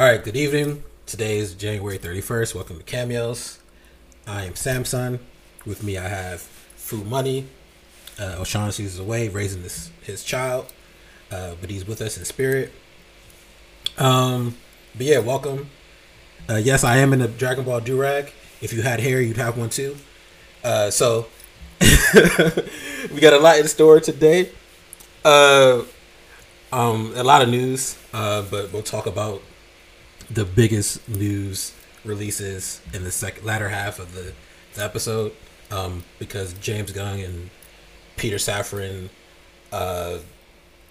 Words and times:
All 0.00 0.06
right, 0.06 0.24
good 0.24 0.34
evening. 0.34 0.82
Today 1.04 1.36
is 1.36 1.52
January 1.52 1.98
31st. 1.98 2.54
Welcome 2.54 2.78
to 2.78 2.82
Cameos. 2.82 3.58
I 4.26 4.46
am 4.46 4.54
Samson. 4.54 5.20
With 5.66 5.82
me, 5.82 5.98
I 5.98 6.08
have 6.08 6.40
Fu 6.40 7.04
Money. 7.04 7.48
Uh, 8.18 8.36
O'Shaughnessy 8.38 8.84
is 8.84 8.98
away 8.98 9.28
raising 9.28 9.62
this, 9.62 9.90
his 10.00 10.24
child, 10.24 10.72
uh, 11.30 11.52
but 11.60 11.68
he's 11.68 11.86
with 11.86 12.00
us 12.00 12.16
in 12.16 12.24
spirit. 12.24 12.72
Um, 13.98 14.56
but 14.96 15.04
yeah, 15.04 15.18
welcome. 15.18 15.68
Uh, 16.48 16.54
yes, 16.54 16.82
I 16.82 16.96
am 16.96 17.12
in 17.12 17.20
a 17.20 17.28
Dragon 17.28 17.66
Ball 17.66 17.82
Durag. 17.82 18.30
If 18.62 18.72
you 18.72 18.80
had 18.80 19.00
hair, 19.00 19.20
you'd 19.20 19.36
have 19.36 19.58
one 19.58 19.68
too. 19.68 19.98
Uh, 20.64 20.90
so 20.90 21.26
we 21.82 23.20
got 23.20 23.34
a 23.34 23.38
lot 23.38 23.58
in 23.58 23.68
store 23.68 24.00
today. 24.00 24.50
Uh, 25.26 25.82
um, 26.72 27.12
a 27.16 27.22
lot 27.22 27.42
of 27.42 27.50
news, 27.50 27.98
uh, 28.14 28.40
but 28.50 28.72
we'll 28.72 28.82
talk 28.82 29.04
about 29.04 29.42
the 30.30 30.44
biggest 30.44 31.08
news 31.08 31.74
releases 32.04 32.80
in 32.94 33.04
the 33.04 33.10
second 33.10 33.44
latter 33.44 33.68
half 33.68 33.98
of 33.98 34.14
the, 34.14 34.32
the 34.74 34.84
episode 34.84 35.32
um, 35.70 36.04
because 36.18 36.52
James 36.54 36.92
Gunn 36.92 37.20
and 37.20 37.50
Peter 38.16 38.36
Safran 38.36 39.08
uh, 39.72 40.18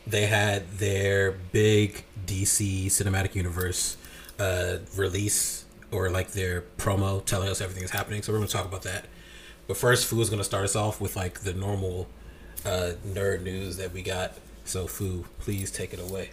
they 0.05 0.25
had 0.25 0.70
their 0.71 1.31
big 1.52 2.03
DC 2.25 2.88
cinematic 2.88 3.35
universe 3.35 3.98
uh, 4.39 4.77
release 4.95 5.65
or 5.91 6.09
like 6.09 6.31
their 6.31 6.63
promo 6.77 7.23
telling 7.23 7.49
us 7.49 7.62
everything 7.62 7.84
is 7.84 7.91
happening. 7.91 8.21
So 8.21 8.31
we're 8.31 8.40
going 8.40 8.48
to 8.48 8.53
talk 8.53 8.65
about 8.65 8.84
that. 8.84 9.05
But 9.67 9.77
first, 9.77 10.07
Fu 10.07 10.20
is 10.21 10.29
going 10.29 10.40
to 10.40 10.45
start 10.45 10.63
us 10.63 10.76
off 10.76 10.99
with 10.99 11.15
like 11.15 11.41
the 11.41 11.53
normal 11.53 12.07
uh, 12.65 12.93
nerd 13.05 13.43
news 13.43 13.77
that 13.77 13.93
we 13.93 14.01
got. 14.01 14.34
So 14.63 14.87
Fu, 14.87 15.26
please 15.40 15.71
take 15.71 15.93
it 15.93 15.99
away 15.99 16.29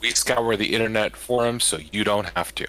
we 0.00 0.10
scour 0.10 0.56
the 0.56 0.74
internet 0.74 1.16
forums, 1.16 1.64
so 1.64 1.78
you 1.92 2.04
don't 2.04 2.30
have 2.36 2.54
to. 2.56 2.66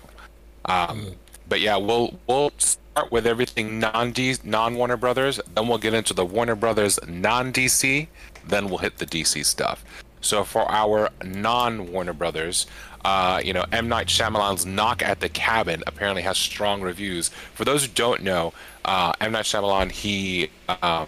Um. 0.66 1.16
But 1.48 1.59
yeah, 1.59 1.76
we'll 1.76 2.18
we'll 2.27 2.54
start 2.57 3.12
with 3.12 3.27
everything 3.27 3.79
non 3.79 4.13
non 4.46 4.76
Warner 4.76 4.96
Brothers, 4.96 5.40
then 5.54 5.68
we'll 5.68 5.77
get 5.77 5.93
into 5.93 6.13
the 6.13 6.26
Warner 6.26 6.55
Brothers 6.55 6.99
non 7.07 7.51
DC, 7.51 8.07
then 8.48 8.70
we'll 8.70 8.77
hit 8.77 8.98
the 8.98 9.05
DC 9.05 9.46
stuff. 9.46 9.84
So 10.21 10.43
for 10.43 10.70
our 10.71 11.10
non 11.23 11.91
Warner 11.91 12.13
Brothers, 12.13 12.68
uh, 13.04 13.41
you 13.43 13.54
know, 13.54 13.66
M 13.71 13.90
Night 13.90 14.07
Shyamalan's 14.07 14.66
Knock 14.66 15.01
at 15.01 15.20
the 15.20 15.29
Cabin 15.29 15.84
apparently 15.88 16.21
has 16.21 16.38
strong 16.38 16.82
reviews. 16.82 17.29
For 17.54 17.66
those 17.66 17.85
who 17.85 17.91
don't 17.91 18.21
know, 18.21 18.54
uh, 18.85 19.13
M 19.20 19.32
Night 19.32 19.45
Shyamalan 19.45 19.91
he 19.91 20.49
uh, 20.70 21.05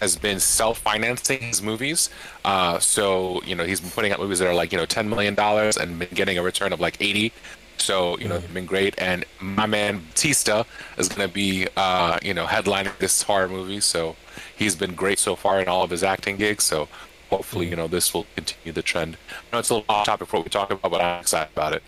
has 0.00 0.16
been 0.16 0.40
self-financing 0.40 1.40
his 1.40 1.62
movies. 1.62 2.10
Uh, 2.44 2.78
so 2.78 3.42
you 3.44 3.54
know 3.54 3.64
he's 3.64 3.80
been 3.80 3.90
putting 3.90 4.12
out 4.12 4.18
movies 4.18 4.38
that 4.38 4.48
are 4.48 4.54
like 4.54 4.72
you 4.72 4.78
know 4.78 4.86
ten 4.86 5.08
million 5.08 5.34
dollars 5.34 5.76
and 5.76 5.98
been 5.98 6.08
getting 6.14 6.38
a 6.38 6.42
return 6.42 6.72
of 6.72 6.80
like 6.80 6.96
eighty. 7.00 7.32
So 7.78 8.18
you 8.18 8.28
know, 8.28 8.38
mm. 8.38 8.54
been 8.54 8.66
great. 8.66 8.94
And 8.98 9.24
my 9.40 9.66
man 9.66 10.00
Batista 10.10 10.64
is 10.98 11.08
going 11.08 11.26
to 11.26 11.32
be 11.32 11.66
uh, 11.76 12.18
you 12.22 12.34
know 12.34 12.46
headlining 12.46 12.96
this 12.98 13.22
horror 13.22 13.48
movie. 13.48 13.80
So 13.80 14.16
he's 14.56 14.76
been 14.76 14.94
great 14.94 15.18
so 15.18 15.36
far 15.36 15.60
in 15.60 15.68
all 15.68 15.82
of 15.82 15.90
his 15.90 16.02
acting 16.02 16.36
gigs. 16.36 16.64
So 16.64 16.88
hopefully 17.30 17.66
mm. 17.66 17.70
you 17.70 17.76
know 17.76 17.88
this 17.88 18.12
will 18.12 18.26
continue 18.34 18.72
the 18.72 18.82
trend. 18.82 19.16
I 19.30 19.56
know 19.56 19.58
it's 19.60 19.70
a 19.70 19.74
little 19.74 19.86
off 19.88 20.06
topic 20.06 20.28
for 20.28 20.38
what 20.38 20.46
we 20.46 20.50
talk 20.50 20.70
about, 20.70 20.90
but 20.90 21.00
I'm 21.00 21.20
excited 21.20 21.52
about 21.52 21.74
it. 21.74 21.82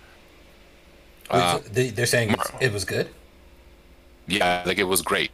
Uh, 1.30 1.60
They're 1.70 2.06
saying 2.06 2.34
it 2.60 2.72
was 2.72 2.84
good. 2.84 3.08
Yeah, 4.26 4.62
like 4.66 4.78
it 4.78 4.84
was 4.84 5.02
great. 5.02 5.30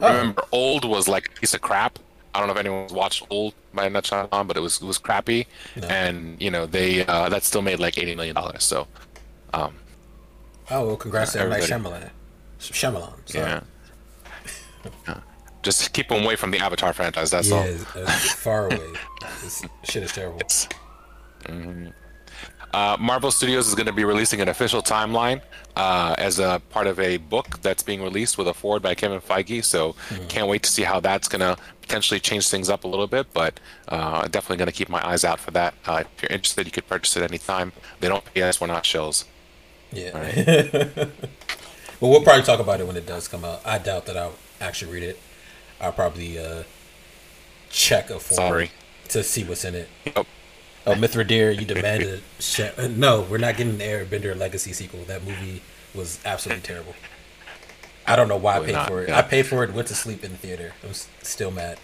Oh. 0.00 0.08
Remember, 0.08 0.42
Old 0.52 0.84
was 0.84 1.08
like 1.08 1.28
a 1.28 1.40
piece 1.40 1.54
of 1.54 1.60
crap. 1.60 1.98
I 2.34 2.38
don't 2.38 2.46
know 2.46 2.54
if 2.54 2.60
anyone's 2.60 2.92
watched 2.92 3.26
Old 3.28 3.54
by 3.74 3.88
Night 3.88 4.08
but 4.10 4.56
it 4.56 4.60
was 4.60 4.80
it 4.80 4.84
was 4.84 4.98
crappy, 4.98 5.46
no. 5.76 5.88
and 5.88 6.40
you 6.40 6.50
know 6.50 6.66
they 6.66 7.04
uh, 7.06 7.28
that 7.28 7.42
still 7.42 7.62
made 7.62 7.80
like 7.80 7.98
eighty 7.98 8.14
million 8.14 8.34
dollars. 8.34 8.62
So, 8.62 8.86
um, 9.52 9.74
oh 10.70 10.86
well, 10.86 10.96
congrats 10.96 11.32
to 11.32 11.40
M 11.40 11.50
Night 11.50 11.64
Shyamalan. 11.64 12.10
Shyamalan, 12.60 13.14
sorry. 13.26 13.62
yeah. 15.08 15.20
Just 15.62 15.92
keep 15.92 16.08
them 16.08 16.24
away 16.24 16.36
from 16.36 16.52
the 16.52 16.58
Avatar 16.58 16.92
franchise. 16.92 17.30
That's 17.30 17.50
yeah, 17.50 17.56
all. 17.96 18.02
Uh, 18.02 18.10
far 18.10 18.66
away. 18.72 18.92
this 19.42 19.62
shit 19.82 20.02
is 20.04 20.12
terrible. 20.12 20.40
Mm-hmm. 21.44 21.88
Uh, 22.72 22.96
Marvel 23.00 23.30
Studios 23.30 23.66
is 23.68 23.74
going 23.74 23.86
to 23.86 23.92
be 23.92 24.04
releasing 24.04 24.40
an 24.40 24.48
official 24.48 24.82
timeline 24.82 25.40
uh, 25.76 26.14
as 26.18 26.38
a 26.38 26.60
part 26.70 26.86
of 26.86 27.00
a 27.00 27.16
book 27.16 27.60
that's 27.62 27.82
being 27.82 28.02
released 28.02 28.38
with 28.38 28.46
a 28.46 28.54
forward 28.54 28.82
by 28.82 28.94
Kevin 28.94 29.20
Feige. 29.20 29.64
So 29.64 29.92
mm-hmm. 29.92 30.26
can't 30.26 30.48
wait 30.48 30.62
to 30.62 30.70
see 30.70 30.82
how 30.82 31.00
that's 31.00 31.28
going 31.28 31.40
to 31.40 31.60
potentially 31.82 32.20
change 32.20 32.48
things 32.48 32.68
up 32.68 32.84
a 32.84 32.88
little 32.88 33.06
bit. 33.06 33.26
But 33.32 33.58
uh, 33.88 34.28
definitely 34.28 34.58
going 34.58 34.66
to 34.66 34.72
keep 34.72 34.88
my 34.88 35.04
eyes 35.06 35.24
out 35.24 35.40
for 35.40 35.50
that. 35.52 35.74
Uh, 35.86 36.04
if 36.16 36.22
you're 36.22 36.32
interested, 36.32 36.66
you 36.66 36.72
could 36.72 36.86
purchase 36.86 37.16
it 37.16 37.22
anytime. 37.22 37.72
They 38.00 38.08
don't 38.08 38.24
pay 38.24 38.42
us; 38.42 38.60
we're 38.60 38.68
not 38.68 38.84
shills. 38.84 39.24
Yeah. 39.92 40.16
Right? 40.16 40.46
well, 42.00 42.10
we'll 42.10 42.22
probably 42.22 42.44
talk 42.44 42.60
about 42.60 42.80
it 42.80 42.86
when 42.86 42.96
it 42.96 43.06
does 43.06 43.26
come 43.26 43.44
out. 43.44 43.60
I 43.64 43.78
doubt 43.78 44.06
that 44.06 44.16
I'll 44.16 44.34
actually 44.60 44.92
read 44.92 45.02
it. 45.02 45.18
I'll 45.80 45.92
probably 45.92 46.38
uh, 46.38 46.62
check 47.70 48.10
a 48.10 48.20
form 48.20 48.36
Sorry. 48.36 48.70
to 49.08 49.22
see 49.22 49.44
what's 49.44 49.64
in 49.64 49.74
it. 49.74 49.88
Yep. 50.04 50.26
Oh, 50.86 50.94
Mithridir, 50.94 51.58
you 51.58 51.66
demanded. 51.66 52.22
Sh- 52.38 52.60
no, 52.90 53.22
we're 53.22 53.38
not 53.38 53.56
getting 53.56 53.78
the 53.78 53.84
Airbender 53.84 54.36
Legacy 54.36 54.72
sequel. 54.72 55.00
That 55.04 55.22
movie 55.24 55.62
was 55.94 56.18
absolutely 56.24 56.62
terrible. 56.62 56.94
I 58.06 58.16
don't 58.16 58.28
know 58.28 58.36
why 58.36 58.56
I 58.56 58.60
paid 58.60 58.72
not, 58.72 58.88
for 58.88 59.02
it. 59.02 59.08
Yeah. 59.08 59.18
I 59.18 59.22
paid 59.22 59.46
for 59.46 59.62
it. 59.62 59.72
Went 59.72 59.88
to 59.88 59.94
sleep 59.94 60.24
in 60.24 60.32
the 60.32 60.38
theater. 60.38 60.72
I'm 60.82 60.94
still 60.94 61.50
mad. 61.50 61.78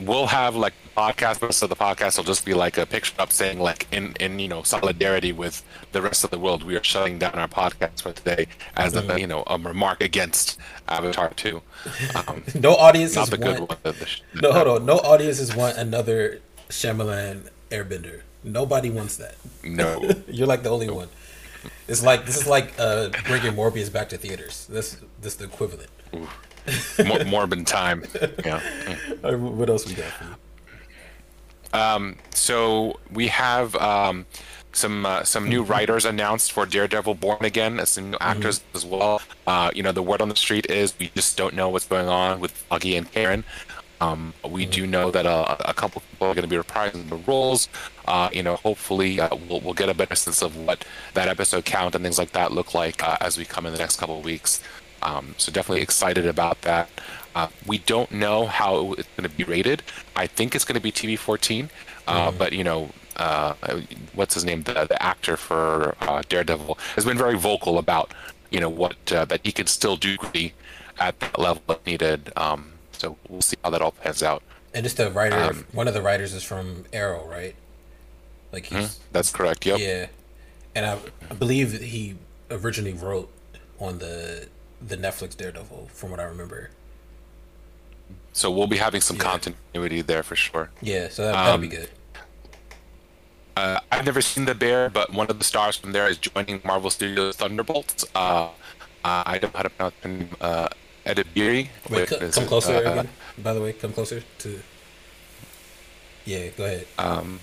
We'll 0.00 0.26
have 0.26 0.54
like 0.54 0.74
podcast, 0.96 1.52
so 1.52 1.66
the 1.66 1.74
podcast 1.74 2.18
will 2.18 2.24
just 2.24 2.44
be 2.44 2.54
like 2.54 2.76
a 2.76 2.86
picture 2.86 3.14
up 3.20 3.32
saying 3.32 3.58
like 3.58 3.86
in 3.92 4.14
in 4.20 4.38
you 4.38 4.46
know 4.46 4.62
solidarity 4.62 5.32
with 5.32 5.64
the 5.92 6.02
rest 6.02 6.22
of 6.22 6.30
the 6.30 6.38
world, 6.38 6.62
we 6.62 6.76
are 6.76 6.84
shutting 6.84 7.18
down 7.18 7.34
our 7.34 7.48
podcast 7.48 8.02
for 8.02 8.12
today 8.12 8.46
as 8.76 8.92
mm-hmm. 8.92 9.10
a 9.10 9.18
you 9.18 9.26
know 9.26 9.42
a 9.46 9.58
remark 9.58 10.02
against 10.02 10.58
Avatar 10.88 11.30
two. 11.30 11.62
Um, 12.14 12.44
no 12.54 12.74
audiences 12.74 13.30
want. 13.30 13.68
One, 13.68 13.94
no, 14.34 14.52
hold 14.52 14.68
on. 14.68 14.86
No 14.86 14.98
audiences 14.98 15.56
want 15.56 15.76
another 15.78 16.40
Shyamalan 16.68 17.48
Airbender. 17.70 18.22
Nobody 18.44 18.90
wants 18.90 19.16
that. 19.16 19.36
No, 19.62 20.10
you're 20.28 20.46
like 20.46 20.62
the 20.62 20.70
only 20.70 20.86
no. 20.86 20.94
one. 20.94 21.08
It's 21.88 22.02
like 22.02 22.24
this 22.24 22.36
is 22.36 22.46
like 22.46 22.72
uh, 22.78 23.08
bringing 23.26 23.52
Morbius 23.52 23.92
back 23.92 24.08
to 24.10 24.18
theaters. 24.18 24.66
This 24.66 24.98
this 25.20 25.36
the 25.36 25.44
equivalent. 25.44 25.90
More, 26.12 27.24
Morbid 27.24 27.66
time. 27.66 28.04
Yeah. 28.44 28.60
what 29.34 29.70
else 29.70 29.86
we 29.86 29.94
got 29.94 30.06
for 30.06 30.24
you? 30.24 31.78
Um, 31.78 32.16
so 32.34 32.98
we 33.10 33.28
have 33.28 33.74
um, 33.76 34.26
some 34.72 35.04
uh, 35.04 35.24
some 35.24 35.48
new 35.48 35.62
writers 35.72 36.04
announced 36.04 36.52
for 36.52 36.66
Daredevil 36.66 37.14
Born 37.14 37.44
Again, 37.44 37.80
as 37.80 37.90
some 37.90 38.10
new 38.10 38.18
actors 38.20 38.60
mm-hmm. 38.60 38.76
as 38.76 38.86
well. 38.86 39.22
Uh, 39.46 39.70
you 39.74 39.82
know, 39.82 39.92
the 39.92 40.02
word 40.02 40.22
on 40.22 40.28
the 40.28 40.36
street 40.36 40.66
is 40.70 40.94
we 40.98 41.10
just 41.14 41.36
don't 41.36 41.54
know 41.54 41.68
what's 41.68 41.86
going 41.86 42.08
on 42.08 42.40
with 42.40 42.52
Foggy 42.52 42.96
and 42.96 43.10
Karen. 43.10 43.44
Um, 44.00 44.34
we 44.48 44.66
do 44.66 44.86
know 44.86 45.10
that 45.10 45.26
uh, 45.26 45.56
a 45.60 45.74
couple 45.74 46.02
people 46.10 46.28
are 46.28 46.34
going 46.34 46.48
to 46.48 46.48
be 46.48 46.56
reprising 46.56 47.08
the 47.08 47.16
roles. 47.16 47.68
Uh, 48.06 48.28
you 48.32 48.42
know, 48.42 48.56
hopefully 48.56 49.20
uh, 49.20 49.34
we'll, 49.48 49.60
we'll 49.60 49.74
get 49.74 49.88
a 49.88 49.94
better 49.94 50.14
sense 50.14 50.42
of 50.42 50.56
what 50.56 50.84
that 51.14 51.28
episode 51.28 51.64
count 51.64 51.94
and 51.94 52.04
things 52.04 52.18
like 52.18 52.32
that 52.32 52.52
look 52.52 52.74
like 52.74 53.02
uh, 53.02 53.16
as 53.20 53.36
we 53.36 53.44
come 53.44 53.66
in 53.66 53.72
the 53.72 53.78
next 53.78 53.96
couple 53.96 54.18
of 54.18 54.24
weeks. 54.24 54.62
Um, 55.02 55.34
so 55.38 55.52
definitely 55.52 55.82
excited 55.82 56.26
about 56.26 56.62
that. 56.62 56.88
Uh, 57.34 57.48
we 57.66 57.78
don't 57.78 58.10
know 58.10 58.46
how 58.46 58.92
it's 58.94 59.08
going 59.16 59.28
to 59.28 59.36
be 59.36 59.44
rated. 59.44 59.82
I 60.16 60.26
think 60.26 60.54
it's 60.54 60.64
going 60.64 60.74
to 60.74 60.80
be 60.80 60.90
TV 60.90 61.16
14, 61.16 61.70
uh, 62.06 62.28
mm-hmm. 62.28 62.38
but 62.38 62.52
you 62.52 62.64
know, 62.64 62.90
what's 64.14 64.34
his 64.34 64.44
name? 64.44 64.62
The, 64.62 64.86
the 64.86 65.00
actor 65.00 65.36
for 65.36 65.94
Daredevil 66.28 66.78
has 66.96 67.04
been 67.04 67.18
very 67.18 67.36
vocal 67.36 67.78
about 67.78 68.12
you 68.50 68.58
know 68.60 68.68
what 68.70 68.96
that 69.06 69.40
he 69.44 69.52
can 69.52 69.66
still 69.66 69.96
do 69.96 70.16
at 70.98 71.20
that 71.20 71.38
level 71.38 71.62
if 71.68 71.86
needed. 71.86 72.32
Um, 72.36 72.72
so 72.98 73.16
we'll 73.28 73.40
see 73.42 73.56
how 73.64 73.70
that 73.70 73.82
all 73.82 73.92
pans 73.92 74.22
out. 74.22 74.42
And 74.74 74.84
just 74.84 74.96
the 74.96 75.10
writer, 75.10 75.38
um, 75.38 75.64
one 75.72 75.88
of 75.88 75.94
the 75.94 76.02
writers 76.02 76.34
is 76.34 76.44
from 76.44 76.84
Arrow, 76.92 77.26
right? 77.26 77.54
Like 78.52 78.66
he's, 78.66 78.78
mm, 78.78 78.98
that's 79.12 79.30
correct. 79.30 79.64
Yep. 79.64 79.78
Yeah, 79.80 80.06
and 80.74 80.86
I, 80.86 80.98
I 81.30 81.34
believe 81.34 81.80
he 81.80 82.16
originally 82.50 82.92
wrote 82.92 83.30
on 83.78 83.98
the 83.98 84.48
the 84.86 84.96
Netflix 84.96 85.36
Daredevil, 85.36 85.88
from 85.92 86.10
what 86.10 86.20
I 86.20 86.24
remember. 86.24 86.70
So 88.32 88.50
we'll 88.50 88.68
be 88.68 88.76
having 88.76 89.00
some 89.00 89.16
yeah. 89.16 89.22
continuity 89.22 90.00
there 90.02 90.22
for 90.22 90.36
sure. 90.36 90.70
Yeah, 90.80 91.08
so 91.08 91.24
that, 91.24 91.32
that'll 91.32 91.54
um, 91.54 91.60
be 91.60 91.68
good. 91.68 91.88
Uh, 93.56 93.80
I've 93.90 94.04
never 94.04 94.20
seen 94.20 94.44
the 94.44 94.54
bear, 94.54 94.88
but 94.88 95.12
one 95.12 95.28
of 95.28 95.38
the 95.38 95.44
stars 95.44 95.76
from 95.76 95.90
there 95.90 96.06
is 96.06 96.16
joining 96.16 96.60
Marvel 96.64 96.90
Studios 96.90 97.36
Thunderbolts. 97.36 98.04
Uh, 98.14 98.50
I 99.04 99.38
don't 99.38 99.52
know 99.52 99.58
how 99.58 99.62
to 99.64 99.70
pronounce 99.70 99.94
name. 100.04 100.28
Uh, 100.40 100.68
Edebiri. 101.08 101.68
Wait, 101.90 102.08
c- 102.08 102.18
come 102.18 102.46
closer 102.46 102.74
uh, 102.74 102.80
again. 102.80 103.08
By 103.38 103.54
the 103.54 103.60
way, 103.60 103.72
come 103.72 103.92
closer 103.92 104.22
to. 104.38 104.60
Yeah, 106.24 106.48
go 106.56 106.64
ahead. 106.64 106.86
Um, 106.98 107.40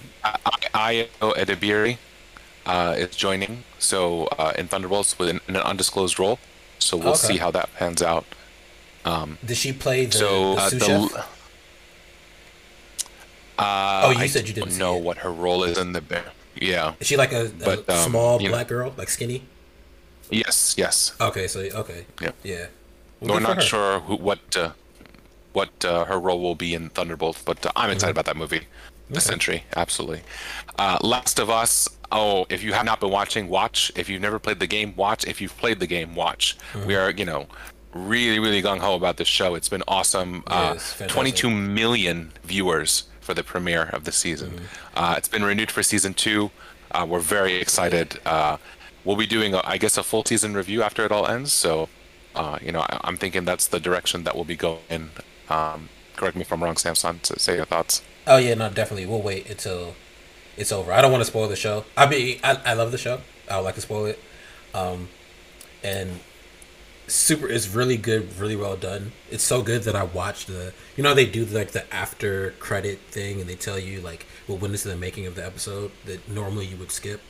I, 0.73 1.09
know 1.19 1.33
Edebiri 1.33 1.97
uh, 2.65 2.95
is 2.97 3.15
joining, 3.15 3.63
so 3.79 4.25
uh, 4.38 4.53
in 4.57 4.67
Thunderbolts 4.67 5.17
with 5.17 5.29
an, 5.29 5.39
an, 5.47 5.57
undisclosed 5.57 6.19
role. 6.19 6.38
So 6.77 6.97
we'll 6.97 7.09
okay. 7.09 7.27
see 7.33 7.38
how 7.38 7.50
that 7.51 7.73
pans 7.75 8.03
out. 8.03 8.25
Um, 9.06 9.38
Did 9.44 9.57
she 9.57 9.73
play 9.73 10.06
the, 10.06 10.17
so, 10.17 10.56
the 10.56 10.62
uh, 10.62 10.69
sous 10.69 10.85
chef? 10.85 11.31
Uh, 13.57 14.01
oh, 14.06 14.12
you 14.12 14.19
I 14.19 14.27
said 14.27 14.47
you 14.47 14.53
didn't 14.53 14.77
know 14.77 14.97
what 14.97 15.19
her 15.19 15.31
role 15.31 15.63
is 15.63 15.77
in 15.77 15.94
the 15.94 16.01
bear. 16.01 16.25
Yeah. 16.56 16.94
Is 17.00 17.07
she 17.07 17.17
like 17.17 17.31
a, 17.31 17.45
a 17.45 17.50
But, 17.50 17.89
um, 17.89 18.09
small 18.09 18.41
you 18.41 18.50
know- 18.50 18.56
black 18.56 18.67
girl, 18.67 18.94
like 18.97 19.09
skinny? 19.09 19.44
Yes. 20.29 20.75
Yes. 20.77 21.13
Okay, 21.21 21.47
so 21.47 21.59
okay, 21.59 22.06
Yeah. 22.19 22.31
yeah. 22.44 22.65
We're 23.33 23.39
not 23.39 23.62
sure 23.63 24.00
who, 24.01 24.16
what 24.16 24.56
uh, 24.57 24.72
what 25.54 25.86
uh, 25.86 26.06
her 26.06 26.19
role 26.19 26.42
will 26.42 26.56
be 26.56 26.74
in 26.74 26.89
Thunderbolt, 26.89 27.42
but 27.45 27.66
uh, 27.66 27.72
I'm 27.75 27.89
excited 27.89 28.12
about 28.12 28.25
that 28.25 28.38
movie. 28.38 28.63
The 29.10 29.22
Sentry, 29.22 29.63
absolutely. 29.75 30.22
Uh, 30.80 30.98
Last 31.01 31.38
of 31.39 31.50
Us. 31.50 31.88
Oh, 32.12 32.45
if 32.50 32.63
you 32.63 32.74
have 32.74 32.86
not 32.86 33.00
been 33.00 33.12
watching, 33.12 33.48
watch. 33.50 33.92
If 33.95 34.10
you've 34.10 34.22
never 34.22 34.39
played 34.39 34.60
the 34.60 34.68
game, 34.68 34.95
watch. 34.95 35.25
If 35.25 35.39
you've 35.42 35.56
played 35.57 35.80
the 35.80 35.86
game, 35.88 36.16
watch. 36.16 36.57
We 36.88 36.95
are, 36.95 37.12
you 37.12 37.24
know, 37.25 37.45
really, 37.94 38.39
really 38.39 38.62
gung 38.63 38.80
ho 38.80 38.95
about 38.95 39.18
this 39.18 39.27
show. 39.27 39.54
It's 39.56 39.69
been 39.69 39.83
awesome. 39.88 40.44
uh, 40.48 40.74
it's 40.75 40.98
22 41.13 41.50
million 41.51 42.31
viewers 42.44 43.04
for 43.22 43.33
the 43.33 43.44
premiere 43.44 43.83
of 43.94 44.04
the 44.06 44.12
season. 44.12 44.62
Uh, 44.95 45.16
it's 45.18 45.27
been 45.27 45.44
renewed 45.44 45.69
for 45.72 45.83
season 45.83 46.13
two. 46.13 46.50
Uh, 46.92 47.06
we're 47.07 47.19
very 47.19 47.56
excited. 47.56 48.19
Uh, 48.25 48.57
we'll 49.04 49.16
be 49.18 49.27
doing, 49.27 49.54
a, 49.54 49.62
I 49.66 49.77
guess, 49.77 49.98
a 49.98 50.04
full 50.04 50.24
season 50.25 50.54
review 50.56 50.81
after 50.83 51.06
it 51.06 51.12
all 51.12 51.27
ends. 51.27 51.54
So, 51.54 51.89
uh, 52.35 52.59
you 52.61 52.71
know, 52.71 52.81
I, 52.81 52.99
I'm 53.03 53.17
thinking 53.17 53.45
that's 53.45 53.67
the 53.67 53.79
direction 53.79 54.23
that 54.25 54.35
we'll 54.35 54.43
be 54.43 54.55
going. 54.55 54.79
in. 54.89 55.09
Um, 55.49 55.89
correct 56.15 56.35
me 56.35 56.41
if 56.41 56.51
I'm 56.51 56.63
wrong, 56.63 56.77
Samson. 56.77 57.19
To 57.23 57.39
say 57.39 57.55
your 57.55 57.65
thoughts. 57.65 58.01
Oh 58.27 58.37
yeah, 58.37 58.53
no, 58.55 58.69
definitely. 58.69 59.05
We'll 59.05 59.21
wait 59.21 59.49
until 59.49 59.95
it's 60.57 60.71
over. 60.71 60.91
I 60.91 61.01
don't 61.01 61.11
want 61.11 61.21
to 61.21 61.25
spoil 61.25 61.47
the 61.47 61.55
show. 61.55 61.85
I 61.95 62.07
mean, 62.09 62.39
I, 62.43 62.59
I 62.65 62.73
love 62.73 62.91
the 62.91 62.97
show. 62.97 63.21
I 63.49 63.57
would 63.57 63.63
like 63.65 63.75
to 63.75 63.81
spoil 63.81 64.05
it. 64.05 64.19
Um, 64.73 65.09
and 65.83 66.19
super 67.07 67.47
is 67.47 67.69
really 67.69 67.97
good, 67.97 68.38
really 68.39 68.55
well 68.55 68.75
done. 68.75 69.11
It's 69.29 69.43
so 69.43 69.61
good 69.61 69.83
that 69.83 69.95
I 69.95 70.03
watched 70.03 70.47
the. 70.47 70.73
You 70.97 71.03
know, 71.03 71.13
they 71.13 71.25
do 71.25 71.45
like 71.45 71.71
the 71.71 71.91
after 71.93 72.51
credit 72.59 72.99
thing, 73.11 73.39
and 73.39 73.49
they 73.49 73.55
tell 73.55 73.77
you 73.79 74.01
like 74.01 74.25
what 74.47 74.59
went 74.61 74.73
into 74.73 74.88
the 74.88 74.95
making 74.97 75.25
of 75.27 75.35
the 75.35 75.45
episode 75.45 75.91
that 76.05 76.27
normally 76.27 76.65
you 76.65 76.77
would 76.77 76.91
skip. 76.91 77.21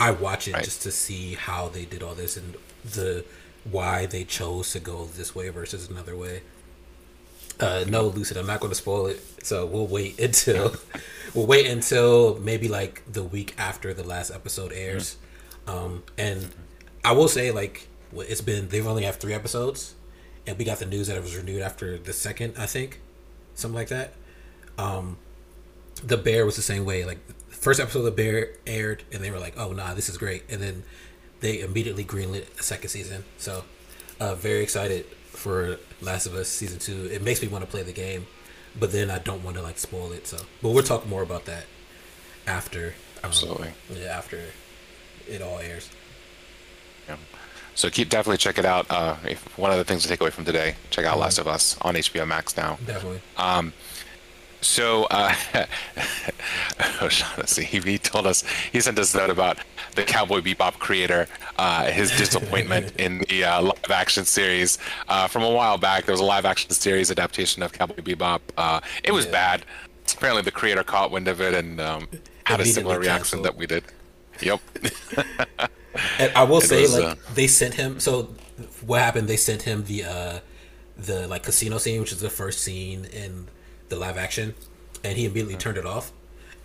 I 0.00 0.10
watch 0.10 0.48
it 0.48 0.54
Right. 0.54 0.64
just 0.64 0.82
to 0.82 0.90
see 0.90 1.34
how 1.34 1.68
they 1.68 1.84
did 1.84 2.02
all 2.02 2.14
this 2.14 2.36
and 2.36 2.56
the 2.84 3.24
why 3.70 4.06
they 4.06 4.24
chose 4.24 4.72
to 4.72 4.80
go 4.80 5.06
this 5.06 5.34
way 5.34 5.48
versus 5.48 5.88
another 5.88 6.16
way. 6.16 6.42
Uh, 7.60 7.84
no, 7.88 8.06
Lucid, 8.06 8.36
I'm 8.36 8.46
not 8.46 8.60
going 8.60 8.70
to 8.70 8.76
spoil 8.76 9.06
it. 9.06 9.22
So 9.44 9.66
we'll 9.66 9.86
wait 9.86 10.18
until 10.26 10.74
we'll 11.34 11.46
wait 11.46 11.66
until 11.66 12.38
maybe 12.38 12.68
like 12.68 13.02
the 13.10 13.22
week 13.22 13.54
after 13.58 13.94
the 13.94 14.04
last 14.04 14.30
episode 14.30 14.72
airs. 14.72 15.16
Um, 15.66 16.02
and 16.18 16.50
I 17.04 17.12
will 17.12 17.28
say, 17.28 17.50
like, 17.50 17.88
it's 18.12 18.40
been 18.40 18.68
they've 18.68 18.86
only 18.86 19.04
have 19.04 19.16
three 19.16 19.34
episodes, 19.34 19.94
and 20.46 20.58
we 20.58 20.64
got 20.64 20.78
the 20.78 20.86
news 20.86 21.08
that 21.08 21.16
it 21.16 21.22
was 21.22 21.36
renewed 21.36 21.62
after 21.62 21.98
the 21.98 22.12
second, 22.12 22.54
I 22.58 22.66
think, 22.66 23.00
something 23.54 23.76
like 23.76 23.88
that. 23.88 24.12
Um, 24.78 25.16
the 26.02 26.16
Bear 26.16 26.44
was 26.44 26.56
the 26.56 26.62
same 26.62 26.84
way. 26.84 27.04
Like, 27.04 27.18
first 27.48 27.80
episode 27.80 28.00
of 28.00 28.04
the 28.04 28.10
Bear 28.10 28.50
aired, 28.66 29.04
and 29.12 29.22
they 29.22 29.30
were 29.30 29.38
like, 29.38 29.54
"Oh, 29.56 29.72
nah, 29.72 29.94
this 29.94 30.08
is 30.08 30.18
great," 30.18 30.44
and 30.50 30.60
then 30.60 30.82
they 31.44 31.60
immediately 31.60 32.02
greenlit 32.04 32.46
a 32.58 32.62
second 32.62 32.88
season. 32.88 33.22
So, 33.36 33.64
uh, 34.18 34.34
very 34.34 34.62
excited 34.62 35.04
for 35.26 35.76
Last 36.00 36.24
of 36.24 36.34
Us 36.34 36.48
season 36.48 36.78
two. 36.78 37.04
It 37.12 37.20
makes 37.22 37.42
me 37.42 37.48
want 37.48 37.62
to 37.62 37.70
play 37.70 37.82
the 37.82 37.92
game, 37.92 38.26
but 38.80 38.92
then 38.92 39.10
I 39.10 39.18
don't 39.18 39.44
want 39.44 39.56
to 39.58 39.62
like 39.62 39.76
spoil 39.76 40.10
it. 40.12 40.26
So, 40.26 40.38
but 40.62 40.70
we'll 40.70 40.82
talk 40.82 41.06
more 41.06 41.22
about 41.22 41.44
that 41.44 41.66
after. 42.46 42.86
um, 42.86 43.24
Absolutely. 43.24 43.72
yeah, 43.94 44.06
after 44.06 44.40
it 45.28 45.42
all 45.42 45.58
airs. 45.58 45.90
Yeah. 47.06 47.16
So 47.74 47.90
keep 47.90 48.08
definitely 48.08 48.38
check 48.38 48.56
it 48.56 48.64
out. 48.64 48.86
Uh, 48.88 49.16
if 49.28 49.58
one 49.58 49.70
of 49.70 49.76
the 49.76 49.84
things 49.84 50.02
to 50.04 50.08
take 50.08 50.22
away 50.22 50.30
from 50.30 50.46
today, 50.46 50.76
check 50.88 51.04
out 51.04 51.18
Last 51.18 51.38
of 51.38 51.46
Us 51.46 51.76
on 51.82 51.94
HBO 51.94 52.26
Max 52.26 52.56
now. 52.56 52.78
Definitely. 52.86 53.20
So, 54.64 55.04
uh, 55.10 55.34
O'Shaughnessy, 57.02 57.64
he, 57.64 57.80
he 57.80 57.98
told 57.98 58.26
us, 58.26 58.44
he 58.72 58.80
sent 58.80 58.98
us 58.98 59.14
a 59.14 59.18
note 59.18 59.30
about 59.30 59.58
the 59.94 60.02
Cowboy 60.02 60.40
Bebop 60.40 60.78
creator, 60.78 61.28
uh, 61.58 61.84
his 61.84 62.10
disappointment 62.16 62.92
in 62.98 63.18
the 63.28 63.44
uh, 63.44 63.62
live 63.62 63.90
action 63.90 64.24
series. 64.24 64.78
Uh, 65.08 65.28
from 65.28 65.42
a 65.42 65.50
while 65.50 65.76
back, 65.76 66.06
there 66.06 66.14
was 66.14 66.20
a 66.20 66.24
live 66.24 66.46
action 66.46 66.70
series 66.70 67.10
adaptation 67.10 67.62
of 67.62 67.72
Cowboy 67.72 67.96
Bebop. 67.96 68.40
Uh, 68.56 68.80
it 69.04 69.12
was 69.12 69.26
Yeah. 69.26 69.32
bad. 69.32 69.64
Apparently, 70.12 70.42
the 70.42 70.50
creator 70.50 70.82
caught 70.82 71.10
wind 71.10 71.28
of 71.28 71.40
it 71.42 71.52
and 71.54 71.80
um, 71.80 72.08
had 72.44 72.60
a 72.60 72.64
similar 72.64 72.98
reaction 72.98 73.42
that 73.42 73.56
we 73.56 73.66
did. 73.66 73.84
Yep. 74.40 74.60
And 76.18 76.32
I 76.34 76.42
will 76.42 76.60
say, 76.60 76.82
was, 76.82 76.98
like, 76.98 77.04
uh, 77.04 77.14
they 77.34 77.46
sent 77.46 77.74
him. 77.74 78.00
So, 78.00 78.34
what 78.84 79.00
happened? 79.00 79.28
They 79.28 79.36
sent 79.36 79.62
him 79.62 79.84
the 79.84 80.02
uh, 80.02 80.40
the 80.98 81.28
like 81.28 81.44
casino 81.44 81.78
scene, 81.78 82.00
which 82.00 82.10
is 82.10 82.18
the 82.18 82.30
first 82.30 82.62
scene 82.62 83.04
in 83.04 83.46
the 83.88 83.96
live 83.96 84.16
action, 84.16 84.54
and 85.02 85.16
he 85.16 85.24
immediately 85.26 85.56
turned 85.56 85.78
it 85.78 85.86
off. 85.86 86.12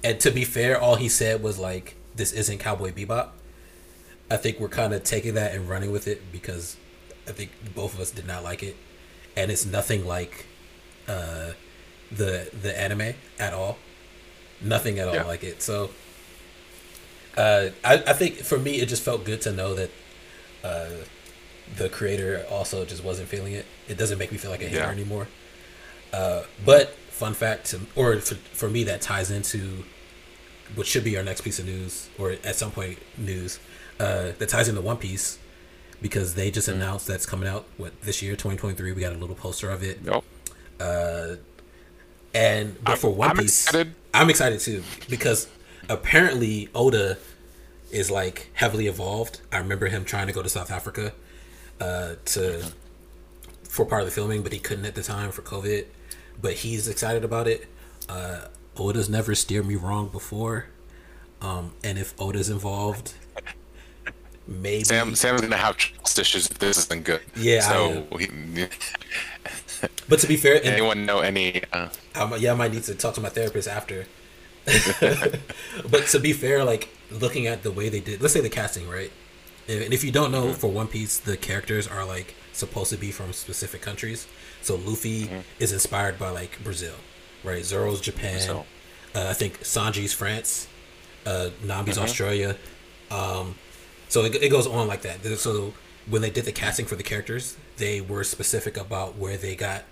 And 0.03 0.19
to 0.21 0.31
be 0.31 0.45
fair, 0.45 0.79
all 0.79 0.95
he 0.95 1.09
said 1.09 1.43
was 1.43 1.57
like, 1.59 1.95
"This 2.15 2.31
isn't 2.31 2.59
Cowboy 2.59 2.91
Bebop." 2.91 3.29
I 4.31 4.37
think 4.37 4.59
we're 4.59 4.69
kind 4.69 4.93
of 4.93 5.03
taking 5.03 5.33
that 5.33 5.53
and 5.55 5.67
running 5.67 5.91
with 5.91 6.07
it 6.07 6.31
because 6.31 6.77
I 7.27 7.31
think 7.31 7.51
both 7.75 7.93
of 7.95 7.99
us 7.99 8.11
did 8.11 8.27
not 8.27 8.43
like 8.43 8.61
it, 8.63 8.75
and 9.35 9.51
it's 9.51 9.65
nothing 9.65 10.05
like 10.05 10.45
uh, 11.07 11.51
the 12.11 12.49
the 12.61 12.79
anime 12.79 13.13
at 13.39 13.53
all. 13.53 13.77
Nothing 14.61 14.99
at 14.99 15.07
all 15.07 15.15
Yeah. 15.15 15.23
like 15.23 15.43
it. 15.43 15.61
So 15.61 15.89
uh, 17.37 17.69
I, 17.83 17.93
I 18.07 18.13
think 18.13 18.35
for 18.37 18.57
me, 18.57 18.79
it 18.81 18.87
just 18.89 19.03
felt 19.03 19.23
good 19.23 19.41
to 19.41 19.51
know 19.51 19.73
that 19.75 19.91
uh, 20.63 20.89
the 21.77 21.89
creator 21.89 22.45
also 22.49 22.85
just 22.85 23.03
wasn't 23.03 23.29
feeling 23.29 23.53
it. 23.53 23.65
It 23.87 23.97
doesn't 23.97 24.17
make 24.17 24.31
me 24.31 24.37
feel 24.37 24.51
like 24.51 24.61
a 24.61 24.65
hater 24.67 24.81
Yeah. 24.83 24.89
anymore. 24.89 25.27
Uh, 26.11 26.43
but 26.65 26.95
fun 27.19 27.33
fact, 27.33 27.67
to, 27.71 27.79
or 27.95 28.15
for, 28.17 28.35
for 28.35 28.69
me, 28.69 28.83
that 28.85 29.01
ties 29.01 29.29
into 29.29 29.83
what 30.75 30.87
should 30.87 31.03
be 31.03 31.17
our 31.17 31.23
next 31.23 31.41
piece 31.41 31.59
of 31.59 31.65
news, 31.65 32.09
or 32.17 32.31
at 32.31 32.55
some 32.55 32.71
point 32.71 32.97
news, 33.17 33.59
uh, 33.99 34.31
that 34.39 34.49
ties 34.49 34.67
into 34.69 34.81
One 34.81 34.97
Piece 34.97 35.37
because 36.01 36.35
they 36.35 36.49
just 36.49 36.67
announced 36.67 37.07
that's 37.07 37.25
coming 37.25 37.49
out 37.49 37.65
what 37.77 37.99
this 38.01 38.21
year, 38.21 38.35
twenty 38.35 38.57
twenty 38.57 38.75
three. 38.75 38.91
We 38.93 39.01
got 39.01 39.13
a 39.13 39.17
little 39.17 39.35
poster 39.35 39.69
of 39.69 39.83
it, 39.83 39.99
Yep. 40.03 40.23
and 42.33 42.83
but 42.83 42.97
for 42.97 43.09
One 43.09 43.31
I'm 43.31 43.37
Piece, 43.37 43.65
excited. 43.67 43.93
I'm 44.13 44.29
excited 44.29 44.59
too 44.59 44.83
because 45.09 45.47
apparently 45.89 46.69
Oda 46.73 47.17
is 47.91 48.09
like 48.11 48.49
heavily 48.53 48.87
evolved. 48.87 49.41
I 49.51 49.57
remember 49.57 49.87
him 49.87 50.05
trying 50.05 50.27
to 50.27 50.33
go 50.33 50.41
to 50.43 50.49
South 50.49 50.71
Africa 50.71 51.13
uh, 51.81 52.15
to 52.25 52.63
for 53.63 53.85
part 53.85 54.01
of 54.01 54.07
the 54.07 54.11
filming, 54.13 54.41
but 54.43 54.51
he 54.53 54.59
couldn't 54.59 54.85
at 54.85 54.95
the 54.95 55.03
time 55.03 55.31
for 55.31 55.41
COVID. 55.41 55.85
But 56.41 56.53
he's 56.53 56.87
excited 56.87 57.23
about 57.23 57.47
it. 57.47 57.67
Uh, 58.07 58.47
Oda's 58.77 59.09
never 59.09 59.35
steered 59.35 59.65
me 59.65 59.75
wrong 59.75 60.07
before, 60.09 60.67
um, 61.41 61.73
and 61.83 61.97
if 61.97 62.19
Oda's 62.19 62.49
involved, 62.49 63.13
maybe 64.47 64.83
Sam 64.83 65.15
Sam's 65.15 65.41
gonna 65.41 65.57
have 65.57 65.77
trust 65.77 66.17
issues 66.17 66.49
if 66.49 66.59
this 66.59 66.77
isn't 66.77 67.03
good. 67.03 67.21
Yeah, 67.35 67.61
So, 67.61 68.07
he, 68.17 68.27
But 70.07 70.19
to 70.19 70.27
be 70.27 70.37
fair, 70.37 70.59
anyone 70.63 71.05
know 71.05 71.19
any? 71.19 71.63
Uh, 71.71 71.89
I 72.15 72.35
yeah, 72.37 72.51
I 72.51 72.55
might 72.55 72.73
need 72.73 72.83
to 72.83 72.95
talk 72.95 73.13
to 73.15 73.21
my 73.21 73.29
therapist 73.29 73.67
after. 73.67 74.05
but 75.89 76.07
to 76.07 76.19
be 76.19 76.33
fair, 76.33 76.63
like 76.63 76.89
looking 77.11 77.47
at 77.47 77.63
the 77.63 77.71
way 77.71 77.89
they 77.89 77.99
did, 77.99 78.21
let's 78.21 78.33
say 78.33 78.41
the 78.41 78.49
casting, 78.49 78.89
right? 78.89 79.11
And 79.69 79.93
if 79.93 80.03
you 80.03 80.11
don't 80.11 80.31
know, 80.31 80.51
for 80.53 80.67
One 80.67 80.87
Piece, 80.87 81.19
the 81.19 81.37
characters 81.37 81.87
are 81.87 82.03
like 82.05 82.33
supposed 82.53 82.89
to 82.89 82.97
be 82.97 83.11
from 83.11 83.31
specific 83.33 83.81
countries. 83.81 84.27
So 84.61 84.75
Luffy 84.75 85.29
is 85.59 85.71
inspired 85.71 86.17
by 86.17 86.29
like 86.31 86.63
Brazil, 86.63 86.95
right? 87.43 87.63
Zoro's 87.63 88.01
Japan. 88.01 88.49
Uh, 88.49 88.63
I 89.15 89.33
think 89.33 89.59
Sanji's 89.61 90.13
France. 90.13 90.67
Uh, 91.25 91.49
Nami's 91.63 91.97
Australia. 91.97 92.55
Um, 93.11 93.55
so 94.07 94.23
it, 94.23 94.35
it 94.35 94.49
goes 94.49 94.65
on 94.65 94.87
like 94.87 95.01
that. 95.03 95.23
So 95.37 95.73
when 96.07 96.21
they 96.21 96.29
did 96.31 96.45
the 96.45 96.51
casting 96.51 96.85
for 96.85 96.95
the 96.95 97.03
characters, 97.03 97.55
they 97.77 98.01
were 98.01 98.23
specific 98.23 98.77
about 98.77 99.17
where 99.17 99.37
they 99.37 99.55
got 99.55 99.83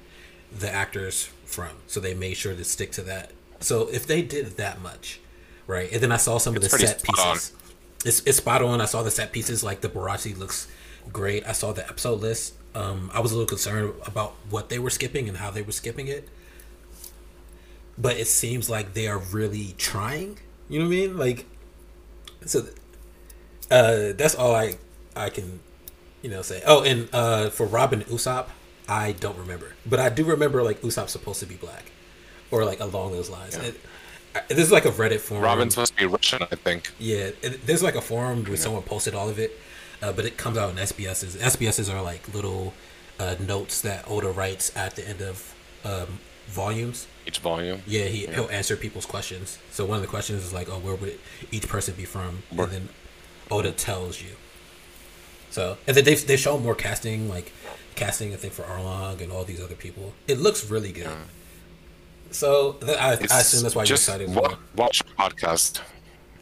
the 0.58 0.74
actors 0.74 1.30
from. 1.46 1.70
So 1.86 2.00
they 2.00 2.14
made 2.16 2.36
sure 2.38 2.56
to 2.56 2.64
stick 2.64 2.92
to 2.94 3.02
that. 3.04 3.32
So 3.60 3.88
if 3.90 4.08
they 4.08 4.22
did 4.22 4.58
that 4.58 4.82
much, 4.82 5.20
right? 5.68 5.92
And 5.92 6.02
then 6.02 6.12
I 6.12 6.18
saw 6.18 6.38
some 6.40 6.56
It's 6.56 6.66
of 6.66 6.72
the 6.72 6.88
set 6.88 7.04
pieces. 7.04 7.52
on. 7.54 7.67
It's, 8.06 8.22
it's 8.26 8.38
spot 8.38 8.62
on. 8.62 8.82
I 8.82 8.86
saw 8.86 9.04
the 9.04 9.12
set 9.12 9.32
pieces 9.32 9.64
like 9.64 9.82
the 9.82 9.90
Baratie 9.90 10.38
looks 10.38 10.68
great. 11.12 11.48
I 11.48 11.52
saw 11.52 11.74
the 11.74 11.88
episode 11.88 12.22
list. 12.22 12.54
Um, 12.76 13.10
I 13.14 13.20
was 13.20 13.32
a 13.32 13.36
little 13.36 13.48
concerned 13.48 13.94
about 14.06 14.36
what 14.50 14.70
they 14.70 14.80
were 14.80 14.90
skipping 14.90 15.28
and 15.28 15.38
how 15.38 15.52
they 15.52 15.62
were 15.62 15.72
skipping 15.72 16.08
it. 16.08 16.30
But 17.98 18.18
it 18.18 18.28
seems 18.28 18.70
like 18.70 18.94
they 18.94 19.08
are 19.08 19.18
really 19.18 19.74
trying. 19.78 20.38
You 20.70 20.80
know 20.80 20.86
what 20.86 20.94
I 20.94 20.98
mean? 20.98 21.18
Like, 21.18 21.46
so 22.46 22.68
uh, 23.72 24.14
that's 24.16 24.36
all 24.36 24.54
I 24.54 24.76
I 25.16 25.30
can 25.30 25.60
you 26.22 26.30
know 26.30 26.42
say. 26.42 26.62
Oh, 26.66 26.84
and 26.84 27.10
uh, 27.14 27.50
for 27.50 27.66
Robin 27.66 28.02
Usopp, 28.04 28.48
I 28.88 29.14
don't 29.14 29.38
remember, 29.38 29.74
but 29.86 30.00
I 30.00 30.10
do 30.10 30.26
remember 30.26 30.64
like 30.64 30.82
Usopp's 30.82 31.12
supposed 31.12 31.40
to 31.40 31.46
be 31.46 31.56
black, 31.56 31.92
or 32.52 32.66
like 32.66 32.80
along 32.80 33.12
those 33.14 33.30
lines. 33.30 33.56
It, 33.56 33.76
I, 33.76 33.78
this 34.48 34.60
is 34.60 34.72
like 34.72 34.86
a 34.86 34.92
Reddit 34.92 35.20
forum. 35.20 35.44
Robin's 35.44 35.74
supposed 35.74 35.94
to 35.94 36.00
be 36.00 36.06
Russian, 36.06 36.44
I 36.44 36.56
think. 36.56 36.92
Yeah, 37.00 37.32
it, 37.42 37.66
there's 37.66 37.84
like 37.84 37.96
a 37.96 38.02
forum 38.02 38.44
where 38.46 38.58
someone 38.58 38.84
posted 38.84 39.14
all 39.16 39.30
of 39.30 39.40
it, 39.40 39.58
uh, 40.02 40.12
but 40.14 40.26
it 40.26 40.38
comes 40.38 40.58
out 40.58 40.70
in 40.72 40.76
SBSs. 40.78 41.38
SBSs 41.38 41.94
are 41.94 42.02
like 42.02 42.34
little 42.34 42.74
uh, 43.20 43.36
notes 43.40 43.82
that 43.82 44.10
Oda 44.10 44.30
writes 44.30 44.76
at 44.76 44.96
the 44.96 45.08
end 45.08 45.22
of 45.22 45.54
um, 45.86 46.20
volumes. 46.48 47.08
Each 47.26 47.40
volume. 47.40 47.82
Yeah, 47.86 48.06
he 48.06 48.26
he'll 48.28 48.50
answer 48.50 48.76
people's 48.78 49.06
questions. 49.06 49.58
So 49.72 49.86
one 49.86 49.96
of 49.98 50.02
the 50.02 50.08
questions 50.08 50.44
is 50.44 50.54
like, 50.54 50.70
"Oh, 50.70 50.80
where 50.80 50.96
would 50.96 51.20
each 51.52 51.68
person 51.68 51.94
be 51.96 52.06
from?" 52.06 52.44
Where- 52.52 52.68
And 52.68 52.74
then 52.74 52.90
Oda 53.52 53.72
tells 53.72 54.22
you. 54.22 54.32
So 55.50 55.78
and 55.88 55.96
then 55.96 56.04
they've 56.04 56.26
they 56.28 56.38
shown 56.38 56.64
more 56.64 56.76
casting, 56.76 57.30
like 57.30 57.52
casting 57.96 58.34
I 58.34 58.38
think 58.38 58.54
for 58.54 58.64
Arlong 58.64 59.22
and 59.22 59.32
all 59.32 59.44
these 59.44 59.62
other 59.62 59.76
people. 59.76 60.14
It 60.28 60.40
looks 60.40 60.70
really 60.70 60.92
good. 60.92 61.10
So 62.32 62.78
I, 62.88 62.92
I 63.10 63.14
assume 63.14 63.64
that's 63.64 63.76
why 63.76 63.84
you're 63.84 63.96
excited. 63.96 64.30
watch 64.76 65.02
a 65.02 65.04
podcast. 65.22 65.82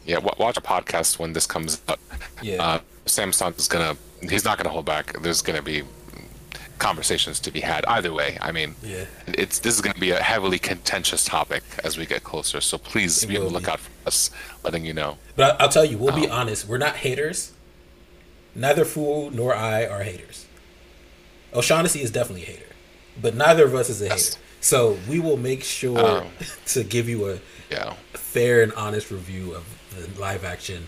Yeah, 0.05 0.19
watch 0.37 0.57
a 0.57 0.61
podcast 0.61 1.19
when 1.19 1.33
this 1.33 1.45
comes 1.47 1.81
out. 1.87 1.99
Yeah. 2.41 2.63
Uh, 2.63 2.79
Samson 3.05 3.53
is 3.57 3.67
gonna. 3.67 3.97
He's 4.21 4.45
not 4.45 4.57
gonna 4.57 4.69
hold 4.69 4.85
back. 4.85 5.19
There's 5.21 5.41
gonna 5.41 5.61
be 5.61 5.83
conversations 6.77 7.39
to 7.39 7.51
be 7.51 7.61
had 7.61 7.85
either 7.85 8.11
way. 8.11 8.37
I 8.41 8.51
mean, 8.51 8.75
Yeah. 8.83 9.05
it's 9.27 9.59
this 9.59 9.75
is 9.75 9.81
gonna 9.81 9.99
be 9.99 10.11
a 10.11 10.21
heavily 10.21 10.59
contentious 10.59 11.23
topic 11.23 11.63
as 11.83 11.97
we 11.97 12.05
get 12.05 12.23
closer. 12.23 12.59
So 12.61 12.77
please 12.77 13.23
It 13.23 13.27
be 13.27 13.37
on 13.37 13.45
the 13.45 13.49
lookout 13.49 13.79
for 13.79 13.91
us, 14.07 14.29
letting 14.63 14.85
you 14.85 14.93
know. 14.93 15.17
But 15.35 15.59
I'll 15.61 15.69
tell 15.69 15.85
you, 15.85 15.97
we'll 15.97 16.13
Oh. 16.13 16.21
be 16.21 16.29
honest. 16.29 16.67
We're 16.67 16.77
not 16.77 16.97
haters. 16.97 17.53
Neither 18.53 18.85
Fool 18.85 19.31
nor 19.31 19.55
I 19.55 19.85
are 19.85 20.03
haters. 20.03 20.45
O'Shaughnessy 21.53 22.01
is 22.01 22.11
definitely 22.11 22.43
a 22.43 22.47
hater, 22.47 22.75
but 23.21 23.35
neither 23.35 23.65
of 23.65 23.73
us 23.75 23.89
is 23.89 24.01
a 24.01 24.05
Yes. 24.07 24.33
hater. 24.35 24.41
So 24.65 24.97
we 25.07 25.19
will 25.19 25.37
make 25.37 25.63
sure 25.63 25.99
Um, 26.23 26.31
to 26.73 26.83
give 26.83 27.07
you 27.07 27.29
a 27.29 27.39
Yeah. 27.69 27.93
fair 28.13 28.63
and 28.63 28.73
honest 28.73 29.11
review 29.11 29.53
of 29.53 29.63
the 29.95 30.19
live 30.19 30.43
action 30.43 30.87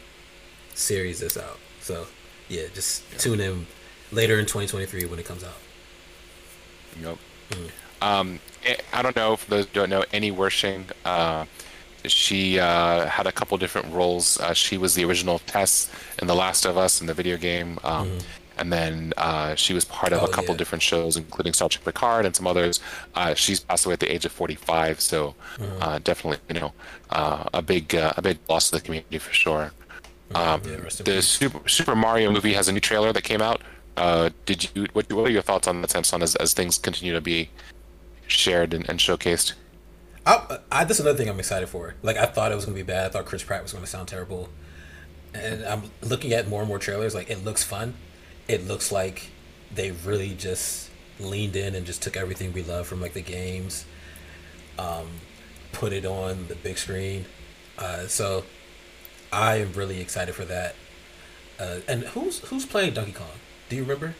series 0.73 1.19
that's 1.19 1.37
out. 1.37 1.59
So 1.79 2.07
yeah, 2.49 2.63
just 2.73 3.03
tune 3.19 3.39
in 3.39 3.67
later 4.11 4.39
in 4.39 4.47
2023 4.47 5.05
when 5.05 5.19
it 5.19 5.25
comes 5.27 5.43
out. 5.43 5.59
Yep. 7.03 7.17
Um, 8.01 8.39
I- 8.65 8.77
I 8.93 9.01
don't 9.03 9.15
know 9.15 9.33
if 9.33 9.45
those 9.45 9.65
who 9.65 9.71
don't 9.73 9.89
know 9.91 10.03
Annie 10.11 10.31
Wersching. 10.31 10.85
Uh, 11.05 11.45
she 12.07 12.57
uh, 12.59 13.05
had 13.05 13.27
a 13.27 13.31
couple 13.31 13.55
different 13.59 13.93
roles. 13.93 14.39
Uh, 14.39 14.53
she 14.55 14.79
was 14.79 14.95
the 14.95 15.05
original 15.05 15.37
Tess 15.37 15.87
in 16.19 16.25
The 16.25 16.35
Last 16.35 16.65
of 16.65 16.79
Us 16.79 16.99
in 16.99 17.05
the 17.05 17.13
video 17.13 17.37
game, 17.37 17.77
um, 17.83 18.17
and 18.59 18.71
then 18.73 19.13
uh, 19.17 19.55
she 19.55 19.73
was 19.73 19.85
part 19.85 20.13
of. 20.13 20.21
Oh, 20.21 20.25
a 20.25 20.29
couple 20.31 20.51
yeah. 20.53 20.57
different 20.57 20.81
shows, 20.81 21.15
including 21.17 21.53
Star 21.53 21.69
Trek 21.69 21.85
Picard 21.85 22.25
and 22.25 22.35
some 22.35 22.47
others. 22.47 22.79
Uh, 23.15 23.33
she's 23.33 23.59
passed 23.59 23.85
away 23.85 23.93
at 23.93 23.99
the 23.99 24.11
age 24.11 24.25
of 24.25 24.31
45, 24.31 24.99
so 25.01 25.35
Mm-hmm. 25.57 25.81
uh, 25.83 25.99
definitely, 25.99 26.39
you 26.53 26.59
know, 26.59 26.73
uh, 27.09 27.43
a 27.53 27.61
big 27.61 27.95
uh, 27.95 28.13
a 28.17 28.21
big 28.21 28.37
loss 28.49 28.69
to 28.69 28.75
the 28.77 28.81
community 28.81 29.17
for 29.17 29.33
sure. 29.33 29.71
Um, 30.35 30.61
Yeah, 30.65 30.77
the. 31.03 31.21
Super, 31.21 31.67
Super 31.69 31.95
Mario 31.95 32.31
movie 32.31 32.53
has 32.53 32.67
a 32.67 32.71
new 32.71 32.79
trailer 32.79 33.13
that 33.13 33.23
came 33.23 33.41
out. 33.41 33.61
Uh, 33.95 34.29
did 34.45 34.69
you? 34.75 34.85
What, 34.93 35.11
what 35.11 35.25
are 35.27 35.31
your 35.31 35.41
thoughts 35.41 35.67
on 35.67 35.81
that, 35.81 35.89
Samson? 35.91 36.21
As, 36.21 36.35
as 36.35 36.53
things 36.53 36.77
continue 36.77 37.13
to 37.13 37.21
be 37.21 37.49
shared 38.27 38.73
and, 38.73 38.87
and 38.89 38.99
showcased. 38.99 39.53
I, 40.25 40.59
I 40.71 40.83
that's 40.83 40.99
another 40.99 41.17
thing 41.17 41.29
I'm 41.29 41.39
excited 41.39 41.69
for. 41.69 41.95
Like 42.03 42.17
I 42.17 42.25
thought 42.25 42.51
it 42.51 42.55
was 42.55 42.65
gonna 42.65 42.75
be 42.75 42.83
bad. 42.83 43.05
I 43.05 43.09
thought 43.09 43.25
Chris 43.25 43.43
Pratt 43.43 43.63
was 43.63 43.71
gonna 43.73 43.87
sound 43.87 44.09
terrible, 44.09 44.49
and 45.33 45.63
I'm 45.65 45.83
looking 46.01 46.33
at 46.33 46.47
more 46.47 46.59
and 46.61 46.67
more 46.67 46.77
trailers. 46.79 47.15
Like 47.15 47.29
it 47.29 47.43
looks 47.45 47.63
fun. 47.63 47.95
It 48.47 48.67
looks 48.67 48.91
like 48.91 49.29
they 49.73 49.91
really 49.91 50.33
just 50.33 50.89
leaned 51.19 51.55
in 51.55 51.75
and 51.75 51.85
just 51.85 52.01
took 52.01 52.15
everything 52.15 52.53
we 52.53 52.63
love 52.63 52.87
from 52.87 53.01
like 53.01 53.13
the 53.13 53.21
games, 53.21 53.85
um, 54.79 55.07
put 55.73 55.91
it 55.93 56.05
on 56.05 56.47
the 56.47 56.55
big 56.55 56.77
screen. 56.77 57.25
Uh, 57.77 58.07
so 58.07 58.43
I 59.31 59.57
am 59.57 59.73
really 59.73 59.99
excited 59.99 60.33
for 60.35 60.45
that. 60.45 60.75
Uh, 61.59 61.79
and 61.87 62.03
who's 62.03 62.39
who's 62.49 62.65
playing 62.65 62.93
Donkey 62.93 63.11
Kong? 63.13 63.27
Do 63.69 63.75
you 63.75 63.81
remember? 63.81 64.13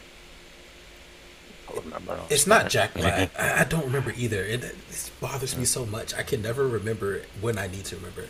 Remember. 1.83 2.19
It's 2.29 2.47
not 2.47 2.69
Jack 2.69 2.93
Black. 2.95 3.29
I, 3.37 3.61
I 3.61 3.63
don't 3.65 3.85
remember 3.85 4.13
either. 4.17 4.41
It, 4.43 4.63
it 4.63 5.11
bothers 5.19 5.57
me 5.57 5.65
so 5.65 5.85
much. 5.85 6.13
I 6.13 6.23
can 6.23 6.41
never 6.41 6.67
remember 6.67 7.23
when 7.41 7.57
I 7.57 7.67
need 7.67 7.85
to 7.85 7.95
remember. 7.97 8.25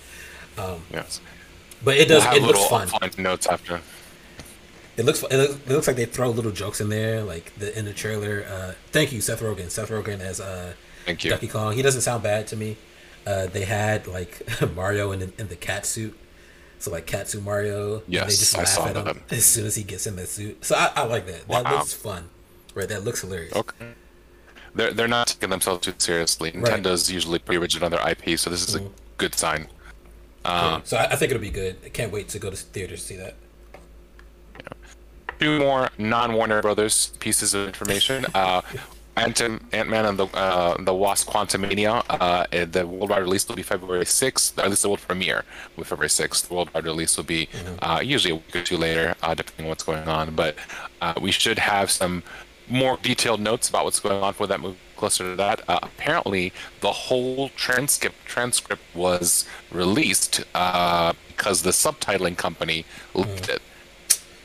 Um, 0.58 0.82
Yes. 0.92 1.22
but 1.84 1.98
it 1.98 2.10
We'll 2.10 2.18
does. 2.20 2.24
have 2.26 2.36
it 2.38 2.42
looks 2.44 2.60
little 2.72 3.00
fun. 3.00 3.12
notes 3.24 3.46
after. 3.48 3.80
It 4.98 5.06
looks. 5.06 5.22
It 5.24 5.32
looks, 5.38 5.54
it 5.54 5.70
looks 5.70 5.88
like 5.88 5.96
they 5.96 6.06
throw 6.06 6.30
little 6.32 6.52
jokes 6.52 6.82
in 6.82 6.90
there, 6.90 7.24
like 7.24 7.54
the 7.58 7.78
in 7.78 7.86
the 7.86 7.94
trailer. 7.94 8.46
Uh, 8.50 8.74
thank 8.92 9.12
you, 9.12 9.22
Seth 9.22 9.42
Rogen. 9.42 9.70
Seth 9.70 9.90
Rogen 9.90 10.20
as 10.20 10.40
uh, 10.42 10.74
Thank 11.06 11.24
you. 11.24 11.30
Donkey 11.32 11.48
Kong. 11.48 11.74
He 11.74 11.82
doesn't 11.84 12.02
sound 12.02 12.24
bad 12.24 12.48
to 12.48 12.56
me. 12.56 12.78
Uh, 13.26 13.46
they 13.48 13.64
had 13.66 14.08
like 14.08 14.42
Mario 14.76 15.12
in 15.12 15.20
the, 15.20 15.32
in 15.38 15.48
the 15.50 15.56
cat 15.56 15.86
suit, 15.86 16.18
so 16.80 16.90
like 16.92 17.06
cat 17.06 17.30
suit 17.30 17.44
Mario. 17.44 18.02
Yes, 18.08 18.26
they 18.26 18.30
just 18.32 18.56
I 18.56 18.60
laugh 18.60 18.68
saw 18.70 18.88
at 18.88 18.96
him 18.96 19.06
that. 19.06 19.34
as 19.38 19.46
soon 19.46 19.66
as 19.68 19.76
he 19.76 19.84
gets 19.84 20.08
in 20.08 20.16
the 20.16 20.26
suit. 20.26 20.66
So 20.66 20.76
I, 20.76 20.92
I 20.96 21.04
like 21.04 21.26
that. 21.28 21.48
That 21.48 21.64
Wow. 21.66 21.78
looks 21.78 21.94
fun. 21.94 22.30
Right, 22.74 22.88
that 22.90 23.04
looks 23.04 23.22
hilarious. 23.22 23.54
Okay. 23.56 23.88
They're 24.76 24.94
they're 24.94 25.08
not 25.08 25.28
taking 25.28 25.50
themselves 25.50 25.82
too 25.86 25.94
seriously. 25.98 26.52
Right. 26.52 26.64
Mm-hmm. 26.64 26.86
Nintendo's 26.86 27.12
usually 27.12 27.40
pretty 27.40 27.60
rigid 27.60 27.84
on 27.84 27.92
their 27.92 28.08
IP, 28.10 28.38
so 28.40 28.50
this 28.50 28.68
is 28.68 28.76
a 28.76 28.88
good 29.18 29.36
sign. 29.36 29.68
Yeah. 30.46 30.82
So 30.86 30.98
I, 30.98 31.06
I 31.12 31.16
think 31.18 31.32
it'll 31.32 31.42
be 31.42 31.50
good. 31.50 31.78
I 31.86 31.90
can't 31.90 32.12
wait 32.12 32.30
to 32.30 32.40
go 32.40 32.50
to 32.50 32.56
theaters 32.56 33.02
to 33.02 33.06
see 33.08 33.16
that. 33.18 33.36
Two 35.40 35.60
more 35.60 35.90
non-Warner 35.98 36.62
Brothers 36.62 37.12
pieces 37.20 37.54
of 37.54 37.68
information. 37.68 38.26
Uh, 38.34 38.62
Ant 39.16 39.40
Man 39.72 40.06
and 40.06 40.20
the 40.20 40.28
uh, 40.28 40.78
the 40.80 40.94
Wasp: 40.94 41.28
Quantumania. 41.30 42.04
Uh, 42.08 42.46
the 42.66 42.86
worldwide 42.86 43.22
release 43.22 43.48
will 43.48 43.56
be 43.56 43.64
February 43.64 44.06
sixth. 44.06 44.58
At 44.60 44.70
least 44.70 44.84
the 44.84 44.90
world 44.90 45.02
premiere 45.08 45.44
will 45.76 45.84
be 45.84 45.88
February 45.88 46.10
sixth. 46.10 46.48
The 46.48 46.54
worldwide 46.54 46.86
release 46.86 47.18
will 47.18 47.24
be 47.24 47.50
uh, 47.82 48.00
usually 48.04 48.34
a 48.34 48.36
week 48.36 48.56
or 48.56 48.64
two 48.64 48.78
later, 48.78 49.16
uh, 49.24 49.34
depending 49.34 49.66
on 49.66 49.70
what's 49.70 49.84
going 49.84 50.08
on. 50.08 50.36
But 50.36 50.56
uh, 51.02 51.16
we 51.20 51.32
should 51.32 51.58
have 51.58 51.90
some 51.90 52.22
more 52.70 52.98
detailed 53.02 53.40
notes 53.40 53.70
about 53.70 53.86
what's 53.86 54.00
going 54.00 54.22
on 54.22 54.34
for 54.34 54.46
that 54.46 54.60
movie 54.60 54.78
closer 54.98 55.24
to 55.24 55.36
that. 55.36 55.68
Uh, 55.68 55.80
apparently, 55.82 56.54
the 56.82 56.92
whole 56.92 57.50
transcript 57.50 58.18
transcript 58.26 58.84
was 58.94 59.48
released 59.72 60.44
uh, 60.54 61.14
because 61.28 61.64
the 61.64 61.72
subtitling 61.72 62.38
company 62.38 62.86
leaked 63.14 63.50
it. 63.50 63.62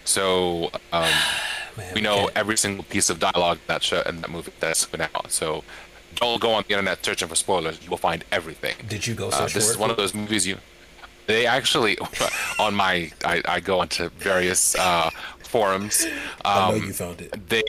So 0.04 0.70
um, 0.92 1.10
Man, 1.76 1.94
we 1.94 2.00
know 2.00 2.16
can't- 2.24 2.36
every 2.36 2.56
single 2.56 2.84
piece 2.84 3.08
of 3.10 3.18
dialogue 3.18 3.58
in 3.58 3.62
that 3.68 3.82
show 3.82 4.02
and 4.04 4.22
that 4.22 4.30
movie 4.30 4.52
that's 4.60 4.84
been 4.86 5.00
out. 5.02 5.30
So 5.30 5.64
don't 6.16 6.40
go 6.40 6.52
on 6.52 6.64
the 6.68 6.74
internet 6.74 7.04
searching 7.04 7.28
for 7.28 7.34
spoilers. 7.36 7.82
You 7.82 7.90
will 7.90 7.96
find 7.96 8.24
everything. 8.30 8.76
Did 8.88 9.06
you 9.06 9.14
go 9.14 9.28
Uh, 9.30 9.46
this 9.48 9.68
is 9.70 9.78
one 9.78 9.90
of 9.90 9.96
those 9.96 10.14
movies 10.14 10.46
you. 10.46 10.58
They 11.26 11.46
actually 11.46 11.96
on 12.58 12.74
my 12.74 13.10
I, 13.24 13.42
I 13.46 13.60
go 13.60 13.80
onto 13.80 14.08
various 14.18 14.74
uh, 14.76 15.08
forums. 15.44 16.06
I 16.44 16.70
know 16.70 16.76
Um, 16.76 16.86
you 16.86 16.92
found 16.92 17.20
it. 17.22 17.48
they 17.48 17.62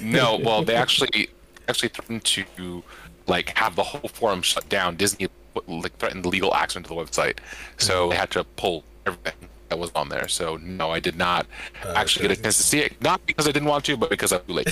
no 0.00 0.36
well 0.42 0.62
they 0.64 0.74
actually 0.74 1.28
actually 1.68 1.88
threatened 1.90 2.24
to 2.24 2.82
like 3.28 3.56
have 3.56 3.76
the 3.76 3.82
whole 3.84 4.08
forum 4.08 4.42
shut 4.42 4.68
down 4.68 4.96
disney 4.96 5.28
like 5.68 5.96
threatened 5.98 6.26
legal 6.26 6.52
action 6.54 6.82
to 6.82 6.88
the 6.88 6.94
website 6.96 7.38
so 7.78 8.08
they 8.08 8.16
had 8.16 8.28
to 8.32 8.42
pull 8.56 8.82
everything 9.06 9.48
that 9.70 9.78
was 9.78 9.90
on 9.94 10.08
there. 10.10 10.28
So 10.28 10.56
no 10.58 10.90
i 10.90 11.00
did 11.00 11.16
not 11.16 11.46
actually 11.84 12.28
get 12.28 12.38
a 12.38 12.42
chance 12.42 12.58
to 12.58 12.62
see 12.62 12.80
it. 12.80 13.00
Not 13.00 13.24
because 13.24 13.48
i 13.48 13.52
didn't 13.52 13.68
want 13.68 13.84
to 13.86 13.96
but 13.96 14.10
because 14.10 14.32
i'm 14.32 14.44
too 14.46 14.52
late. 14.52 14.68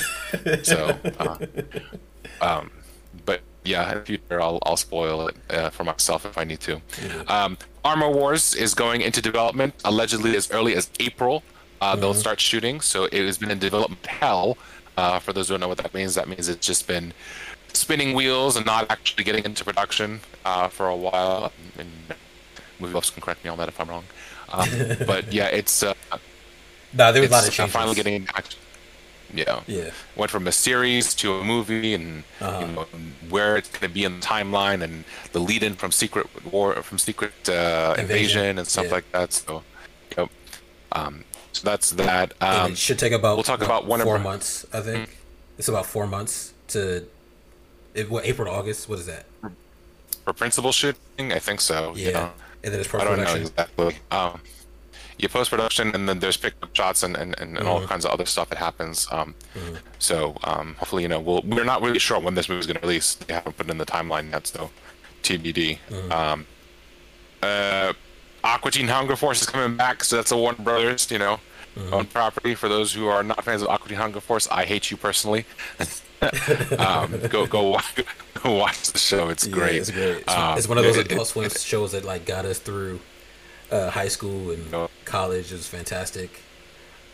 So 0.64 0.98
uh, 1.18 1.38
um 2.42 2.70
but 3.24 3.40
yeah 3.64 3.92
in 3.92 3.98
the 3.98 4.04
future 4.04 4.40
i'll, 4.40 4.58
I'll 4.62 4.76
spoil 4.76 5.28
it 5.28 5.36
uh, 5.50 5.70
for 5.70 5.84
myself 5.84 6.26
if 6.26 6.36
i 6.36 6.44
need 6.44 6.60
to. 6.60 6.82
Um, 7.28 7.56
armor 7.84 8.10
wars 8.10 8.54
is 8.54 8.74
going 8.74 9.00
into 9.00 9.22
development 9.22 9.74
allegedly 9.84 10.36
as 10.36 10.50
early 10.50 10.74
as 10.74 10.90
april. 11.00 11.42
Uh, 11.80 11.94
they'll 11.94 12.12
start 12.12 12.40
shooting. 12.40 12.80
So 12.80 13.04
it 13.04 13.24
has 13.24 13.38
been 13.38 13.52
in 13.52 13.60
development 13.60 14.04
hell 14.04 14.58
uh, 14.96 15.20
for 15.20 15.32
those 15.32 15.46
who 15.46 15.54
don't 15.54 15.60
know 15.60 15.68
what 15.68 15.78
that 15.78 15.94
means. 15.94 16.16
That 16.16 16.28
means 16.28 16.48
it's 16.48 16.66
just 16.66 16.88
been 16.88 17.14
spinning 17.72 18.14
wheels 18.14 18.56
and 18.56 18.66
not 18.66 18.90
actually 18.90 19.22
getting 19.22 19.44
into 19.44 19.64
production 19.64 20.18
uh, 20.44 20.66
for 20.66 20.88
a 20.88 20.96
while. 20.96 21.52
And 21.78 21.88
movie 22.80 22.92
buffs 22.92 23.10
can 23.10 23.22
correct 23.22 23.44
me 23.44 23.50
on 23.50 23.58
that 23.58 23.68
if 23.68 23.80
i'm 23.80 23.88
wrong 23.88 24.04
um, 24.52 24.68
but 25.06 25.32
yeah 25.32 25.46
it's 25.46 25.82
uh, 25.82 25.94
Nah, 26.92 27.12
there 27.12 27.20
was 27.20 27.30
a 27.30 27.34
lot 27.34 27.46
of 27.46 27.52
changes. 27.52 27.72
finally 27.72 27.94
getting 27.94 28.26
action. 28.34 28.58
Yeah. 29.34 29.60
Yeah. 29.66 29.90
Went 30.16 30.30
from 30.30 30.46
a 30.46 30.52
series 30.52 31.12
to 31.16 31.34
a 31.34 31.44
movie, 31.44 31.92
and 31.92 32.24
Uh-huh. 32.40 32.60
you 32.66 32.66
know 32.72 32.86
where 33.28 33.58
it's 33.58 33.68
going 33.68 33.82
to 33.82 33.92
be 33.92 34.04
in 34.04 34.20
the 34.20 34.26
timeline, 34.26 34.80
and 34.82 35.04
the 35.32 35.38
lead-in 35.38 35.74
from 35.74 35.90
Secret 35.92 36.26
War, 36.50 36.74
from 36.82 36.96
Secret 36.96 37.34
uh, 37.46 37.52
Invasion. 37.98 38.00
Invasion, 38.00 38.58
and 38.58 38.66
stuff 38.66 38.86
Yeah. 38.86 38.90
like 38.92 39.12
that. 39.12 39.34
So, 39.34 39.62
yep. 40.16 40.30
Um, 40.92 41.24
so 41.52 41.60
that's 41.62 41.90
that. 41.90 42.32
Um, 42.40 42.72
it 42.72 42.78
should 42.78 42.98
take 42.98 43.12
about 43.12 43.36
we'll 43.36 43.44
talk 43.44 43.60
what, 43.60 43.66
about 43.66 43.84
Warner 43.86 44.04
four 44.04 44.18
months. 44.18 44.64
I 44.72 44.80
think 44.80 45.10
it's 45.58 45.68
about 45.68 45.84
four 45.84 46.06
months 46.06 46.54
to 46.68 47.06
it, 47.92 48.08
what 48.08 48.24
April 48.24 48.46
to 48.46 48.52
August. 48.58 48.88
What 48.88 48.98
is 48.98 49.06
that? 49.06 49.26
for 50.24 50.32
principal 50.32 50.72
shooting, 50.72 51.32
I 51.32 51.38
think 51.38 51.60
so. 51.60 51.92
Yeah, 51.96 52.06
You 52.06 52.12
know? 52.14 52.30
And 52.64 52.72
then 52.72 52.80
it's 52.80 52.92
I 52.94 53.04
don't 53.04 53.18
know 53.18 53.24
production. 53.24 53.40
exactly. 53.42 53.96
Um, 54.10 54.40
you 55.18 55.28
post 55.28 55.50
production, 55.50 55.92
and 55.94 56.08
then 56.08 56.20
there's 56.20 56.36
pickup 56.36 56.74
shots 56.76 57.02
and, 57.02 57.16
and, 57.16 57.34
and, 57.40 57.58
and 57.58 57.66
all 57.66 57.78
Mm-hmm. 57.80 57.88
kinds 57.88 58.04
of 58.04 58.12
other 58.12 58.24
stuff 58.26 58.48
that 58.50 58.58
happens. 58.58 59.06
Um, 59.10 59.34
So 59.98 60.36
um, 60.44 60.76
hopefully, 60.78 61.02
you 61.02 61.08
know, 61.08 61.18
we'll, 61.18 61.42
we're 61.44 61.64
not 61.64 61.82
really 61.82 61.98
sure 61.98 62.20
when 62.20 62.34
this 62.36 62.48
movie's 62.48 62.66
going 62.66 62.76
to 62.76 62.86
release. 62.86 63.14
They 63.16 63.34
haven't 63.34 63.56
put 63.56 63.66
it 63.66 63.70
in 63.70 63.78
the 63.78 63.86
timeline 63.86 64.30
yet, 64.30 64.46
so 64.46 64.70
TBD. 65.24 65.78
Mm-hmm. 65.90 66.12
Um, 66.12 66.46
uh, 67.42 67.92
Aqua 68.44 68.70
Teen 68.70 68.86
Hunger 68.86 69.16
Force 69.16 69.40
is 69.42 69.48
coming 69.48 69.76
back, 69.76 70.04
so 70.04 70.14
that's 70.16 70.30
a 70.30 70.36
Warner 70.36 70.62
Brothers, 70.62 71.10
you 71.10 71.18
know, 71.18 71.40
Mm-hmm. 71.76 71.94
owned 71.94 72.10
property. 72.12 72.54
For 72.56 72.68
those 72.68 72.92
who 72.92 73.06
are 73.06 73.22
not 73.22 73.44
fans 73.44 73.62
of 73.62 73.68
Aqua 73.68 73.88
Teen 73.88 73.98
Hunger 73.98 74.20
Force, 74.20 74.48
I 74.50 74.64
hate 74.64 74.90
you 74.90 74.96
personally. 74.96 75.44
um, 76.78 77.20
go 77.28 77.46
go 77.46 77.70
watch, 77.70 77.94
go 78.42 78.54
watch 78.54 78.92
the 78.92 78.98
show. 78.98 79.28
It's 79.28 79.46
great. 79.46 79.74
Yeah, 79.74 79.80
it's 79.80 79.90
great. 79.90 80.16
It's, 80.18 80.34
Um, 80.34 80.58
it's 80.58 80.68
one 80.68 80.78
of 80.78 80.84
those 80.84 80.96
it- 80.96 81.10
Adult 81.12 81.28
Swim 81.28 81.50
shows 81.50 81.92
that 81.92 82.04
like 82.04 82.24
got 82.26 82.44
us 82.44 82.58
through 82.58 83.00
uh, 83.70 83.90
high 83.90 84.08
school 84.08 84.50
and 84.50 84.70
Yup. 84.72 84.90
college. 85.04 85.52
It 85.52 85.56
was 85.56 85.68
fantastic. 85.68 86.40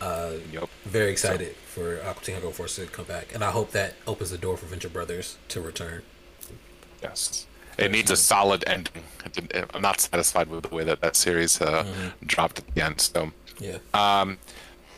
Uh, 0.01 0.33
Yep. 0.51 0.69
very 0.85 1.11
excited 1.11 1.55
for 1.73 2.01
Aqua 2.05 2.23
Teen 2.23 2.35
Hunger 2.35 2.51
Force 2.51 2.75
to 2.75 2.85
come 2.85 3.05
back, 3.05 3.33
and 3.33 3.43
I 3.43 3.51
hope 3.51 3.71
that 3.71 3.93
opens 4.07 4.29
the 4.31 4.37
door 4.37 4.57
for 4.57 4.65
Venture 4.65 4.89
Brothers 4.89 5.37
to 5.49 5.61
return. 5.61 6.01
Yes. 7.01 7.45
It 7.77 7.91
needs 7.91 8.09
a 8.09 8.15
solid 8.17 8.63
ending. 8.67 9.03
I'm 9.73 9.81
not 9.81 9.99
satisfied 9.99 10.47
with 10.49 10.69
the 10.69 10.75
way 10.75 10.83
that 10.85 11.01
that 11.01 11.15
series 11.15 11.61
uh, 11.61 11.83
Mm-hmm. 11.83 12.25
dropped 12.25 12.59
at 12.59 12.73
the 12.73 12.81
end. 12.83 13.01
So, 13.01 13.31
Yeah. 13.59 13.77
um, 13.93 14.37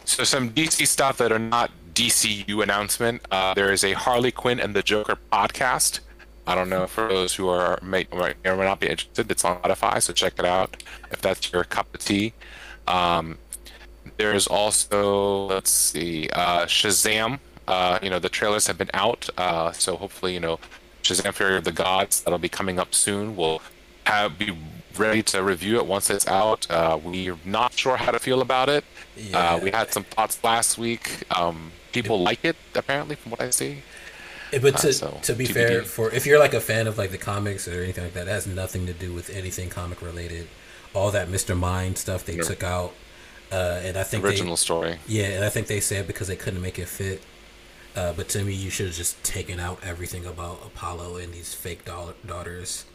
so 0.05 0.23
some 0.23 0.51
DC 0.51 0.85
stuff 0.87 1.17
that 1.17 1.31
are 1.31 1.39
not 1.39 1.71
DCU 1.97 2.61
announcement. 2.61 3.23
Uh, 3.31 3.55
there 3.55 3.71
is 3.71 3.83
a 3.83 3.93
Harley 3.93 4.31
Quinn 4.31 4.59
and 4.59 4.75
the 4.75 4.83
Joker 4.83 5.17
podcast. 5.33 6.01
I 6.45 6.53
don't 6.53 6.69
know 6.69 6.85
for 6.85 7.07
those 7.07 7.33
who 7.33 7.49
are 7.49 7.79
may, 7.81 8.05
may 8.13 8.35
or 8.45 8.55
may 8.55 8.65
not 8.65 8.79
be 8.79 8.87
interested. 8.87 9.31
It's 9.31 9.43
on 9.43 9.59
Spotify, 9.61 9.99
so 9.99 10.13
check 10.13 10.33
it 10.37 10.45
out 10.45 10.83
if 11.09 11.21
that's 11.21 11.51
your 11.51 11.63
cup 11.63 11.91
of 11.95 11.99
tea. 11.99 12.33
Um, 12.87 13.39
there's 14.17 14.45
also 14.45 15.47
let's 15.47 15.71
see, 15.71 16.29
uh, 16.33 16.67
Shazam. 16.67 17.39
Uh, 17.67 17.97
you 18.03 18.11
know 18.11 18.19
the 18.19 18.29
trailers 18.29 18.67
have 18.67 18.77
been 18.77 18.91
out, 18.93 19.27
uh, 19.35 19.71
so 19.71 19.95
hopefully 19.95 20.35
you 20.35 20.39
know 20.39 20.59
Shazam: 21.01 21.33
Fury 21.33 21.57
of 21.57 21.63
the 21.63 21.71
Gods 21.71 22.21
that'll 22.21 22.37
be 22.37 22.47
coming 22.47 22.77
up 22.77 22.93
soon. 22.93 23.35
We'll 23.35 23.59
have 24.05 24.37
be 24.37 24.55
ready 24.99 25.23
to 25.23 25.41
review 25.41 25.77
it 25.77 25.87
once 25.87 26.11
it's 26.11 26.27
out. 26.27 26.69
Uh, 26.69 26.99
we're 27.03 27.37
not 27.43 27.73
sure 27.73 27.97
how 27.97 28.11
to 28.11 28.19
feel 28.19 28.41
about 28.41 28.69
it. 28.69 28.83
Yeah. 29.15 29.55
Uh, 29.55 29.59
we 29.59 29.71
had 29.71 29.91
some 29.91 30.03
thoughts 30.03 30.43
last 30.43 30.77
week. 30.77 31.23
Um, 31.35 31.71
people 32.01 32.21
like 32.21 32.43
it 32.45 32.55
apparently, 32.75 33.15
from 33.15 33.31
what 33.31 33.41
I 33.41 33.49
see. 33.51 33.83
Eh, 34.53 34.59
But 34.59 34.77
to, 34.77 34.89
Uh, 34.89 34.91
so, 34.93 35.19
to 35.23 35.33
be 35.33 35.45
TBD. 35.45 35.53
fair, 35.53 35.83
for 35.83 36.11
if 36.11 36.25
you're 36.25 36.39
like 36.39 36.53
a 36.53 36.61
fan 36.61 36.87
of 36.87 36.97
like 36.97 37.11
the 37.11 37.17
comics 37.17 37.67
or 37.67 37.83
anything 37.83 38.03
like 38.05 38.13
that, 38.13 38.27
it 38.27 38.31
has 38.31 38.47
nothing 38.47 38.85
to 38.87 38.93
do 38.93 39.13
with 39.13 39.29
anything 39.29 39.69
comic 39.69 40.01
related. 40.01 40.47
All 40.93 41.11
that 41.11 41.27
Mr. 41.27 41.55
Mind 41.57 41.97
stuff 41.97 42.25
they 42.25 42.35
Yeah. 42.37 42.43
took 42.43 42.63
out, 42.63 42.93
uh, 43.51 43.81
and 43.83 43.97
I 43.97 44.03
think 44.03 44.23
Original 44.23 44.55
they, 44.55 44.59
story. 44.67 44.99
yeah, 45.07 45.25
and 45.35 45.43
I 45.43 45.49
think 45.49 45.67
they 45.67 45.79
said 45.81 46.07
because 46.07 46.27
they 46.27 46.35
couldn't 46.37 46.61
make 46.61 46.79
it 46.79 46.87
fit. 46.87 47.21
Uh, 47.95 48.13
but 48.13 48.29
to 48.29 48.43
me, 48.43 48.53
you 48.53 48.69
should 48.69 48.85
have 48.87 48.95
just 48.95 49.21
taken 49.23 49.59
out 49.59 49.79
everything 49.83 50.23
about 50.25 50.61
Apollo 50.63 51.17
and 51.17 51.33
these 51.33 51.53
fake 51.55 51.83
daughters. 51.83 52.85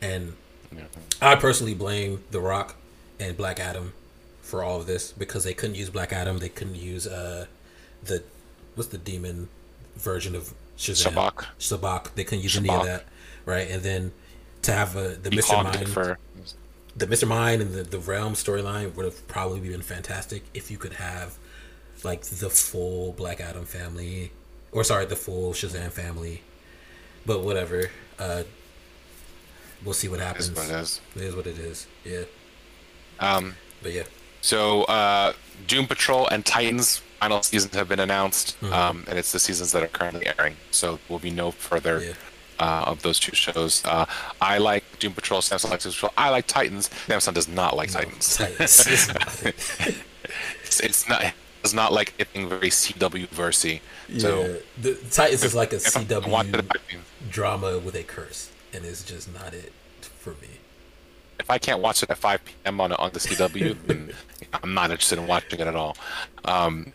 And 0.00 0.34
Yeah. 0.74 0.84
I 1.20 1.34
personally 1.36 1.74
blame 1.74 2.24
The 2.30 2.40
Rock 2.40 2.76
and 3.20 3.36
Black 3.36 3.60
Adam 3.60 3.92
for 4.40 4.64
all 4.64 4.80
of 4.80 4.86
this 4.86 5.12
because 5.12 5.44
they 5.44 5.52
couldn't 5.54 5.76
use 5.76 5.90
Black 5.90 6.12
Adam. 6.14 6.38
They 6.38 6.48
couldn't 6.48 6.76
use 6.76 7.06
uh, 7.06 7.44
the 8.04 8.22
what's 8.74 8.90
the 8.90 8.98
demon 8.98 9.48
version 9.96 10.34
of 10.34 10.54
Shazam? 10.78 11.12
Shabak. 11.12 11.46
Sabbac. 11.58 12.14
They 12.14 12.24
couldn't 12.24 12.42
use 12.42 12.56
any 12.56 12.70
of 12.70 12.84
that, 12.84 13.04
right? 13.46 13.68
And 13.70 13.82
then 13.82 14.12
to 14.62 14.72
have 14.72 14.96
a, 14.96 15.16
the 15.16 15.30
He 15.30 15.36
Mr. 15.38 15.62
Mind, 15.62 15.88
for 15.88 16.18
the 16.96 17.06
Mr. 17.06 17.26
Mind 17.26 17.62
and 17.62 17.72
the, 17.74 17.82
the 17.82 17.98
Realm 17.98 18.34
storyline 18.34 18.94
would 18.94 19.04
have 19.04 19.26
probably 19.28 19.60
been 19.60 19.82
fantastic 19.82 20.44
if 20.54 20.70
you 20.70 20.78
could 20.78 20.94
have 20.94 21.36
like 22.04 22.22
the 22.22 22.50
full 22.50 23.12
Black 23.12 23.40
Adam 23.40 23.64
family, 23.64 24.32
or 24.72 24.84
sorry, 24.84 25.04
the 25.06 25.16
full 25.16 25.52
Shazam 25.52 25.90
family. 25.90 26.42
But 27.24 27.44
whatever, 27.44 27.90
uh, 28.18 28.42
we'll 29.84 29.94
see 29.94 30.08
what 30.08 30.18
happens. 30.20 30.48
is 30.48 30.56
what 30.56 30.68
it 30.68 30.72
is. 30.72 31.00
It 31.14 31.22
is 31.22 31.36
what 31.36 31.46
it 31.46 31.58
is. 31.58 31.86
Yeah, 32.04 32.22
Um, 33.20 33.54
but 33.82 33.92
yeah, 33.92 34.02
So, 34.40 34.82
uh, 34.84 35.34
Doom 35.68 35.86
Patrol 35.86 36.26
and 36.28 36.44
Titans 36.44 37.00
final 37.22 37.42
seasons 37.42 37.74
have 37.74 37.88
been 37.88 38.00
announced, 38.00 38.60
Mm-hmm. 38.60 38.72
um, 38.72 39.04
and 39.08 39.18
it's 39.18 39.30
the 39.32 39.38
seasons 39.38 39.70
that 39.72 39.82
are 39.82 39.88
currently 39.98 40.26
airing. 40.38 40.56
So, 40.72 40.98
will 41.08 41.18
be 41.20 41.30
no 41.30 41.50
further 41.52 41.96
Yeah. 42.02 42.12
uh, 42.58 42.84
of 42.90 43.02
those 43.02 43.18
two 43.20 43.34
shows. 43.34 43.84
Uh, 43.84 44.06
I 44.40 44.58
like 44.58 44.84
Doom 44.98 45.12
Patrol. 45.14 45.40
Samson 45.42 45.70
likes 45.70 45.84
Doom 45.84 45.92
Patrol. 45.92 46.12
I 46.16 46.30
like 46.30 46.46
Titans. 46.48 46.90
Samson 47.06 47.34
does 47.34 47.48
not 47.48 47.76
like 47.76 47.90
Titans. 47.92 48.36
Titans. 48.40 48.86
It's 48.86 49.08
not- 49.08 50.84
It's, 50.88 51.08
not. 51.08 51.22
It's 51.64 51.74
not 51.74 51.92
like 51.92 52.12
anything 52.18 52.48
very 52.48 52.70
CW 52.70 53.28
versy. 53.28 53.80
So, 54.18 54.30
yeah, 54.42 54.56
the 54.80 54.94
Titans 55.10 55.44
is 55.44 55.54
like 55.54 55.72
a 55.72 55.76
if 55.76 55.84
CW 55.84 57.00
drama 57.30 57.78
with 57.78 57.94
a 57.94 58.02
curse, 58.02 58.50
and 58.72 58.84
it's 58.84 59.02
just 59.04 59.32
not 59.32 59.54
it 59.54 59.72
for 60.22 60.30
me. 60.42 60.48
if 61.38 61.48
I 61.50 61.58
can't 61.58 61.80
watch 61.80 62.02
it 62.02 62.10
at 62.10 62.18
5 62.18 62.44
p.m. 62.44 62.80
on 62.80 62.92
on 62.92 63.10
the 63.12 63.20
CW, 63.20 63.76
then 63.86 64.12
I'm 64.62 64.74
not 64.74 64.90
interested 64.90 65.18
in 65.18 65.26
watching 65.26 65.60
it 65.60 65.66
at 65.66 65.76
all. 65.76 65.96
Um, 66.44 66.92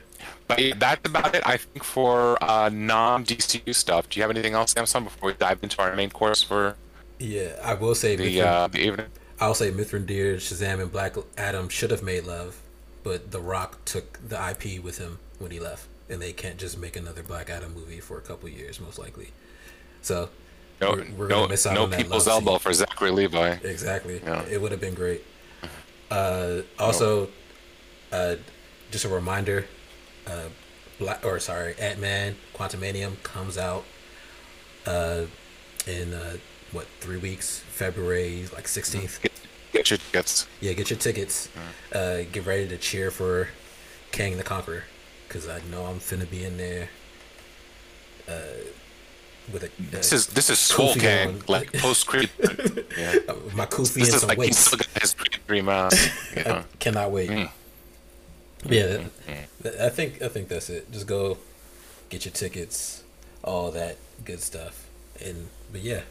but 0.47 0.59
yeah, 0.59 0.73
that's 0.77 1.07
about 1.07 1.35
it, 1.35 1.43
I 1.45 1.57
think, 1.57 1.83
for 1.83 2.41
uh, 2.43 2.69
non-DCU 2.73 3.73
stuff. 3.75 4.09
Do 4.09 4.19
you 4.19 4.23
have 4.23 4.31
anything 4.31 4.53
else, 4.53 4.71
Samson, 4.71 5.03
before 5.03 5.27
we 5.31 5.33
dive 5.37 5.59
into 5.63 5.81
our 5.81 5.95
main 5.95 6.09
course 6.09 6.41
for 6.43 6.75
Yeah, 7.19 7.55
I 7.63 7.73
will 7.73 7.95
say 7.95 8.15
the 8.15 8.37
Mithran- 8.37 8.45
uh, 8.45 8.67
the 8.67 8.79
evening? 8.79 9.07
I'll 9.39 9.53
say 9.53 9.71
Mithrin 9.71 10.05
Deer, 10.05 10.35
Shazam, 10.37 10.81
and 10.81 10.91
Black 10.91 11.15
Adam 11.37 11.69
should 11.69 11.91
have 11.91 12.01
made 12.01 12.25
love, 12.25 12.61
but 13.03 13.31
The 13.31 13.39
Rock 13.41 13.83
took 13.85 14.19
the 14.27 14.37
IP 14.49 14.81
with 14.83 14.97
him 14.97 15.19
when 15.39 15.51
he 15.51 15.59
left, 15.59 15.87
and 16.09 16.21
they 16.21 16.33
can't 16.33 16.57
just 16.57 16.77
make 16.79 16.95
another 16.95 17.21
Black 17.23 17.49
Adam 17.49 17.73
movie 17.75 17.99
for 17.99 18.17
a 18.17 18.21
couple 18.21 18.49
years, 18.49 18.79
most 18.79 18.97
likely. 18.97 19.29
So 20.01 20.29
No, 20.81 20.91
we're, 20.93 21.05
we're 21.17 21.27
gonna 21.27 21.49
miss 21.49 21.65
out 21.67 21.75
no 21.75 21.83
on 21.83 21.89
that 21.91 21.97
people's 21.97 22.25
love 22.27 22.39
scene. 22.39 22.47
elbow 22.47 22.57
for 22.59 22.73
Zachary 22.73 23.11
Levi. 23.11 23.57
Exactly. 23.63 24.21
Yeah. 24.23 24.43
It 24.49 24.59
would 24.61 24.71
have 24.71 24.81
been 24.81 24.93
great. 24.95 25.21
Uh, 26.09 26.61
also, 26.79 27.27
uh, 28.13 28.35
just 28.91 29.03
a 29.03 29.09
reminder, 29.09 29.65
uh, 30.27 30.49
Black 30.99 31.25
or 31.25 31.39
sorry, 31.39 31.75
Ant 31.79 31.99
Man 31.99 32.35
Quantumania 32.55 33.11
comes 33.23 33.57
out 33.57 33.83
uh, 34.85 35.21
in 35.85 36.13
uh, 36.13 36.37
what 36.71 36.87
three 36.99 37.17
weeks? 37.17 37.59
February 37.69 38.45
like 38.53 38.67
sixteenth. 38.67 39.21
Get, 39.21 39.31
get 39.71 39.89
your 39.91 39.97
tickets. 39.99 40.47
Yeah, 40.59 40.73
get 40.73 40.89
your 40.89 40.99
tickets. 40.99 41.49
Uh, 41.93 42.23
get 42.31 42.45
ready 42.45 42.67
to 42.67 42.77
cheer 42.77 43.11
for 43.11 43.49
Kang 44.11 44.37
the 44.37 44.43
Conqueror, 44.43 44.83
because 45.27 45.47
I 45.47 45.61
know 45.71 45.85
I'm 45.85 45.99
finna 45.99 46.29
be 46.29 46.43
in 46.43 46.57
there. 46.57 46.89
Uh, 48.27 48.33
with 49.53 49.63
a 49.63 49.69
This 49.91 50.11
is 50.11 50.27
this 50.27 50.49
is 50.49 50.95
Gang, 50.99 51.29
on. 51.29 51.41
like 51.47 51.71
post 51.77 52.05
Creed. 52.07 52.29
yeah. 52.97 53.13
my 53.55 53.65
Kofi 53.65 53.93
This 53.93 54.07
and 54.09 54.15
is 54.15 54.19
some 54.21 54.27
like 54.27 54.37
he's 54.39 54.47
weights. 54.47 54.57
still 54.59 54.77
got 54.79 55.01
his 55.01 55.13
Creed 55.13 55.39
three 55.47 55.61
mask. 55.61 56.11
You 56.35 56.43
I 56.43 56.63
cannot 56.79 57.11
wait. 57.11 57.29
Mm. 57.29 57.49
Yeah, 58.65 59.03
I 59.81 59.89
think 59.89 60.21
I 60.21 60.27
think 60.27 60.47
that's 60.47 60.69
it. 60.69 60.91
Just 60.91 61.07
go 61.07 61.37
get 62.09 62.25
your 62.25 62.33
tickets, 62.33 63.03
all 63.43 63.71
that 63.71 63.97
good 64.25 64.41
stuff, 64.41 64.85
and 65.23 65.47
but 65.71 65.81
yeah. 65.81 66.01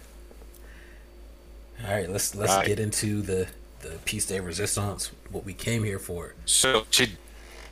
All 1.87 1.93
right, 1.95 2.09
let's 2.11 2.35
let's 2.35 2.53
Right. 2.55 2.67
get 2.67 2.79
into 2.81 3.21
the 3.23 3.49
the 3.83 3.91
piece 4.05 4.27
de 4.27 4.41
resistance. 4.41 5.11
What 5.31 5.45
we 5.45 5.53
came 5.53 5.85
here 5.85 5.99
for. 5.99 6.35
So 6.47 6.87
to, 6.93 7.09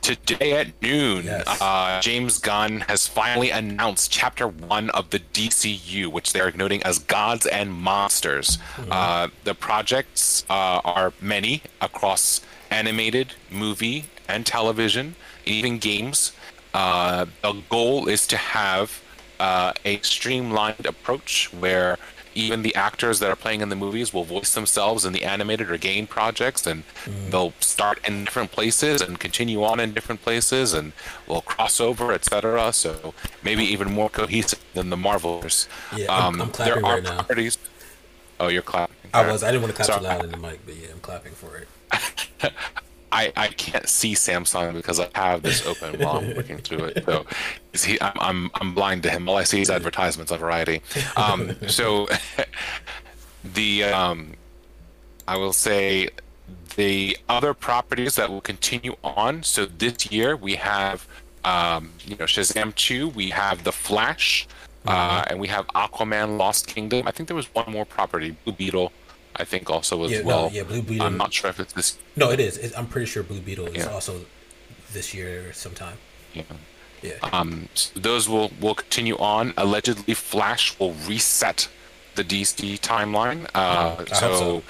today 0.01 0.53
at 0.53 0.79
noon, 0.81 1.25
Yes. 1.25 1.47
uh, 1.59 1.99
James 2.01 2.37
Gunn 2.37 2.81
has 2.81 3.07
finally 3.07 3.49
announced 3.49 4.11
Chapter 4.11 4.47
One 4.47 4.91
of 4.91 5.09
the 5.09 5.19
DCU, 5.19 6.07
which 6.11 6.31
they 6.33 6.41
are 6.41 6.51
noting 6.51 6.83
as 6.83 6.99
Gods 6.99 7.47
and 7.47 7.73
Monsters. 7.73 8.59
Uh, 8.91 9.29
the 9.45 9.55
projects 9.55 10.45
uh, 10.49 10.81
are 10.85 11.11
many 11.19 11.63
across 11.81 12.41
animated, 12.79 13.27
movie, 13.49 14.05
and 14.27 14.45
television, 14.45 15.15
even 15.45 15.77
games. 15.77 16.31
Uh, 16.73 17.25
the 17.41 17.53
goal 17.69 18.07
is 18.09 18.27
to 18.27 18.37
have 18.37 19.01
uh, 19.39 19.71
a 19.85 19.99
streamlined 20.01 20.85
approach 20.85 21.51
where 21.53 21.97
even 22.37 22.63
the 22.63 22.75
actors 22.75 23.19
that 23.21 23.29
are 23.29 23.35
playing 23.37 23.61
in 23.61 23.69
the 23.69 23.77
movies 23.77 24.13
will 24.13 24.25
voice 24.25 24.53
themselves 24.53 25.05
in 25.05 25.13
the 25.13 25.23
animated 25.23 25.71
or 25.71 25.77
game 25.77 26.05
projects 26.05 26.67
and 26.67 26.83
they'll 27.29 27.53
start 27.61 27.97
in 28.05 28.25
different 28.25 28.51
places 28.51 28.99
and 29.01 29.21
continue 29.21 29.63
on 29.63 29.79
in 29.79 29.93
different 29.93 30.21
places 30.21 30.73
and 30.73 30.91
will 31.29 31.41
cross 31.41 31.79
over 31.79 32.11
etc 32.11 32.73
so 32.73 33.13
maybe 33.41 33.63
even 33.63 33.89
more 33.89 34.09
cohesive 34.09 34.59
than 34.73 34.89
the 34.89 34.97
marvels 34.97 35.69
Yeah, 35.95 36.11
I'm- 36.11 36.41
I'm 36.41 36.49
clapping 36.51 36.73
there 36.73 36.85
are 36.85 36.95
right 36.95 37.03
now. 37.03 37.13
properties 37.15 37.57
oh 38.41 38.49
you're 38.49 38.61
clapping 38.73 38.97
I 39.13 39.31
was 39.31 39.41
I 39.41 39.51
didn't 39.51 39.61
want 39.63 39.73
to 39.73 39.77
clap 39.77 39.87
Sorry. 39.87 39.99
too 40.01 40.05
loud 40.11 40.25
in 40.25 40.31
the 40.31 40.41
mic, 40.47 40.59
but 40.65 40.75
yeah, 40.75 40.89
I'm 40.91 40.99
clapping 40.99 41.31
for 41.31 41.55
it. 41.55 41.69
I, 43.11 43.31
I 43.37 43.47
can't 43.47 43.87
see 43.87 44.13
Samson 44.13 44.73
because 44.75 44.99
I 44.99 45.07
have 45.15 45.41
this 45.41 45.65
open 45.65 45.99
while 45.99 46.17
I'm 46.17 46.33
looking 46.33 46.57
through 46.57 46.85
it. 46.85 47.05
So 47.05 47.25
is 47.71 47.83
he, 47.85 48.01
I'm, 48.01 48.11
I'm, 48.19 48.51
I'm 48.55 48.73
blind 48.73 49.03
to 49.03 49.09
him. 49.09 49.29
All 49.29 49.37
I 49.37 49.43
see 49.43 49.61
is 49.61 49.69
advertisements 49.69 50.33
on 50.33 50.39
Variety. 50.39 50.81
Um, 51.15 51.55
so 51.67 52.09
the 53.53 53.85
um, 53.85 54.33
I 55.27 55.37
will 55.37 55.53
say 55.53 56.09
the 56.75 57.17
other 57.29 57.53
properties 57.53 58.15
that 58.15 58.29
will 58.29 58.41
continue 58.41 58.95
on. 59.03 59.43
So 59.43 59.65
this 59.65 60.11
year 60.11 60.35
we 60.35 60.55
have 60.55 61.07
um, 61.45 61.91
you 62.05 62.15
know 62.17 62.25
Shazam 62.25 62.75
2, 62.75 63.09
we 63.09 63.29
have 63.29 63.63
The 63.63 63.71
Flash, 63.71 64.47
uh, 64.87 65.23
and 65.27 65.39
we 65.39 65.47
have 65.47 65.67
Aquaman 65.67 66.37
Lost 66.37 66.67
Kingdom. 66.67 67.07
I 67.07 67.11
think 67.11 67.27
there 67.27 67.35
was 67.35 67.53
one 67.53 67.71
more 67.71 67.85
property, 67.85 68.35
Blue 68.43 68.53
Beetle. 68.53 68.91
I 69.37 69.43
think 69.45 69.69
also 69.69 70.03
as 70.03 70.11
Yeah, 70.11 70.19
no, 70.19 70.25
well. 70.25 70.49
yeah, 70.51 70.63
Blue 70.63 70.81
Beetle- 70.81 71.05
I'm 71.05 71.17
not 71.17 71.33
sure 71.33 71.49
if 71.49 71.59
it's 71.59 71.73
this 71.73 71.97
No, 72.15 72.31
it 72.31 72.39
is. 72.39 72.73
I'm 72.75 72.87
pretty 72.87 73.05
sure 73.07 73.23
Blue 73.23 73.39
Beetle 73.41 73.67
is 73.67 73.85
Yeah. 73.85 73.91
also 73.93 74.25
this 74.93 75.13
year 75.13 75.51
sometime. 75.53 75.97
Yeah. 76.33 76.43
Yeah. 77.01 77.13
Um, 77.21 77.69
so 77.75 77.99
those 77.99 78.27
will 78.27 78.51
will 78.59 78.75
continue 78.75 79.17
on. 79.17 79.53
Allegedly, 79.57 80.13
Flash 80.13 80.77
will 80.79 80.93
reset 81.07 81.67
the 82.15 82.23
DC 82.23 82.79
timeline. 82.79 83.47
Uh, 83.53 83.95
hope 83.97 84.09
so, 84.09 84.15
so. 84.39 84.63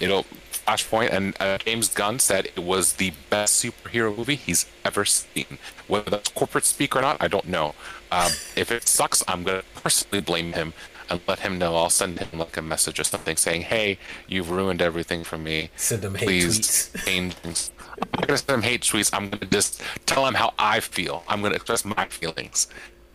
it'll 0.00 0.24
Flashpoint 0.52 1.10
and 1.12 1.34
uh, 1.40 1.58
James 1.58 1.88
Gunn 1.88 2.18
said 2.20 2.46
it 2.46 2.58
was 2.62 2.92
the 2.94 3.12
best 3.30 3.64
superhero 3.64 4.16
movie 4.16 4.36
he's 4.36 4.66
ever 4.84 5.04
seen. 5.04 5.58
Whether 5.88 6.10
that's 6.10 6.28
corporate 6.28 6.64
speak 6.64 6.94
or 6.94 7.00
not, 7.00 7.16
I 7.20 7.26
don't 7.26 7.48
know. 7.48 7.74
Um, 8.12 8.30
if 8.54 8.70
it 8.70 8.86
sucks, 8.86 9.24
I'm 9.26 9.42
gonna 9.42 9.62
personally 9.82 10.20
blame 10.20 10.52
him 10.52 10.72
and 11.10 11.20
let 11.26 11.40
him 11.40 11.58
know. 11.58 11.76
I'll 11.76 11.90
send 11.90 12.18
him 12.20 12.38
like 12.38 12.56
a 12.56 12.62
message 12.62 13.00
or 13.00 13.04
something 13.04 13.36
saying, 13.36 13.62
"Hey, 13.62 13.98
you've 14.28 14.50
ruined 14.50 14.80
everything 14.80 15.24
for 15.24 15.36
me. 15.36 15.70
Send 15.76 16.04
him 16.04 16.14
hate 16.14 16.26
Please 16.26 16.58
tweets. 16.58 17.04
change 17.04 17.34
things." 17.34 17.70
I'm 18.00 18.08
not 18.20 18.26
gonna 18.28 18.38
send 18.38 18.50
him 18.50 18.62
hate 18.62 18.82
tweets. 18.82 19.10
I'm 19.12 19.28
gonna 19.30 19.46
just 19.46 19.82
tell 20.06 20.26
him 20.26 20.34
how 20.34 20.54
I 20.58 20.80
feel. 20.80 21.24
I'm 21.28 21.42
gonna 21.42 21.56
express 21.56 21.84
my 21.84 22.06
feelings, 22.06 22.68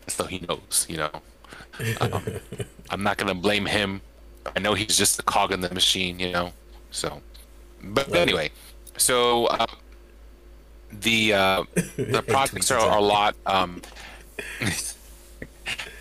so 0.07 0.25
he 0.25 0.39
knows. 0.39 0.85
You 0.89 0.97
know, 0.97 1.11
um, 2.01 2.23
I'm 2.89 3.03
not 3.03 3.17
gonna 3.17 3.35
blame 3.35 3.65
him. 3.65 4.01
I 4.55 4.59
know 4.59 4.73
he's 4.73 4.97
just 4.97 5.19
a 5.19 5.23
cog 5.23 5.51
in 5.51 5.61
the 5.61 5.73
machine. 5.73 6.19
You 6.19 6.31
know, 6.31 6.53
so. 6.91 7.21
But 7.83 8.13
anyway, 8.15 8.51
so 8.97 9.45
uh, 9.45 9.67
the 10.91 11.33
uh, 11.33 11.63
the 11.95 12.23
projects 12.27 12.71
are, 12.71 12.79
are 12.79 12.97
a 12.97 13.01
lot. 13.01 13.35
Um, 13.45 13.81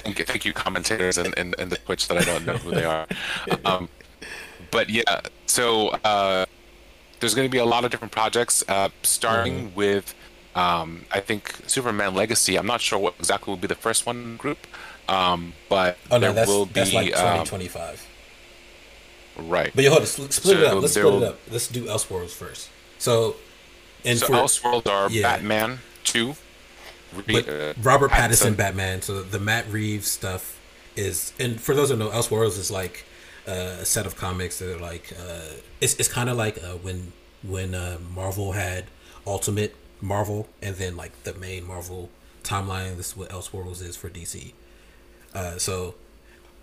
thank 0.04 0.18
you, 0.18 0.24
thank 0.24 0.44
you, 0.44 0.52
commentators 0.52 1.18
in, 1.18 1.32
in, 1.34 1.54
in 1.58 1.68
the 1.70 1.76
Twitch 1.76 2.08
that 2.08 2.18
I 2.18 2.24
don't 2.24 2.44
know 2.46 2.56
who 2.56 2.70
they 2.70 2.84
are. 2.84 3.06
Um, 3.64 3.88
but 4.70 4.88
yeah, 4.90 5.20
so 5.46 5.88
uh, 6.04 6.46
there's 7.20 7.34
going 7.34 7.46
to 7.46 7.50
be 7.52 7.58
a 7.58 7.64
lot 7.64 7.84
of 7.84 7.90
different 7.90 8.12
projects, 8.12 8.62
uh, 8.68 8.88
starting 9.02 9.68
Mm-hmm. 9.68 9.74
with 9.76 10.14
um, 10.54 11.04
I 11.12 11.20
think 11.20 11.54
Superman 11.66 12.14
Legacy. 12.14 12.56
I'm 12.56 12.66
not 12.66 12.80
sure 12.80 12.98
what 12.98 13.14
exactly 13.18 13.50
will 13.50 13.56
be 13.58 13.66
the 13.66 13.74
first 13.74 14.06
one 14.06 14.16
in 14.18 14.32
the 14.32 14.38
group, 14.38 14.58
um, 15.08 15.52
but 15.68 15.98
Oh 16.10 16.16
no, 16.16 16.20
there 16.20 16.32
that's 16.32 16.48
will 16.48 16.66
be 16.66 16.72
that's 16.74 16.92
like 16.92 17.06
um, 17.16 17.44
2025. 17.44 18.08
right. 19.38 19.72
But 19.74 19.84
you 19.84 19.90
hold 19.90 20.02
it. 20.02 20.06
Split, 20.06 20.32
split 20.32 20.58
it 20.60 20.64
up. 20.64 20.80
Let's 20.80 20.94
split 20.94 21.14
it 21.14 21.22
up. 21.24 21.38
Let's 21.50 21.68
do 21.68 21.84
Elseworlds 21.86 22.30
first. 22.30 22.70
So, 22.98 23.36
and 24.04 24.18
So 24.18 24.26
for 24.26 24.32
Elseworlds 24.34 24.86
are 24.90 25.10
yeah. 25.10 25.22
Batman 25.22 25.78
two. 26.04 26.36
Uh, 27.48 27.74
Robert 27.82 28.10
Pattinson 28.10 28.56
Batman. 28.56 29.02
So 29.02 29.22
the 29.22 29.38
Matt 29.38 29.70
Reeves 29.70 30.10
stuff 30.10 30.60
is, 30.96 31.32
and 31.38 31.60
for 31.60 31.74
those 31.74 31.90
who 31.90 31.96
know, 31.96 32.10
Elseworlds 32.10 32.58
is 32.58 32.70
like 32.70 33.04
uh, 33.46 33.78
a 33.80 33.84
set 33.84 34.06
of 34.06 34.16
comics 34.16 34.58
that 34.58 34.76
are 34.76 34.80
like 34.80 35.12
uh, 35.18 35.40
it's 35.80 35.94
it's 35.94 36.08
kind 36.08 36.28
of 36.30 36.36
like 36.36 36.62
uh, 36.62 36.76
when 36.76 37.12
when 37.42 37.74
uh, 37.74 37.98
Marvel 38.14 38.52
had 38.52 38.84
Ultimate 39.26 39.74
Marvel, 40.00 40.48
and 40.62 40.76
then 40.76 40.96
like 40.96 41.24
the 41.24 41.34
main 41.34 41.66
Marvel 41.66 42.10
timeline. 42.42 42.96
This 42.96 43.08
is 43.08 43.16
what 43.16 43.30
Elseworlds 43.30 43.82
is 43.82 43.96
for 43.96 44.08
DC. 44.08 44.52
Uh, 45.34 45.58
so 45.58 45.94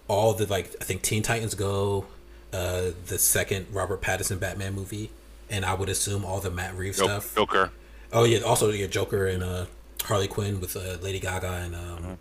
all 0.07 0.33
the 0.33 0.45
like 0.47 0.75
I 0.81 0.83
think 0.83 1.01
Teen 1.01 1.23
Titans 1.23 1.55
Go, 1.55 2.05
uh, 2.53 2.91
the 3.07 3.17
second 3.17 3.67
Robert 3.71 4.01
Pattinson 4.01 4.39
Batman 4.39 4.73
movie, 4.73 5.11
and 5.49 5.65
I 5.65 5.73
would 5.73 5.89
assume 5.89 6.25
all 6.25 6.39
the 6.39 6.51
Matt 6.51 6.75
Reeves 6.75 6.97
Jo- 6.97 7.05
stuff. 7.05 7.35
Joker. 7.35 7.71
Oh 8.13 8.23
yeah, 8.23 8.39
also 8.39 8.69
your 8.71 8.87
Joker 8.87 9.27
and 9.27 9.43
uh, 9.43 9.65
Harley 10.03 10.27
Quinn 10.27 10.59
with 10.59 10.75
uh, 10.75 10.97
Lady 11.01 11.19
Gaga 11.19 11.51
and 11.51 11.75
um, 11.75 11.81
Mm-hmm. 11.81 12.13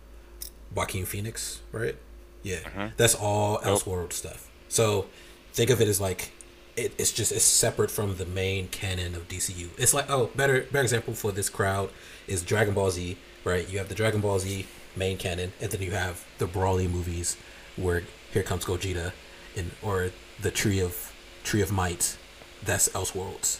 Joaquin 0.75 1.05
Phoenix, 1.05 1.61
right? 1.73 1.95
Yeah, 2.43 2.89
that's 2.97 3.13
all 3.13 3.59
Elseworld 3.59 4.13
stuff. 4.13 4.49
So 4.69 5.07
think 5.53 5.69
of 5.69 5.81
it 5.81 5.87
as 5.89 5.99
like 5.99 6.31
it, 6.77 6.93
it's 6.97 7.11
just 7.11 7.31
it's 7.33 7.43
separate 7.43 7.91
from 7.91 8.15
the 8.15 8.25
main 8.25 8.67
canon 8.69 9.13
of 9.15 9.27
DCU. 9.27 9.67
It's 9.77 9.93
like 9.93 10.09
oh, 10.09 10.27
better 10.35 10.61
better 10.71 10.83
example 10.83 11.13
for 11.13 11.31
this 11.33 11.49
crowd 11.49 11.89
is 12.27 12.41
Dragon 12.41 12.73
Ball 12.73 12.89
Z, 12.89 13.17
right? 13.43 13.69
You 13.69 13.77
have 13.79 13.89
the 13.89 13.95
Dragon 13.95 14.21
Ball 14.21 14.39
Z 14.39 14.65
main 14.95 15.17
canon, 15.17 15.51
and 15.59 15.69
then 15.71 15.81
you 15.81 15.91
have 15.91 16.25
the 16.37 16.45
Broly 16.45 16.89
movies 16.89 17.35
where 17.75 18.03
here 18.31 18.43
comes 18.43 18.63
Gogeta, 18.65 19.11
and 19.57 19.71
or 19.81 20.11
the 20.41 20.51
Tree 20.51 20.79
of 20.79 21.11
Tree 21.43 21.61
of 21.61 21.71
Might. 21.71 22.17
That's 22.63 22.87
Elseworlds. 22.89 23.59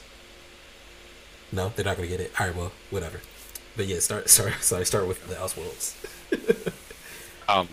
No, 1.52 1.74
they're 1.76 1.86
not 1.86 1.98
gonna 1.98 2.08
get 2.08 2.22
it. 2.22 2.32
All 2.40 2.48
right, 2.48 2.56
well, 2.56 2.72
whatever. 2.90 3.20
But 3.76 3.88
yeah, 3.88 4.00
start. 4.00 4.30
Sorry, 4.38 4.54
sorry. 4.62 4.86
Start 4.86 5.08
with 5.08 5.28
the 5.28 5.36
Elseworlds. 5.36 5.96
Um, 7.50 7.68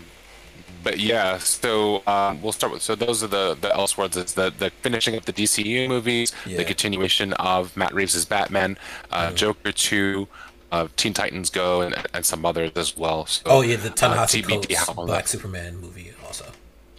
but 0.83 0.99
yeah, 0.99 1.37
so 1.37 2.03
um, 2.05 2.41
we'll 2.41 2.51
start 2.51 2.73
with 2.73 2.81
so 2.81 2.95
those 2.95 3.23
are 3.23 3.27
the 3.27 3.57
the 3.61 3.69
Elseworlds. 3.69 4.17
It's 4.17 4.33
the 4.33 4.51
the 4.57 4.71
finishing 4.81 5.15
of 5.15 5.25
the 5.25 5.31
DCU 5.31 5.87
movies, 5.87 6.33
Yeah. 6.45 6.57
the 6.57 6.65
continuation 6.65 7.31
of 7.33 7.75
Matt 7.77 7.93
Reeves' 7.93 8.25
Batman, 8.25 8.77
uh, 9.11 9.31
Joker 9.31 9.71
two, 9.71 10.27
uh, 10.71 10.87
Teen 10.97 11.13
Titans 11.13 11.49
Go, 11.49 11.81
and, 11.81 11.95
and 12.13 12.25
some 12.25 12.45
others 12.45 12.71
as 12.75 12.97
well. 12.97 13.25
So, 13.25 13.43
Oh 13.45 13.61
yeah, 13.61 13.77
the 13.77 13.89
uh, 14.05 14.25
Coates 14.25 14.75
how 14.75 14.93
Black 14.93 15.27
Superman 15.27 15.77
movie 15.77 16.11
also. 16.25 16.45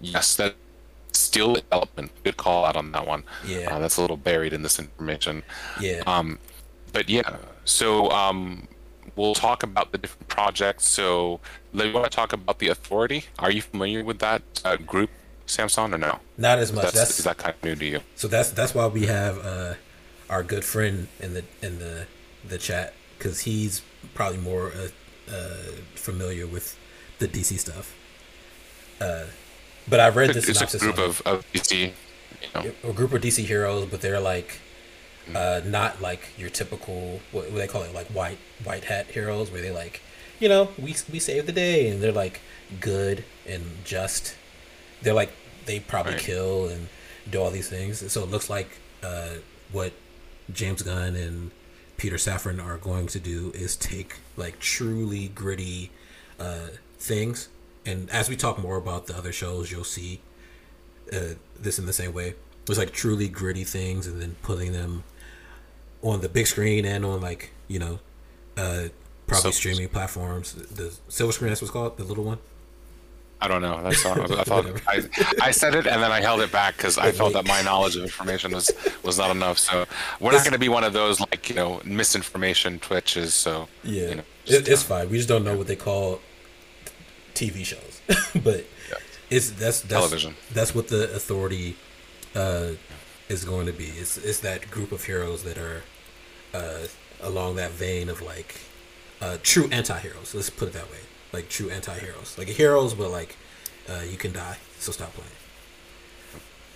Yes, 0.00 0.36
that 0.36 0.54
still 1.12 1.54
development. 1.54 2.12
Good 2.24 2.36
call 2.36 2.64
out 2.64 2.76
on 2.76 2.92
that 2.92 3.06
one. 3.06 3.24
Yeah. 3.46 3.74
uh, 3.74 3.78
that's 3.78 3.96
a 3.96 4.00
little 4.00 4.16
buried 4.16 4.52
in 4.52 4.62
this 4.62 4.78
information. 4.78 5.42
Yeah. 5.80 6.02
Um, 6.06 6.38
but 6.92 7.08
yeah, 7.08 7.36
so 7.64 8.10
um, 8.10 8.68
we'll 9.16 9.34
talk 9.34 9.62
about 9.62 9.92
the 9.92 9.98
different 9.98 10.28
projects. 10.28 10.86
So, 10.86 11.40
you 11.72 11.92
want 11.92 12.10
to 12.10 12.14
talk 12.14 12.32
about 12.32 12.58
the 12.58 12.68
Authority? 12.68 13.24
Are 13.38 13.50
you 13.50 13.62
familiar 13.62 14.04
with 14.04 14.18
that 14.20 14.42
uh, 14.64 14.76
group, 14.76 15.10
Samson, 15.46 15.94
or 15.94 15.98
no? 15.98 16.18
Not 16.38 16.58
as 16.58 16.72
much. 16.72 16.84
That's, 16.84 16.94
That's, 16.94 17.18
is 17.18 17.24
that 17.24 17.38
kind 17.38 17.54
of 17.54 17.64
new 17.64 17.74
to 17.76 17.84
you? 17.84 18.00
so 18.14 18.28
that's 18.28 18.50
that's 18.50 18.74
why 18.74 18.86
we 18.86 19.06
have 19.06 19.38
uh, 19.44 19.74
our 20.28 20.42
good 20.42 20.64
friend 20.64 21.08
in 21.18 21.34
the 21.34 21.44
in 21.62 21.78
the 21.78 22.06
the 22.46 22.58
chat 22.58 22.94
because 23.18 23.40
he's 23.40 23.82
probably 24.14 24.38
more 24.38 24.72
uh, 24.72 24.88
uh, 25.30 25.54
familiar 25.94 26.46
with 26.46 26.78
the 27.18 27.28
DC 27.28 27.58
stuff. 27.58 27.94
Uh, 29.00 29.24
but 29.88 30.00
I've 30.00 30.16
read 30.16 30.30
this. 30.30 30.48
It's 30.48 30.74
a 30.74 30.78
group 30.78 30.98
of, 30.98 31.20
of 31.22 31.44
DC. 31.52 31.92
You 32.42 32.48
know, 32.54 32.72
a 32.84 32.92
group 32.92 33.12
of 33.12 33.20
DC 33.20 33.44
heroes, 33.44 33.86
but 33.90 34.00
they're 34.00 34.20
like 34.20 34.60
uh, 35.35 35.61
not 35.64 36.00
like 36.00 36.28
your 36.38 36.50
typical 36.50 37.20
what, 37.33 37.46
what 37.50 37.56
they 37.59 37.66
call 37.66 37.83
it 37.83 37.94
like 37.94 38.06
white 38.09 38.38
white 38.64 38.85
hat 38.85 39.06
heroes, 39.06 39.50
where 39.50 39.62
they 39.62 39.70
like 39.70 40.00
you 40.38 40.48
know 40.48 40.68
we 40.78 40.94
we 41.12 41.18
save 41.18 41.46
the 41.46 41.52
day 41.52 41.88
and 41.88 42.02
they're 42.02 42.12
like 42.12 42.40
good 42.80 43.24
and 43.48 43.64
just. 43.85 44.37
They're 45.02 45.14
like 45.14 45.30
they 45.66 45.80
probably 45.80 46.12
Right. 46.12 46.20
kill 46.22 46.68
and 46.68 46.88
do 47.30 47.40
all 47.40 47.50
these 47.50 47.68
things. 47.68 48.12
So 48.12 48.22
it 48.22 48.30
looks 48.30 48.50
like 48.50 48.68
uh, 49.02 49.37
what 49.72 49.92
James 50.52 50.83
Gunn 50.83 51.14
and 51.16 51.50
Peter 51.96 52.16
Safran 52.16 52.62
are 52.62 52.76
going 52.76 53.06
to 53.09 53.20
do 53.20 53.50
is 53.54 53.76
take 53.76 54.16
like 54.37 54.59
truly 54.59 55.28
gritty 55.28 55.90
uh, 56.38 56.68
things. 56.98 57.48
And 57.87 58.11
as 58.11 58.28
we 58.28 58.37
talk 58.37 58.59
more 58.59 58.76
about 58.76 59.06
the 59.06 59.16
other 59.16 59.33
shows, 59.33 59.70
you'll 59.70 59.85
see 59.85 60.20
uh, 61.12 61.35
this 61.59 61.78
in 61.78 61.87
the 61.87 61.92
same 61.94 62.12
way. 62.12 62.35
It's 62.68 62.78
like 62.78 62.92
truly 62.92 63.28
gritty 63.28 63.64
things, 63.64 64.06
and 64.06 64.20
then 64.20 64.37
putting 64.42 64.72
them 64.72 65.02
on 66.02 66.20
the 66.20 66.28
big 66.28 66.46
screen 66.46 66.84
and 66.84 67.04
on 67.04 67.20
like 67.20 67.50
you 67.68 67.78
know, 67.78 67.98
uh, 68.56 68.88
probably 69.26 69.42
So- 69.42 69.50
streaming 69.52 69.88
platforms. 69.88 70.54
The 70.54 70.92
silver 71.08 71.32
screen, 71.32 71.50
that's 71.50 71.62
what's 71.62 71.72
called, 71.72 71.96
the 71.96 72.04
little 72.04 72.24
one. 72.24 72.38
I 73.42 73.48
don't 73.48 73.62
know. 73.62 73.82
That's 73.82 74.04
not, 74.04 74.30
I 74.32 74.44
thought 74.44 74.66
I, 74.86 75.02
I 75.40 75.50
said 75.50 75.74
it 75.74 75.86
and 75.86 76.02
then 76.02 76.12
I 76.12 76.20
held 76.20 76.42
it 76.42 76.52
back 76.52 76.76
because 76.76 76.98
I 76.98 77.10
felt 77.10 77.32
that 77.32 77.46
my 77.46 77.62
knowledge 77.62 77.96
of 77.96 78.02
information 78.02 78.52
was 78.52 78.70
was 79.02 79.16
not 79.16 79.30
enough. 79.30 79.58
So 79.58 79.86
we're 80.20 80.32
not 80.32 80.40
going 80.44 80.52
to 80.52 80.58
be 80.58 80.68
one 80.68 80.84
of 80.84 80.92
those 80.92 81.20
like 81.20 81.48
you 81.48 81.54
know 81.54 81.80
misinformation 81.84 82.78
twitches. 82.80 83.32
So 83.32 83.66
Yeah, 83.82 84.08
you 84.08 84.14
know, 84.16 84.22
it, 84.44 84.68
it's 84.68 84.84
uh, 84.84 84.94
fine. 84.94 85.08
We 85.10 85.16
just 85.16 85.28
don't 85.30 85.42
know 85.42 85.56
what 85.56 85.68
they 85.68 85.76
call 85.76 86.20
TV 87.34 87.64
shows, 87.64 88.02
but 88.44 88.66
it's 89.30 89.50
that's 89.52 89.80
that's 89.80 89.88
Television. 89.88 90.34
That's 90.52 90.74
what 90.74 90.88
the 90.88 91.04
authority 91.14 91.76
uh, 92.34 92.72
is 93.30 93.44
going 93.44 93.66
to 93.66 93.72
be. 93.72 93.86
It's 94.02 94.18
it's 94.18 94.40
that 94.40 94.70
group 94.70 94.90
of 94.92 95.04
heroes 95.04 95.40
that 95.44 95.56
are 95.56 95.82
uh, 96.52 96.80
along 97.22 97.56
that 97.56 97.70
vein 97.70 98.08
of 98.10 98.20
like 98.20 98.60
uh, 99.22 99.36
true 99.42 99.68
anti-heroes. 99.72 100.34
Let's 100.34 100.50
put 100.50 100.68
it 100.68 100.74
that 100.74 100.90
way, 100.90 101.02
like 101.32 101.48
true 101.48 101.70
anti-heroes, 101.70 102.36
like 102.36 102.48
heroes, 102.48 102.92
but 102.94 103.10
like 103.10 103.36
uh, 103.88 104.02
you 104.12 104.16
can 104.18 104.32
die, 104.32 104.58
so 104.78 104.92
stop 104.92 105.12
playing. 105.14 105.30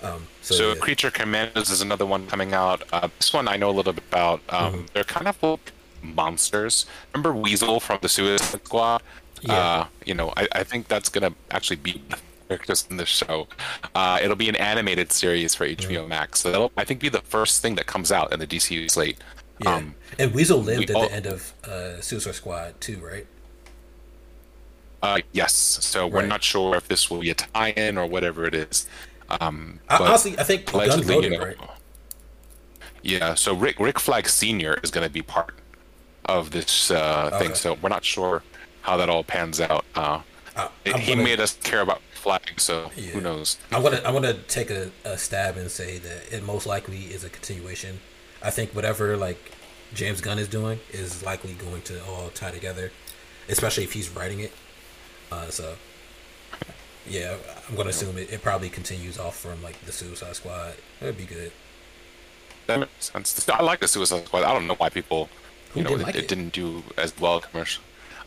Um, 0.03 0.27
so, 0.43 0.55
So, 0.55 0.69
yeah. 0.69 0.81
Creature 0.81 1.11
Commandos 1.13 1.71
is 1.71 1.81
another 1.81 2.07
one 2.07 2.27
coming 2.27 2.53
out. 2.53 2.83
Uh, 2.93 3.09
this 3.19 3.33
one 3.33 3.49
I 3.49 3.57
know 3.57 3.71
a 3.71 3.77
little 3.79 3.93
bit 3.93 4.05
about. 4.11 4.41
Um, 4.49 4.73
Mm-hmm. 4.73 4.87
They're 4.93 5.05
kind 5.05 5.29
of 5.29 5.43
like 5.43 5.73
monsters. 6.03 6.87
Remember 7.13 7.33
Weasel 7.35 7.81
from 7.81 7.99
the 8.03 8.09
Suicide 8.09 8.65
Squad? 8.67 9.03
Yeah. 9.41 9.55
Uh, 9.55 9.87
you 10.05 10.15
know, 10.15 10.33
I, 10.37 10.47
I 10.53 10.63
think 10.65 10.89
that's 10.89 11.09
gonna 11.09 11.33
actually 11.51 11.77
be 11.77 12.03
characters 12.49 12.87
in 12.91 12.97
the 12.97 13.07
show. 13.07 13.47
Uh, 13.95 14.19
it'll 14.23 14.37
be 14.37 14.49
an 14.49 14.57
animated 14.57 15.13
series 15.13 15.55
for 15.55 15.67
HBO. 15.67 16.07
Max. 16.09 16.41
So 16.41 16.51
that'll 16.51 16.73
I 16.77 16.85
think 16.85 17.01
be 17.01 17.09
the 17.09 17.21
first 17.21 17.63
thing 17.63 17.75
that 17.77 17.87
comes 17.87 18.13
out 18.13 18.33
in 18.33 18.41
the 18.41 18.47
DCU 18.47 18.91
slate. 18.91 19.19
yeah. 19.63 19.75
Um, 19.77 19.95
and 20.19 20.33
Weasel 20.35 20.59
lived 20.63 20.79
we 20.81 20.85
at 20.87 20.95
all- 20.95 21.09
the 21.09 21.15
end 21.15 21.27
of 21.27 21.53
uh, 21.65 22.01
Suicide 22.01 22.35
Squad 22.35 22.81
too, 22.81 22.99
right? 22.99 23.27
uh, 25.03 25.19
yes. 25.33 25.53
So 25.53 26.07
we're 26.07 26.27
not 26.27 26.43
sure 26.43 26.77
if 26.77 26.89
this 26.89 27.11
will 27.11 27.21
be 27.21 27.31
a 27.31 27.35
tie-in 27.35 27.99
or 27.99 28.07
whatever 28.07 28.47
it 28.47 28.55
is. 28.55 28.87
Um, 29.41 29.81
I, 29.89 29.99
honestly, 29.99 30.39
I 30.39 30.45
think 30.45 30.73
allegedly, 30.73 31.15
voted 31.15 31.33
you 31.33 31.39
know. 31.39 31.45
right. 31.45 31.57
Yeah, 33.03 33.35
so 33.35 33.55
Rick 33.55 33.79
Rick 33.81 33.99
Flag 34.01 34.29
Senior 34.29 34.81
is 34.83 34.91
going 34.91 35.07
to 35.07 35.13
be 35.13 35.21
part 35.21 35.55
of 36.25 36.53
this 36.53 36.91
uh, 36.91 37.31
Okay. 37.35 37.47
thing. 37.47 37.55
So 37.55 37.77
we're 37.83 37.91
not 37.91 38.03
sure 38.05 38.43
how 38.81 38.97
that 38.97 39.11
all 39.11 39.23
pans 39.25 39.61
out. 39.61 39.85
Uh, 39.95 40.21
I, 40.57 40.69
he 40.85 41.13
gonna- 41.13 41.23
made 41.23 41.39
us 41.41 41.55
care 41.63 41.81
about 41.83 42.01
flags, 42.25 42.63
so 42.65 42.91
Yeah. 42.97 43.11
who 43.13 43.21
knows? 43.21 43.59
I'm 43.71 43.83
gonna 43.83 44.01
I'm 44.05 44.15
gonna 44.15 44.35
take 44.35 44.71
a, 44.71 44.91
a 45.05 45.17
stab 45.17 45.57
and 45.57 45.71
say 45.71 45.99
that 45.99 46.33
it 46.33 46.43
most 46.43 46.67
likely 46.67 47.03
is 47.17 47.23
a 47.23 47.29
continuation. 47.29 48.01
I 48.43 48.51
think 48.51 48.75
whatever 48.75 49.17
like 49.17 49.53
James 49.95 50.21
Gunn 50.21 50.39
is 50.39 50.49
doing 50.49 50.81
is 50.91 51.23
likely 51.23 51.53
going 51.53 51.83
to 51.83 52.05
all 52.07 52.31
tie 52.31 52.51
together, 52.51 52.91
especially 53.49 53.85
if 53.85 53.93
he's 53.93 54.09
writing 54.11 54.41
it. 54.41 54.53
Uh, 55.31 55.49
so 55.51 55.77
yeah, 57.07 57.37
I'm 57.69 57.77
gonna 57.77 57.91
assume 57.91 58.17
it, 58.19 58.33
it 58.33 58.43
probably 58.43 58.71
continues 58.71 59.19
off 59.19 59.37
from 59.39 59.63
like 59.63 59.79
the 59.85 59.93
Suicide 59.93 60.35
Squad. 60.37 60.75
It'd 61.03 61.19
be 61.19 61.25
good. 61.27 61.53
That 62.67 62.81
makes 62.81 63.11
sense. 63.13 63.47
I 63.49 63.63
like 63.63 63.81
the 63.81 63.89
Suicide 63.89 64.25
Squad. 64.27 64.43
I 64.45 64.53
don't 64.55 64.67
know 64.67 64.75
why 64.77 64.89
people, 64.89 65.29
Who 65.73 65.81
you 65.81 65.85
know, 65.85 65.91
didn't 65.91 66.01
it, 66.01 66.07
like 66.07 66.15
it 66.17 66.25
it? 66.25 66.29
didn't 66.29 66.53
do 66.55 66.83
as 66.97 67.13
well 67.21 67.41
commercial. 67.41 67.85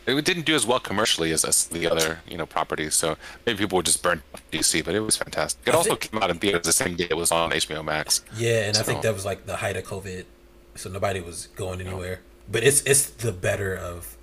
It 0.08 0.24
didn't 0.24 0.46
do 0.46 0.54
as 0.54 0.66
well 0.66 0.80
commercially 0.80 1.32
as, 1.32 1.44
as 1.44 1.66
the 1.66 1.86
other, 1.90 2.20
you 2.26 2.36
know, 2.38 2.46
properties. 2.46 2.94
So 2.94 3.16
maybe 3.44 3.58
people 3.58 3.76
were 3.76 3.82
just 3.82 4.02
burnt 4.02 4.22
off 4.34 4.42
DC, 4.50 4.84
but 4.84 4.94
it 4.94 5.00
was 5.00 5.16
fantastic. 5.16 5.60
It 5.66 5.74
I 5.74 5.76
also 5.76 5.90
think- 5.90 6.10
came 6.12 6.22
out 6.22 6.30
in 6.30 6.38
theaters 6.38 6.62
the 6.62 6.72
same 6.72 6.96
day 6.96 7.06
it 7.10 7.16
was 7.16 7.30
on 7.30 7.50
HBO 7.52 7.84
Max. 7.84 8.22
Yeah, 8.36 8.64
and 8.68 8.76
I 8.76 8.82
think 8.82 9.02
that 9.02 9.12
was 9.14 9.24
like 9.24 9.46
the 9.46 9.56
height 9.56 9.76
of 9.76 9.84
COVID, 9.84 10.24
so 10.76 10.88
nobody 10.88 11.20
was 11.20 11.48
going 11.56 11.80
anywhere. 11.80 12.20
But 12.50 12.64
it's 12.64 12.80
it's 12.82 13.04
the 13.10 13.32
better 13.32 13.74
of 13.76 14.16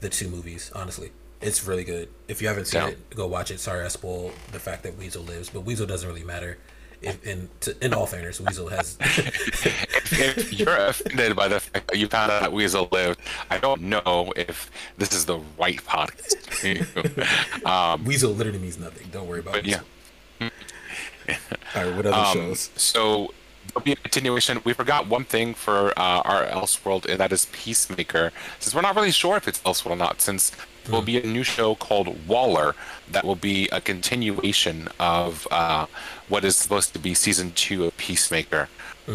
the 0.00 0.08
two 0.10 0.28
movies, 0.28 0.70
honestly. 0.74 1.10
It's 1.40 1.66
really 1.66 1.84
good. 1.84 2.08
If 2.28 2.40
you 2.42 2.48
haven't 2.48 2.66
seen 2.66 2.82
Yeah. 2.82 2.88
it, 2.88 3.10
go 3.14 3.26
watch 3.26 3.50
it. 3.50 3.60
Sorry, 3.60 3.84
I 3.84 3.88
spoiled 3.88 4.32
the 4.52 4.58
fact 4.58 4.82
that 4.82 4.96
Weasel 4.98 5.22
lives, 5.22 5.48
but 5.50 5.60
Weasel 5.62 5.86
doesn't 5.86 6.08
really 6.08 6.24
matter. 6.24 6.58
If 7.02 7.24
in 7.26 7.48
to, 7.60 7.84
in 7.84 7.92
all 7.94 8.06
fairness, 8.06 8.40
Weasel 8.40 8.68
has 8.68 8.96
if 9.00 10.52
you're 10.58 10.76
offended 10.76 11.36
by 11.36 11.48
the 11.48 11.60
fact 11.60 11.88
that 11.88 11.98
you 11.98 12.08
found 12.08 12.32
out 12.32 12.40
that 12.40 12.52
Weasel 12.52 12.88
lived, 12.90 13.20
I 13.50 13.58
don't 13.58 13.82
know 13.82 14.32
if 14.36 14.70
this 14.98 15.12
is 15.12 15.24
the 15.26 15.38
right 15.58 15.78
podcast. 15.84 17.64
um, 17.66 18.04
Weasel 18.04 18.32
literally 18.32 18.58
means 18.58 18.78
nothing. 18.78 19.08
Don't 19.12 19.26
worry 19.28 19.40
about 19.40 19.56
it. 19.56 19.66
yeah. 19.66 19.80
All 20.40 20.48
right, 21.84 21.94
what 21.96 22.06
other 22.06 22.12
Um, 22.14 22.32
shows? 22.34 22.70
So 22.76 23.34
there'll 23.68 23.84
be 23.84 23.92
a 23.92 23.96
continuation. 23.96 24.60
We 24.64 24.72
forgot 24.72 25.06
one 25.08 25.24
thing 25.24 25.54
for 25.54 25.90
uh, 25.98 26.22
our 26.24 26.44
Elseworld, 26.46 27.04
and 27.06 27.18
that 27.20 27.32
is 27.32 27.46
Peacemaker. 27.52 28.32
Since 28.60 28.74
we're 28.74 28.80
not 28.82 28.94
really 28.96 29.10
sure 29.10 29.36
if 29.36 29.46
it's 29.48 29.58
Elseworld 29.60 29.90
or 29.90 29.96
not, 29.96 30.20
since 30.20 30.52
there 30.84 30.94
will 30.94 31.02
be 31.02 31.20
a 31.20 31.26
new 31.26 31.42
show 31.42 31.74
called 31.74 32.28
Waller 32.28 32.76
that 33.10 33.24
will 33.24 33.34
be 33.34 33.68
a 33.72 33.80
continuation 33.80 34.88
of 35.00 35.48
uh, 35.50 35.86
what 36.28 36.44
is 36.44 36.56
supposed 36.56 36.92
to 36.92 36.98
be 36.98 37.14
season 37.14 37.52
two 37.52 37.84
of 37.84 37.96
Peacemaker. 37.96 38.68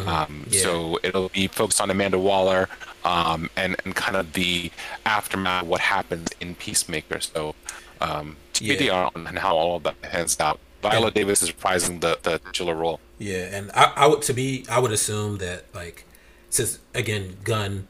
Um, 0.06 0.45
Yeah. 0.50 0.62
So 0.62 1.00
it'll 1.04 1.30
be 1.30 1.47
focused 1.47 1.82
on 1.82 1.89
Amanda 1.91 2.17
Waller 2.19 2.69
um, 3.04 3.50
and 3.58 3.76
and 3.84 3.93
kind 3.95 4.15
of 4.15 4.34
the 4.34 4.71
aftermath 5.06 5.63
of 5.63 5.67
what 5.69 5.82
happens 5.82 6.30
in 6.39 6.56
Peacemaker. 6.56 7.19
So 7.19 7.56
um, 8.00 8.38
TBD 8.54 8.86
Yeah. 8.86 9.10
on 9.15 9.26
how 9.36 9.56
all 9.56 9.76
of 9.78 9.84
that 9.84 10.02
pans 10.02 10.39
out. 10.39 10.60
Viola 10.82 11.08
And- 11.08 11.15
Davis 11.15 11.41
is 11.43 11.52
reprising 11.52 12.00
the 12.02 12.17
the 12.24 12.39
titular 12.39 12.74
role. 12.76 13.00
Yeah, 13.19 13.56
and 13.56 13.69
I, 13.76 13.84
I 13.95 14.08
would 14.08 14.21
to 14.24 14.34
be 14.34 14.65
I 14.69 14.80
would 14.80 14.91
assume 14.91 15.38
that 15.39 15.65
like 15.76 16.06
since 16.50 16.80
again 16.95 17.38
Gunn 17.43 17.88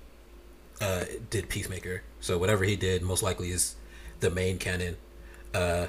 uh, 0.81 1.05
did 1.29 1.47
Peacemaker, 1.49 2.01
so 2.19 2.37
whatever 2.39 2.63
he 2.65 2.75
did 2.75 3.01
most 3.03 3.21
likely 3.23 3.51
is 3.51 3.75
the 4.21 4.29
main 4.31 4.57
canon. 4.57 4.97
Uh, 5.53 5.87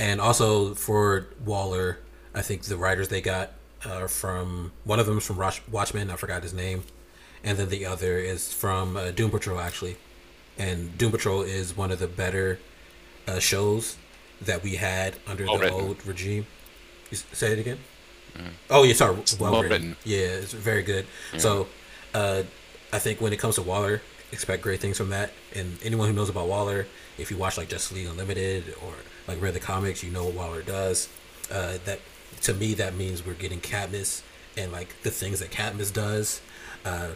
and 0.00 0.20
also 0.20 0.74
for 0.74 1.26
Waller, 1.44 1.98
I 2.34 2.42
think 2.42 2.62
the 2.62 2.76
writers 2.76 3.08
they 3.08 3.20
got 3.20 3.52
are 3.86 4.08
from 4.08 4.72
one 4.84 4.98
of 5.00 5.06
them 5.06 5.18
is 5.18 5.26
from 5.26 5.36
Watch, 5.36 5.62
Watchmen. 5.70 6.10
I 6.10 6.16
forgot 6.16 6.42
his 6.42 6.52
name, 6.54 6.84
and 7.44 7.58
then 7.58 7.68
the 7.68 7.86
other 7.86 8.18
is 8.18 8.52
from 8.52 8.96
uh, 8.96 9.10
Doom 9.10 9.30
Patrol 9.30 9.60
actually. 9.60 9.96
And 10.58 10.96
Doom 10.98 11.12
Patrol 11.12 11.42
is 11.42 11.76
one 11.76 11.92
of 11.92 11.98
the 12.00 12.08
better 12.08 12.58
uh, 13.26 13.38
shows 13.38 13.96
that 14.40 14.62
we 14.62 14.76
had 14.76 15.16
under 15.26 15.44
Well 15.46 15.58
the 15.58 15.64
written. 15.64 15.80
old 15.80 16.06
regime. 16.06 16.46
You 17.10 17.16
say 17.32 17.52
it 17.52 17.58
again. 17.58 17.78
Oh 18.70 18.82
yeah, 18.84 18.94
sorry. 18.94 19.16
Well, 19.40 19.52
well 19.52 19.62
written. 19.62 19.70
written. 19.90 19.96
Yeah, 20.04 20.18
it's 20.18 20.52
very 20.52 20.82
good. 20.82 21.06
So, 21.38 21.66
uh, 22.14 22.42
I 22.92 22.98
think 22.98 23.20
when 23.20 23.32
it 23.32 23.38
comes 23.38 23.56
to 23.56 23.62
Waller, 23.62 24.00
expect 24.30 24.62
great 24.62 24.80
things 24.80 24.96
from 24.96 25.10
that. 25.10 25.32
And 25.54 25.78
anyone 25.82 26.06
who 26.08 26.14
knows 26.14 26.28
about 26.28 26.46
Waller, 26.46 26.86
if 27.18 27.30
you 27.30 27.36
watch 27.36 27.56
like 27.58 27.68
Justice 27.68 27.96
League 27.96 28.06
Unlimited 28.06 28.74
or 28.86 28.92
like 29.26 29.40
read 29.40 29.54
the 29.54 29.60
comics, 29.60 30.02
you 30.04 30.10
know 30.10 30.24
what 30.26 30.34
Waller 30.34 30.62
does. 30.62 31.08
Uh, 31.50 31.78
that 31.84 31.98
to 32.42 32.54
me, 32.54 32.74
that 32.74 32.94
means 32.94 33.24
we're 33.24 33.34
getting 33.34 33.60
Katniss 33.60 34.22
and 34.56 34.72
like 34.72 35.02
the 35.02 35.10
things 35.10 35.40
that 35.40 35.50
Katniss 35.50 35.92
does. 35.92 36.40
Uh, 36.84 37.10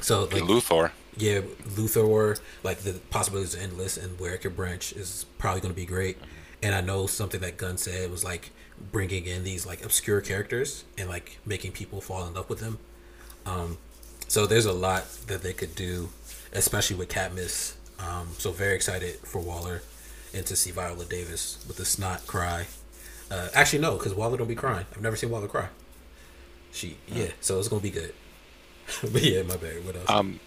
so 0.00 0.24
like 0.24 0.42
Luthor. 0.42 0.90
yeah, 1.16 1.40
Luthor, 1.68 2.40
like 2.62 2.78
the 2.78 2.94
possibilities 3.10 3.56
are 3.56 3.60
endless, 3.60 3.96
and 3.96 4.18
where 4.18 4.34
it 4.34 4.38
could 4.42 4.56
branch 4.56 4.92
is 4.92 5.26
probably 5.38 5.60
going 5.60 5.74
to 5.74 5.80
be 5.80 5.86
great. 5.86 6.18
And 6.62 6.74
I 6.74 6.80
know 6.80 7.06
something 7.06 7.40
that 7.40 7.56
Gunn 7.56 7.78
said 7.78 8.10
was 8.10 8.24
like 8.24 8.50
bringing 8.92 9.26
in 9.26 9.44
these 9.44 9.66
like 9.66 9.84
obscure 9.84 10.20
characters 10.20 10.84
and 10.96 11.08
like 11.08 11.38
making 11.44 11.72
people 11.72 12.00
fall 12.00 12.26
in 12.26 12.34
love 12.34 12.48
with 12.48 12.60
them. 12.60 12.78
Um, 13.46 13.78
so 14.28 14.46
there's 14.46 14.66
a 14.66 14.72
lot 14.72 15.06
that 15.26 15.42
they 15.42 15.52
could 15.52 15.74
do, 15.74 16.10
especially 16.52 16.96
with 16.96 17.08
Katniss. 17.08 17.74
Um, 17.98 18.28
so 18.38 18.52
very 18.52 18.74
excited 18.74 19.16
for 19.16 19.40
Waller 19.40 19.82
and 20.32 20.46
to 20.46 20.56
see 20.56 20.70
Viola 20.70 21.04
Davis 21.04 21.64
with 21.66 21.76
the 21.76 21.84
snot 21.84 22.26
cry. 22.26 22.66
Uh, 23.30 23.48
actually, 23.54 23.78
no, 23.78 23.96
because 23.96 24.14
Waller 24.14 24.36
don't 24.36 24.48
be 24.48 24.54
crying. 24.54 24.86
I've 24.92 25.02
never 25.02 25.16
seen 25.16 25.30
Waller 25.30 25.48
cry. 25.48 25.68
She 26.72 26.96
yeah, 27.08 27.28
so 27.40 27.58
it's 27.58 27.68
gonna 27.68 27.82
be 27.82 27.90
good. 27.90 28.14
but 29.12 29.22
yeah, 29.22 29.42
my 29.42 29.56
bad. 29.56 29.84
What 29.84 29.96
else? 29.96 30.10
Um, 30.10 30.40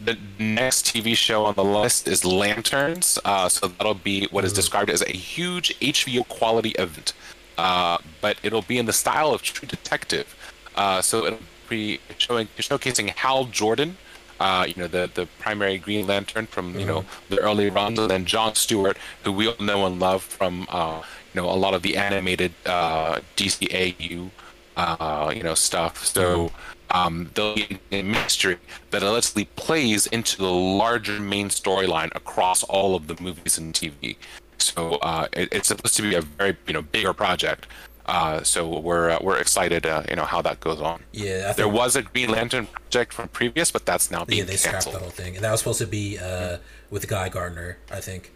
the 0.00 0.16
next 0.38 0.86
TV 0.86 1.14
show 1.16 1.44
on 1.44 1.54
the 1.54 1.64
list 1.64 2.08
is 2.08 2.24
Lanterns. 2.24 3.18
Uh, 3.24 3.48
so 3.48 3.68
that'll 3.68 3.94
be 3.94 4.26
what 4.30 4.44
is 4.44 4.52
described 4.52 4.90
as 4.90 5.02
a 5.02 5.12
huge 5.12 5.78
HBO 5.80 6.26
quality 6.28 6.70
event, 6.70 7.12
uh, 7.58 7.98
but 8.20 8.38
it'll 8.42 8.62
be 8.62 8.78
in 8.78 8.86
the 8.86 8.92
style 8.92 9.32
of 9.32 9.42
True 9.42 9.68
Detective. 9.68 10.36
Uh, 10.74 11.02
so 11.02 11.26
it'll 11.26 11.38
be 11.68 12.00
showing 12.18 12.48
showcasing 12.58 13.10
Hal 13.10 13.44
Jordan, 13.44 13.96
uh, 14.40 14.64
you 14.66 14.74
know 14.76 14.88
the 14.88 15.10
the 15.12 15.26
primary 15.38 15.76
Green 15.76 16.06
Lantern 16.06 16.46
from 16.46 16.78
you 16.78 16.86
know 16.86 17.04
the 17.28 17.38
early 17.38 17.68
runs, 17.68 17.98
and 17.98 18.10
then 18.10 18.24
John 18.24 18.54
Stewart, 18.54 18.96
who 19.22 19.32
we 19.32 19.46
all 19.46 19.62
know 19.62 19.84
and 19.86 20.00
love 20.00 20.22
from 20.22 20.66
uh, 20.70 21.02
you 21.34 21.40
know 21.40 21.48
a 21.50 21.54
lot 21.54 21.74
of 21.74 21.82
the 21.82 21.96
animated 21.96 22.52
uh, 22.66 23.20
DCAU 23.36 24.30
uh, 24.76 25.32
you 25.34 25.42
know 25.42 25.54
stuff. 25.54 26.04
So 26.04 26.50
um, 26.90 27.30
there'll 27.34 27.54
be 27.54 27.78
a 27.92 28.02
mystery 28.02 28.58
that 28.90 29.02
allegedly 29.02 29.44
plays 29.56 30.06
into 30.08 30.36
the 30.38 30.50
larger 30.50 31.20
main 31.20 31.48
storyline 31.48 32.10
across 32.14 32.62
all 32.64 32.94
of 32.94 33.06
the 33.06 33.20
movies 33.22 33.58
and 33.58 33.72
TV. 33.74 34.16
So 34.58 34.94
uh, 34.96 35.26
it, 35.32 35.48
it's 35.52 35.68
supposed 35.68 35.96
to 35.96 36.02
be 36.02 36.14
a 36.14 36.20
very 36.22 36.56
you 36.66 36.72
know 36.74 36.82
bigger 36.82 37.12
project. 37.12 37.66
Uh, 38.06 38.42
so 38.42 38.66
we're 38.80 39.10
uh, 39.10 39.18
we're 39.22 39.38
excited, 39.38 39.86
uh, 39.86 40.02
you 40.08 40.16
know, 40.16 40.24
how 40.24 40.42
that 40.42 40.58
goes 40.58 40.80
on. 40.80 41.00
yeah, 41.12 41.42
I 41.42 41.44
think 41.52 41.56
There 41.58 41.68
was 41.68 41.94
a 41.94 42.02
Green 42.02 42.30
Lantern 42.30 42.66
project 42.66 43.12
from 43.12 43.28
previous, 43.28 43.70
but 43.70 43.86
that's 43.86 44.10
now 44.10 44.20
Yeah, 44.20 44.24
being 44.24 44.46
they 44.46 44.56
scrapped 44.56 44.74
canceled. 44.86 44.94
the 44.96 44.98
whole 44.98 45.10
thing, 45.10 45.36
and 45.36 45.44
that 45.44 45.52
was 45.52 45.60
supposed 45.60 45.78
to 45.78 45.86
be 45.86 46.18
uh, 46.18 46.56
with 46.90 47.06
Guy 47.06 47.28
Gardner, 47.28 47.78
I 47.92 48.00
think. 48.00 48.32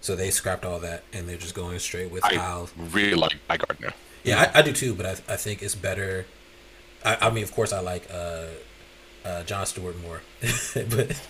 So 0.00 0.16
they 0.16 0.30
scrapped 0.30 0.64
all 0.64 0.78
that, 0.80 1.04
and 1.12 1.28
they're 1.28 1.36
just 1.36 1.54
going 1.54 1.78
straight 1.78 2.10
with 2.10 2.24
I 2.24 2.34
Hal. 2.34 2.70
really 2.76 3.14
like 3.14 3.36
Guy 3.48 3.58
Gardner. 3.58 3.92
Yeah, 4.24 4.50
I, 4.54 4.60
I 4.60 4.62
do 4.62 4.72
too, 4.72 4.94
but 4.94 5.06
I, 5.06 5.10
I 5.32 5.36
think 5.36 5.62
it's 5.62 5.74
better. 5.74 6.26
I, 7.04 7.18
I 7.22 7.30
mean, 7.30 7.44
of 7.44 7.52
course, 7.52 7.72
I 7.72 7.80
like 7.80 8.08
uh, 8.12 8.46
uh, 9.24 9.42
John 9.44 9.66
Stewart 9.66 10.00
more, 10.02 10.22
but 10.74 11.20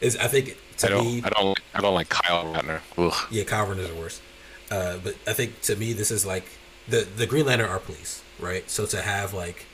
it's, 0.00 0.16
I 0.16 0.28
think 0.28 0.56
to 0.78 0.86
I 0.86 0.90
don't, 0.90 1.04
me, 1.04 1.22
I 1.24 1.28
don't, 1.30 1.60
I 1.74 1.80
don't 1.80 1.94
like 1.94 2.08
Kyle 2.08 2.52
Rayner. 2.52 2.82
Ugh. 2.96 3.14
yeah, 3.30 3.44
Kyle 3.44 3.66
the 3.74 3.94
worst. 3.94 4.22
Uh, 4.70 4.98
but 5.02 5.14
I 5.26 5.32
think 5.32 5.60
to 5.62 5.76
me, 5.76 5.92
this 5.92 6.10
is 6.10 6.26
like 6.26 6.44
the 6.88 7.06
the 7.16 7.26
Green 7.26 7.46
Lantern 7.46 7.68
are 7.68 7.78
police, 7.78 8.22
right? 8.38 8.68
So 8.70 8.86
to 8.86 9.02
have 9.02 9.32
like 9.32 9.66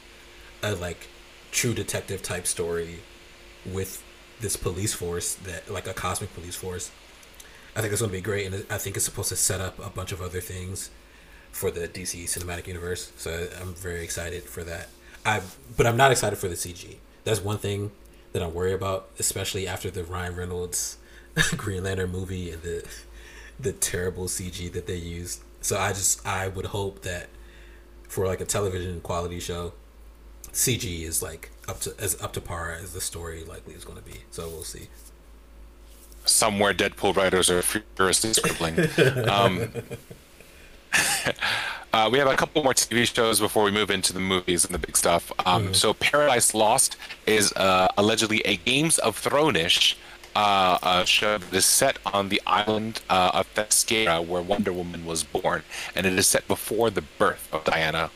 a 0.62 0.74
like 0.74 1.08
true 1.50 1.74
detective 1.74 2.22
type 2.22 2.46
story 2.46 3.00
with 3.64 4.02
this 4.40 4.56
police 4.56 4.92
force 4.92 5.34
that 5.34 5.70
like 5.70 5.86
a 5.86 5.94
cosmic 5.94 6.32
police 6.34 6.56
force, 6.56 6.90
I 7.76 7.80
think 7.80 7.92
it's 7.92 8.00
going 8.00 8.10
to 8.10 8.16
be 8.16 8.22
great, 8.22 8.46
and 8.46 8.66
I 8.70 8.78
think 8.78 8.96
it's 8.96 9.04
supposed 9.04 9.30
to 9.30 9.36
set 9.36 9.60
up 9.60 9.84
a 9.84 9.90
bunch 9.90 10.12
of 10.12 10.22
other 10.22 10.40
things 10.40 10.90
for 11.50 11.70
the 11.70 11.88
DC 11.88 12.24
cinematic 12.24 12.66
universe. 12.66 13.12
So 13.16 13.48
I'm 13.60 13.74
very 13.74 14.02
excited 14.04 14.44
for 14.44 14.64
that. 14.64 14.88
I 15.24 15.40
but 15.76 15.86
I'm 15.86 15.96
not 15.96 16.10
excited 16.12 16.36
for 16.36 16.48
the 16.48 16.54
CG. 16.54 16.96
That's 17.24 17.40
one 17.40 17.58
thing 17.58 17.90
that 18.32 18.42
I'm 18.42 18.52
worried 18.52 18.74
about, 18.74 19.08
especially 19.18 19.66
after 19.66 19.90
the 19.90 20.04
Ryan 20.04 20.36
Reynolds 20.36 20.98
Green 21.56 21.84
Lantern 21.84 22.10
movie 22.10 22.50
and 22.50 22.62
the 22.62 22.86
the 23.58 23.72
terrible 23.72 24.24
CG 24.24 24.70
that 24.72 24.86
they 24.86 24.96
used. 24.96 25.42
So 25.60 25.78
I 25.78 25.90
just 25.90 26.26
I 26.26 26.48
would 26.48 26.66
hope 26.66 27.02
that 27.02 27.28
for 28.08 28.26
like 28.26 28.40
a 28.40 28.44
television 28.44 29.00
quality 29.00 29.40
show, 29.40 29.72
CG 30.52 31.02
is 31.02 31.22
like 31.22 31.50
up 31.66 31.80
to 31.80 31.94
as 31.98 32.20
up 32.20 32.32
to 32.34 32.40
par 32.40 32.72
as 32.72 32.92
the 32.92 33.00
story 33.00 33.44
likely 33.44 33.74
is 33.74 33.84
going 33.84 33.98
to 33.98 34.04
be. 34.04 34.20
So 34.30 34.48
we'll 34.48 34.64
see. 34.64 34.88
Somewhere 36.24 36.74
Deadpool 36.74 37.16
writers 37.16 37.50
are 37.50 37.62
furiously 37.62 38.32
scribbling. 38.32 38.78
um, 39.28 39.68
uh, 41.92 42.08
we 42.10 42.18
have 42.18 42.28
a 42.28 42.36
couple 42.36 42.62
more 42.62 42.74
TV 42.74 43.12
shows 43.12 43.40
before 43.40 43.64
we 43.64 43.70
move 43.70 43.90
into 43.90 44.12
the 44.12 44.20
movies 44.20 44.64
and 44.64 44.74
the 44.74 44.78
big 44.78 44.96
stuff. 44.96 45.32
Um, 45.46 45.74
So 45.74 45.94
Paradise 45.94 46.54
Lost 46.54 46.96
is 47.26 47.52
uh, 47.52 47.88
allegedly 47.96 48.40
a 48.44 48.56
Games 48.56 48.98
of 48.98 49.16
Thrones-ish 49.16 49.96
uh, 50.36 50.78
uh, 50.82 51.04
show 51.04 51.38
that 51.38 51.52
is 51.54 51.64
set 51.64 51.98
on 52.06 52.28
the 52.28 52.40
island 52.46 53.00
uh, 53.08 53.30
of 53.34 53.52
Themyscira, 53.54 54.24
where 54.26 54.42
Wonder 54.42 54.72
Woman 54.72 55.04
was 55.04 55.22
born, 55.22 55.62
and 55.94 56.06
it 56.06 56.12
is 56.18 56.26
set 56.26 56.46
before 56.48 56.90
the 56.90 57.02
birth 57.18 57.48
of 57.52 57.64
Diana. 57.64 58.10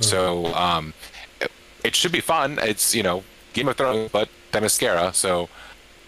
So 0.00 0.46
um, 0.54 0.92
it, 1.40 1.50
it 1.84 1.94
should 1.96 2.12
be 2.12 2.20
fun. 2.20 2.58
It's 2.60 2.94
you 2.94 3.02
know 3.02 3.24
Game 3.54 3.68
of 3.68 3.76
Thrones, 3.76 4.10
but 4.12 4.28
Themyscira. 4.52 5.14
So 5.14 5.48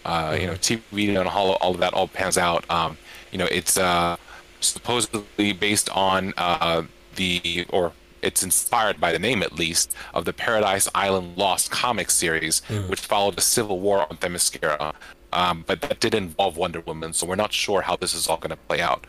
uh, 0.05 0.37
you 0.39 0.47
know 0.47 0.55
TV 0.55 1.09
and 1.09 1.29
all, 1.29 1.53
all 1.55 1.75
of 1.75 1.81
that 1.81 1.95
all 1.95 2.09
pans 2.09 2.39
out. 2.39 2.69
Um, 2.71 2.97
you 3.33 3.39
know 3.39 3.49
it's 3.51 3.77
uh, 3.77 4.17
supposedly 4.61 5.53
based 5.53 5.89
on 5.91 6.35
uh, 6.37 6.83
the 7.17 7.67
or 7.71 7.93
it's 8.23 8.43
inspired 8.43 9.01
by 9.01 9.13
the 9.13 9.19
name 9.19 9.43
at 9.43 9.53
least 9.53 9.95
of 10.15 10.25
the 10.25 10.33
Paradise 10.33 10.89
Island 10.95 11.37
Lost 11.37 11.71
comic 11.71 12.11
series, 12.11 12.63
which 12.89 13.01
followed 13.01 13.37
a 13.37 13.43
civil 13.43 13.81
war 13.81 14.07
on 14.11 14.17
Themyscira. 14.17 14.95
Um, 15.33 15.65
but 15.67 15.81
that 15.83 16.01
did 16.01 16.15
involve 16.15 16.57
Wonder 16.57 16.81
Woman, 16.81 17.13
so 17.13 17.27
we're 17.27 17.35
not 17.35 17.53
sure 17.53 17.83
how 17.83 17.97
this 17.97 18.15
is 18.15 18.29
all 18.29 18.37
going 18.37 18.51
to 18.51 18.57
play 18.57 18.81
out. 18.81 19.07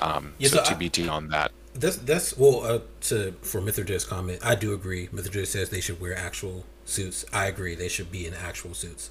Um, 0.00 0.34
Yeah, 0.38 0.48
so 0.48 0.64
so 0.64 1.10
on 1.10 1.28
that. 1.28 1.52
That's 1.74 1.96
that's 1.96 2.36
well 2.36 2.64
uh, 2.64 2.80
to 3.02 3.32
for 3.42 3.60
Mithrid's 3.60 4.04
comment. 4.04 4.40
I 4.44 4.54
do 4.56 4.74
agree. 4.74 5.06
Mithrid 5.08 5.46
says 5.46 5.70
they 5.70 5.80
should 5.80 6.00
wear 6.00 6.16
actual 6.16 6.64
suits. 6.84 7.24
I 7.32 7.46
agree. 7.46 7.74
They 7.76 7.88
should 7.88 8.10
be 8.10 8.26
in 8.26 8.34
actual 8.34 8.74
suits. 8.74 9.10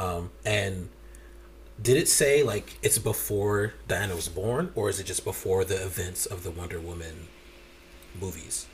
Um, 0.00 0.30
and 0.44 0.88
did 1.80 1.96
it 1.96 2.08
say 2.08 2.42
like 2.42 2.78
it's 2.82 2.98
before 2.98 3.74
Diana 3.88 4.14
was 4.16 4.28
born, 4.28 4.72
or 4.74 4.88
is 4.90 5.00
it 5.00 5.04
just 5.04 5.24
before 5.24 5.64
the 5.64 5.82
events 5.84 6.26
of 6.26 6.42
the 6.42 6.50
Wonder 6.50 6.80
Woman 6.80 7.28
movies? 8.18 8.68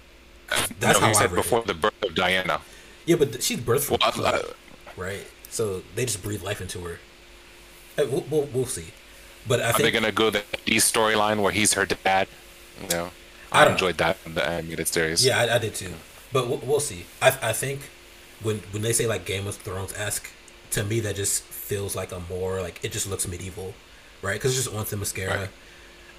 That's 0.80 1.00
no, 1.00 1.06
how 1.06 1.06
he 1.08 1.12
I 1.12 1.12
said 1.12 1.32
read 1.32 1.36
before 1.42 1.60
it. 1.60 1.66
the 1.66 1.74
birth 1.74 2.02
of 2.04 2.14
Diana. 2.14 2.60
Yeah, 3.04 3.16
but 3.16 3.42
she's 3.42 3.58
birthed 3.60 3.84
from 3.84 3.98
Well, 4.00 4.10
uh, 4.10 4.12
blood, 4.12 4.44
right? 4.96 5.26
So 5.48 5.82
they 5.94 6.04
just 6.04 6.22
breathe 6.22 6.42
life 6.42 6.60
into 6.60 6.80
her. 6.84 7.00
Uh, 7.98 8.06
We'll, 8.10 8.24
we'll, 8.30 8.48
we'll 8.52 8.66
see. 8.66 8.94
But 9.46 9.60
I 9.62 9.70
Are 9.70 9.78
they 9.78 9.90
going 9.90 10.04
to 10.04 10.12
go 10.12 10.30
the 10.30 10.44
D 10.64 10.76
storyline 10.76 11.40
where 11.42 11.52
he's 11.52 11.74
her 11.74 11.86
dad? 11.86 12.28
You 12.82 12.88
know, 12.88 13.10
I 13.52 13.64
I, 13.64 13.66
enjoyed 13.66 13.98
that 13.98 14.18
in 14.26 14.34
the 14.34 14.46
animated 14.46 14.88
series. 14.88 15.24
Yeah, 15.24 15.38
I, 15.40 15.56
I 15.56 15.58
did 15.58 15.74
too. 15.74 15.94
But 16.32 16.48
we'll, 16.48 16.58
we'll 16.58 16.80
see. 16.80 17.06
I, 17.22 17.28
I 17.42 17.52
think 17.52 17.80
when 18.42 18.58
when 18.72 18.82
they 18.82 18.92
say 18.92 19.06
like 19.06 19.24
Game 19.24 19.46
of 19.46 19.56
Thrones 19.56 19.92
esque, 19.94 20.30
to 20.72 20.85
me 20.85 21.00
that 21.00 21.16
just 21.16 21.42
feels 21.42 21.94
like 21.96 22.12
a 22.12 22.20
more 22.29 22.61
like 22.62 22.85
it 22.85 22.92
just 22.92 23.09
looks 23.09 23.26
medieval, 23.29 23.74
right? 24.22 24.35
Because 24.35 24.57
it's 24.57 24.64
just 24.66 24.76
on 24.76 24.85
Themyscira. 24.85 25.37
Right. 25.37 25.48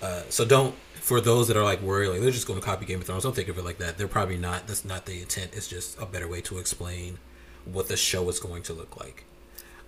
Uh, 0.01 0.21
so 0.29 0.45
don't 0.45 0.75
for 0.95 1.19
those 1.21 1.47
that 1.47 1.57
are 1.57 1.63
like 1.63 1.81
worried 1.81 2.09
like 2.09 2.21
they're 2.21 2.31
just 2.31 2.45
going 2.47 2.59
to 2.59 2.65
copy 2.65 2.85
Game 2.85 2.99
of 3.01 3.07
Thrones. 3.07 3.23
Don't 3.23 3.35
think 3.35 3.47
of 3.49 3.57
it 3.57 3.65
like 3.65 3.77
that. 3.79 3.97
They're 3.97 4.07
probably 4.07 4.37
not. 4.37 4.67
That's 4.67 4.85
not 4.85 5.05
the 5.05 5.21
intent. 5.21 5.51
It's 5.53 5.67
just 5.67 5.99
a 5.99 6.05
better 6.05 6.27
way 6.27 6.41
to 6.41 6.57
explain 6.59 7.17
what 7.65 7.87
the 7.87 7.97
show 7.97 8.27
is 8.29 8.39
going 8.39 8.63
to 8.63 8.73
look 8.73 8.97
like. 8.99 9.23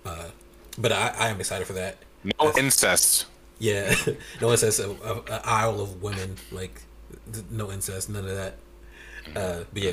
Uh, 0.04 0.30
but 0.78 0.92
I, 0.92 1.14
I 1.18 1.28
am 1.28 1.38
excited 1.40 1.66
for 1.66 1.74
that. 1.74 1.98
No 2.24 2.32
That's- 2.46 2.58
incest. 2.58 3.26
yeah, 3.58 3.94
no 4.40 4.50
incest. 4.50 4.80
a, 4.80 4.90
a, 4.90 5.22
a 5.32 5.42
isle 5.44 5.80
of 5.80 6.02
women 6.02 6.36
like 6.50 6.82
no 7.50 7.70
incest, 7.70 8.08
none 8.10 8.26
of 8.26 8.34
that. 8.34 8.56
Uh, 9.36 9.64
but 9.72 9.82
yeah, 9.82 9.92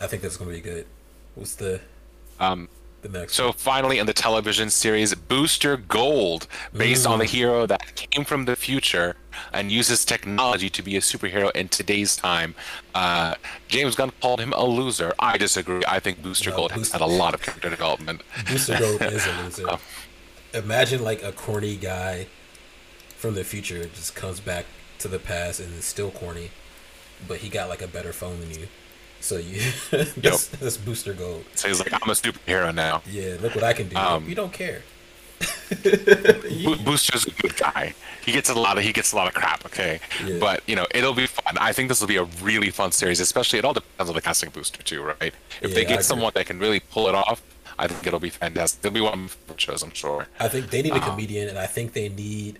I 0.00 0.06
think 0.06 0.22
that's 0.22 0.36
gonna 0.36 0.50
be 0.50 0.60
good. 0.60 0.86
What's 1.34 1.54
the 1.54 1.80
Um, 2.40 2.68
the 3.02 3.08
next? 3.08 3.34
So 3.34 3.52
finally, 3.52 3.98
in 3.98 4.06
the 4.06 4.12
television 4.12 4.70
series 4.70 5.14
Booster 5.14 5.76
Gold, 5.76 6.46
based 6.76 7.06
on 7.06 7.18
the 7.18 7.24
hero 7.24 7.66
that 7.66 7.94
came 7.94 8.24
from 8.24 8.44
the 8.44 8.56
future 8.56 9.16
and 9.52 9.70
uses 9.70 10.04
technology 10.04 10.70
to 10.70 10.82
be 10.82 10.96
a 10.96 11.00
superhero 11.00 11.50
in 11.52 11.68
today's 11.68 12.16
time, 12.16 12.54
uh, 12.94 13.34
James 13.68 13.94
Gunn 13.94 14.12
called 14.20 14.40
him 14.40 14.52
a 14.54 14.64
loser. 14.64 15.12
I 15.18 15.36
disagree. 15.38 15.82
I 15.86 16.00
think 16.00 16.22
Booster 16.22 16.50
No, 16.50 16.56
Gold 16.56 16.72
has 16.72 16.92
had 16.92 17.00
a 17.00 17.06
lot 17.06 17.34
of 17.34 17.42
character 17.42 17.70
development. 17.70 18.22
Booster 18.48 18.78
Gold 18.78 19.02
is 19.02 19.26
a 19.26 19.42
loser. 19.42 19.78
Imagine 20.54 21.02
like 21.02 21.22
a 21.22 21.32
corny 21.32 21.76
guy 21.76 22.26
from 23.16 23.34
the 23.34 23.44
future 23.44 23.84
just 23.86 24.14
comes 24.14 24.40
back 24.40 24.66
to 24.98 25.08
the 25.08 25.18
past 25.18 25.60
and 25.60 25.72
is 25.74 25.84
still 25.84 26.10
corny, 26.10 26.50
but 27.26 27.38
he 27.38 27.48
got 27.48 27.68
like 27.68 27.82
a 27.82 27.86
better 27.86 28.12
phone 28.12 28.40
than 28.40 28.50
you. 28.50 28.68
So 29.22 29.36
you 29.38 29.60
that's, 30.16 30.48
that's 30.48 30.76
Booster 30.76 31.14
Gold. 31.14 31.44
So 31.54 31.68
he's 31.68 31.78
like, 31.80 31.92
I'm 31.92 32.10
a 32.10 32.12
superhero 32.14 32.74
now. 32.74 33.02
Yeah, 33.10 33.36
look 33.40 33.54
what 33.54 33.64
I 33.64 33.72
can 33.72 33.88
do. 33.88 33.96
Um, 33.96 34.28
you 34.28 34.34
don't 34.34 34.52
care. 34.52 34.82
Bo- 36.64 36.76
Booster's 36.84 37.26
a 37.26 37.30
good 37.30 37.56
guy. 37.56 37.94
He 38.24 38.32
gets 38.32 38.48
a 38.50 38.54
lot 38.54 38.78
of 38.78 38.84
he 38.84 38.92
gets 38.92 39.12
a 39.12 39.16
lot 39.16 39.26
of 39.28 39.34
crap. 39.34 39.64
Okay, 39.66 40.00
Yeah. 40.24 40.38
but 40.38 40.62
you 40.66 40.76
know 40.76 40.86
it'll 40.94 41.14
be 41.14 41.26
fun. 41.26 41.56
I 41.58 41.72
think 41.72 41.88
this 41.88 42.00
will 42.00 42.08
be 42.08 42.16
a 42.16 42.24
really 42.42 42.70
fun 42.70 42.92
series. 42.92 43.20
Especially 43.20 43.58
it 43.58 43.64
all 43.64 43.72
depends 43.72 44.08
on 44.08 44.14
the 44.14 44.22
casting 44.22 44.50
booster 44.50 44.82
too, 44.82 45.02
right? 45.02 45.34
If 45.60 45.70
Yeah, 45.70 45.74
they 45.74 45.84
get 45.84 46.04
someone 46.04 46.32
that 46.34 46.46
can 46.46 46.58
really 46.58 46.80
pull 46.80 47.08
it 47.08 47.14
off, 47.14 47.42
I 47.78 47.88
think 47.88 48.06
it'll 48.06 48.20
be 48.20 48.30
fantastic. 48.30 48.84
It'll 48.84 48.94
be 48.94 49.00
one 49.00 49.24
of 49.24 49.36
my 49.48 49.54
shows, 49.56 49.82
I'm 49.82 49.92
sure. 49.94 50.28
I 50.38 50.48
think 50.48 50.70
they 50.70 50.82
need 50.82 50.94
a 50.94 51.00
comedian, 51.00 51.48
and 51.48 51.58
I 51.58 51.66
think 51.66 51.92
they 51.92 52.08
need, 52.08 52.58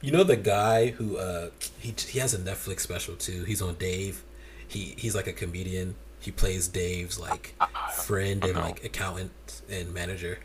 you 0.00 0.10
know, 0.12 0.24
the 0.24 0.36
guy 0.36 0.88
who 0.88 1.16
uh 1.18 1.50
he 1.80 1.94
he 2.08 2.18
has 2.20 2.32
a 2.34 2.38
Netflix 2.38 2.80
special 2.80 3.16
too. 3.16 3.44
He's 3.44 3.60
on 3.60 3.74
Dave. 3.74 4.22
He 4.68 4.94
he's 4.96 5.14
like 5.14 5.26
a 5.26 5.32
comedian. 5.32 5.94
He 6.20 6.30
plays 6.30 6.68
Dave's 6.68 7.18
like 7.18 7.54
friend 7.94 8.44
and 8.44 8.56
like 8.56 8.84
accountant 8.84 9.62
and 9.70 9.92
manager. 9.92 10.38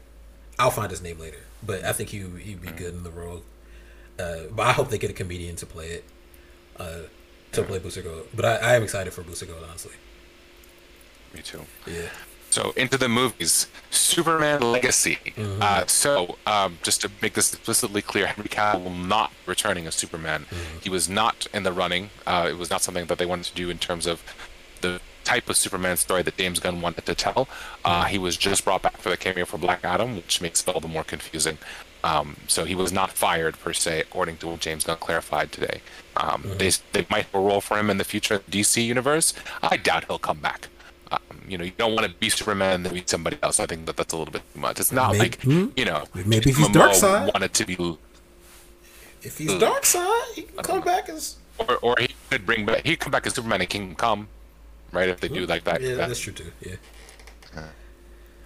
I'll 0.57 0.71
find 0.71 0.91
his 0.91 1.01
name 1.01 1.19
later, 1.19 1.39
but 1.65 1.85
I 1.85 1.93
think 1.93 2.09
he 2.09 2.19
he'd 2.19 2.61
be 2.61 2.71
good 2.71 2.93
in 2.93 3.03
the 3.03 3.11
role. 3.11 3.43
Uh, 4.19 4.43
but 4.51 4.67
I 4.67 4.73
hope 4.73 4.89
they 4.89 4.97
get 4.97 5.09
a 5.09 5.13
comedian 5.13 5.55
to 5.55 5.65
play 5.65 5.87
it, 5.87 6.03
uh, 6.77 7.03
to 7.53 7.63
play 7.63 7.79
Booster 7.79 8.01
Gold. 8.01 8.27
But 8.35 8.43
I, 8.43 8.55
I 8.57 8.75
am 8.75 8.83
excited 8.83 9.13
for 9.13 9.23
Booster 9.23 9.45
Gold, 9.45 9.63
honestly. 9.67 9.93
Me 11.33 11.41
too. 11.41 11.61
Yeah. 11.87 12.09
So 12.49 12.71
into 12.75 12.97
the 12.97 13.07
movies, 13.09 13.67
Superman 13.91 14.61
Legacy. 14.61 15.19
Uh, 15.61 15.85
so 15.85 16.37
um, 16.47 16.79
just 16.83 17.01
to 17.01 17.11
make 17.21 17.33
this 17.33 17.53
explicitly 17.53 18.01
clear, 18.01 18.25
Henry 18.27 18.49
Cavill 18.49 18.83
will 18.83 18.89
not 18.91 19.29
be 19.31 19.35
returning 19.45 19.85
as 19.87 19.95
Superman. 19.95 20.45
He 20.81 20.89
was 20.89 21.07
not 21.07 21.47
in 21.53 21.63
the 21.63 21.71
running. 21.71 22.09
Uh, 22.25 22.47
it 22.49 22.57
was 22.57 22.69
not 22.69 22.81
something 22.81 23.05
that 23.05 23.17
they 23.19 23.25
wanted 23.25 23.45
to 23.45 23.53
do 23.55 23.69
in 23.69 23.77
terms 23.77 24.07
of 24.07 24.23
the 24.81 24.99
type 25.23 25.47
of 25.49 25.57
Superman 25.57 25.95
story 25.97 26.23
that 26.23 26.37
James 26.37 26.59
Gunn 26.59 26.81
wanted 26.81 27.05
to 27.05 27.13
tell. 27.13 27.47
Uh, 27.85 28.05
he 28.05 28.17
was 28.17 28.35
just 28.35 28.65
brought 28.65 28.81
back 28.81 28.97
for 28.97 29.09
the 29.09 29.17
cameo 29.17 29.45
for 29.45 29.57
Black 29.59 29.85
Adam, 29.85 30.15
which 30.15 30.41
makes 30.41 30.61
it 30.63 30.69
all 30.69 30.79
the 30.79 30.87
more 30.87 31.03
confusing. 31.03 31.59
Um, 32.03 32.37
so 32.47 32.63
he 32.65 32.73
was 32.75 32.91
not 32.91 33.11
fired 33.11 33.59
per 33.59 33.73
se, 33.73 33.99
according 33.99 34.37
to 34.37 34.47
what 34.47 34.61
James 34.61 34.85
Gunn 34.85 34.97
clarified 34.97 35.51
today. 35.51 35.81
Um, 36.17 36.43
They 36.57 36.71
they 36.93 37.05
might 37.11 37.25
have 37.25 37.35
a 37.35 37.39
role 37.39 37.61
for 37.61 37.77
him 37.77 37.89
in 37.89 37.97
the 37.97 38.05
future 38.05 38.39
DC 38.49 38.83
universe. 38.83 39.33
I 39.61 39.77
doubt 39.77 40.05
he'll 40.05 40.17
come 40.17 40.39
back. 40.39 40.69
Um, 41.11 41.19
you 41.47 41.57
know, 41.57 41.63
you 41.63 41.71
don't 41.77 41.95
want 41.95 42.07
to 42.07 42.13
be 42.13 42.29
Superman 42.29 42.75
and 42.75 42.85
then 42.85 42.93
be 42.93 43.03
somebody 43.05 43.37
else. 43.41 43.59
I 43.59 43.65
think 43.65 43.85
that 43.87 43.97
that's 43.97 44.13
a 44.13 44.17
little 44.17 44.31
bit 44.31 44.43
too 44.53 44.59
much. 44.59 44.79
It's 44.79 44.91
not 44.91 45.13
Maybe- 45.13 45.19
like 45.19 45.41
hmm? 45.41 45.67
you 45.75 45.85
know, 45.85 46.03
Maybe 46.13 46.49
if 46.51 46.57
he's 46.57 46.67
Momoa 46.67 46.91
Darkseid. 46.91 47.33
wanted 47.33 47.53
to 47.53 47.65
be, 47.65 47.97
If 49.23 49.37
he's 49.37 49.51
Darkseid, 49.51 50.33
he 50.35 50.43
can 50.43 50.57
come 50.63 50.81
back 50.81 51.09
as 51.09 51.37
or, 51.57 51.77
or 51.81 51.95
he 51.99 52.09
could 52.29 52.45
bring 52.45 52.65
back. 52.65 52.85
He'd 52.85 52.99
come 52.99 53.11
back 53.11 53.25
as 53.27 53.33
Superman 53.33 53.59
and 53.61 53.69
Kingdom 53.69 53.95
Come, 53.95 54.27
right? 54.91 55.09
If 55.09 55.19
they 55.19 55.27
do 55.27 55.45
like 55.45 55.63
that. 55.65 55.81
Yeah, 55.81 55.95
that- 55.95 56.07
that's 56.09 56.19
true 56.19 56.33
too. 56.33 56.51
Yeah. 56.61 56.75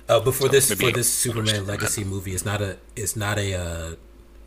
Uh, 0.09 0.19
but 0.19 0.33
for 0.35 0.49
this 0.49 0.71
for 0.73 0.91
this 0.91 1.09
Superman 1.11 1.65
legacy 1.65 2.03
movie, 2.03 2.33
it's 2.33 2.45
not 2.45 2.61
a 2.61 2.77
it's 2.95 3.15
not 3.15 3.37
a 3.39 3.53
uh, 3.55 3.95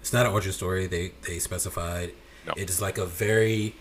it's 0.00 0.12
not 0.12 0.26
an 0.26 0.32
origin 0.32 0.52
story. 0.52 0.86
They 0.86 1.12
they 1.26 1.38
specified 1.38 2.12
No. 2.46 2.52
it 2.56 2.68
is 2.70 2.80
like 2.80 2.98
a 2.98 3.06
very 3.06 3.74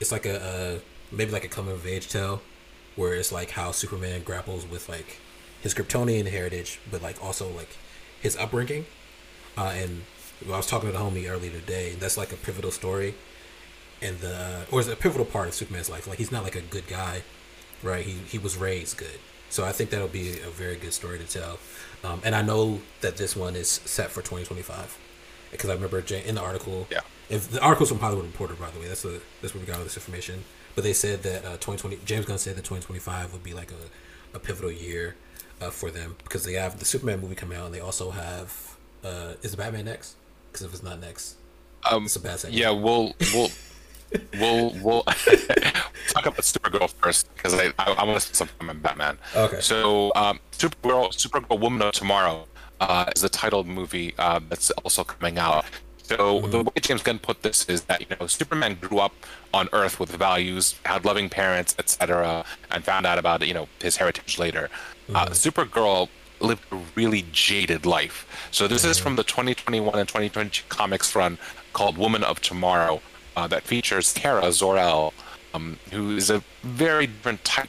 it's 0.00 0.12
like 0.12 0.26
a 0.26 0.36
uh, 0.42 0.78
maybe 1.10 1.30
like 1.32 1.44
a 1.44 1.48
coming 1.48 1.72
of 1.72 1.86
age 1.86 2.08
tale 2.08 2.42
where 2.96 3.14
it's 3.14 3.32
like 3.32 3.50
how 3.50 3.72
Superman 3.72 4.22
grapples 4.22 4.66
with 4.66 4.88
like 4.88 5.18
his 5.60 5.74
Kryptonian 5.74 6.28
heritage, 6.28 6.80
but 6.90 7.02
like 7.02 7.22
also 7.22 7.48
like 7.48 7.76
his 8.20 8.36
upbringing. 8.36 8.86
Uh, 9.56 9.72
and 9.74 10.02
I 10.46 10.56
was 10.56 10.66
talking 10.66 10.90
to 10.90 10.96
the 10.96 11.02
homie 11.02 11.30
earlier 11.30 11.50
today. 11.50 11.94
That's 11.98 12.16
like 12.16 12.32
a 12.32 12.36
pivotal 12.36 12.70
story, 12.70 13.14
and 14.00 14.18
the 14.18 14.66
or 14.70 14.80
is 14.80 14.88
a 14.88 14.96
pivotal 14.96 15.26
part 15.26 15.48
of 15.48 15.54
Superman's 15.54 15.90
life. 15.90 16.06
Like 16.06 16.18
he's 16.18 16.32
not 16.32 16.42
like 16.42 16.56
a 16.56 16.62
good 16.62 16.86
guy, 16.86 17.22
right? 17.82 18.04
He 18.04 18.12
he 18.28 18.38
was 18.38 18.56
raised 18.56 18.96
good, 18.96 19.18
so 19.50 19.64
I 19.64 19.72
think 19.72 19.90
that'll 19.90 20.08
be 20.08 20.40
a 20.40 20.50
very 20.50 20.76
good 20.76 20.92
story 20.92 21.18
to 21.18 21.26
tell. 21.26 21.58
Um, 22.04 22.20
and 22.24 22.34
I 22.34 22.42
know 22.42 22.80
that 23.00 23.16
this 23.16 23.36
one 23.36 23.54
is 23.54 23.68
set 23.68 24.10
for 24.10 24.20
2025 24.20 24.98
because 25.52 25.70
I 25.70 25.74
remember 25.74 25.98
in 25.98 26.34
the 26.34 26.40
article. 26.40 26.88
Yeah. 26.90 27.00
If 27.30 27.50
the 27.50 27.62
article's 27.62 27.88
from 27.88 28.00
Hollywood 28.00 28.26
Reporter, 28.26 28.54
by 28.54 28.70
the 28.70 28.80
way, 28.80 28.88
that's 28.88 29.02
the 29.02 29.20
that's 29.40 29.54
where 29.54 29.60
we 29.60 29.66
got 29.66 29.78
all 29.78 29.84
this 29.84 29.96
information. 29.96 30.44
But 30.74 30.84
they 30.84 30.92
said 30.92 31.22
that 31.24 31.44
uh, 31.44 31.50
2020 31.58 31.98
James 32.04 32.24
Gunn 32.26 32.38
said 32.38 32.56
that 32.56 32.64
2025 32.64 33.32
would 33.32 33.42
be 33.42 33.52
like 33.54 33.70
a, 33.72 34.36
a 34.36 34.40
pivotal 34.40 34.70
year 34.72 35.16
uh, 35.60 35.70
for 35.70 35.90
them 35.90 36.16
because 36.24 36.44
they 36.44 36.54
have 36.54 36.78
the 36.78 36.84
Superman 36.84 37.20
movie 37.20 37.34
coming 37.34 37.58
out 37.58 37.66
and 37.66 37.74
they 37.74 37.80
also 37.80 38.10
have 38.10 38.76
uh, 39.04 39.34
is 39.42 39.54
Batman 39.56 39.84
next? 39.84 40.16
Because 40.50 40.66
if 40.66 40.72
it's 40.74 40.82
not 40.82 41.00
next, 41.00 41.36
Um, 41.90 42.04
it's 42.04 42.16
a 42.16 42.20
bad 42.20 42.40
segment. 42.40 42.58
yeah, 42.60 42.70
we'll 42.70 43.14
we'll 43.34 43.50
we'll 44.38 44.72
we'll 44.82 45.02
talk 46.08 46.26
about 46.26 46.40
Supergirl 46.40 46.92
first 47.02 47.32
because 47.34 47.54
I 47.54 47.66
I, 47.78 47.92
I 47.92 48.04
want 48.04 48.14
to 48.14 48.20
spend 48.20 48.36
some 48.36 48.48
time 48.58 48.70
on 48.70 48.78
Batman. 48.80 49.18
Okay. 49.36 49.60
So 49.60 50.12
um, 50.14 50.40
Supergirl 50.52 51.10
Supergirl 51.12 51.60
Woman 51.60 51.82
of 51.82 51.92
Tomorrow 51.92 52.46
uh, 52.80 53.06
is 53.14 53.22
the 53.22 53.28
titled 53.28 53.66
movie 53.66 54.14
uh, 54.18 54.40
that's 54.48 54.70
also 54.84 55.04
coming 55.04 55.38
out. 55.38 55.64
So 56.02 56.40
the 56.40 56.64
way 56.64 56.72
James 56.80 57.02
Gunn 57.02 57.18
put 57.18 57.42
this 57.42 57.68
is 57.68 57.82
that 57.84 58.00
you 58.00 58.06
know 58.18 58.26
Superman 58.26 58.76
grew 58.80 58.98
up 58.98 59.14
on 59.54 59.68
Earth 59.72 60.00
with 60.00 60.10
values, 60.10 60.74
had 60.84 61.04
loving 61.04 61.28
parents, 61.28 61.74
etc., 61.78 62.44
and 62.70 62.84
found 62.84 63.06
out 63.06 63.18
about 63.18 63.46
you 63.46 63.54
know 63.54 63.68
his 63.80 63.96
heritage 63.96 64.38
later. 64.38 64.68
Uh, 65.14 65.26
Supergirl 65.26 66.08
lived 66.40 66.62
a 66.72 66.80
really 66.94 67.24
jaded 67.32 67.86
life. 67.86 68.48
So 68.50 68.66
this 68.66 68.84
is 68.84 68.98
from 68.98 69.16
the 69.16 69.24
2021 69.24 69.98
and 69.98 70.08
2022 70.08 70.64
comics 70.68 71.14
run 71.14 71.38
called 71.72 71.96
Woman 71.96 72.24
of 72.24 72.40
Tomorrow 72.40 73.00
uh, 73.36 73.46
that 73.46 73.62
features 73.62 74.12
Kara 74.12 74.52
Zor-El, 74.52 75.14
um, 75.54 75.78
who 75.92 76.16
is 76.16 76.30
a 76.30 76.42
very 76.62 77.06
different 77.06 77.44
type 77.44 77.68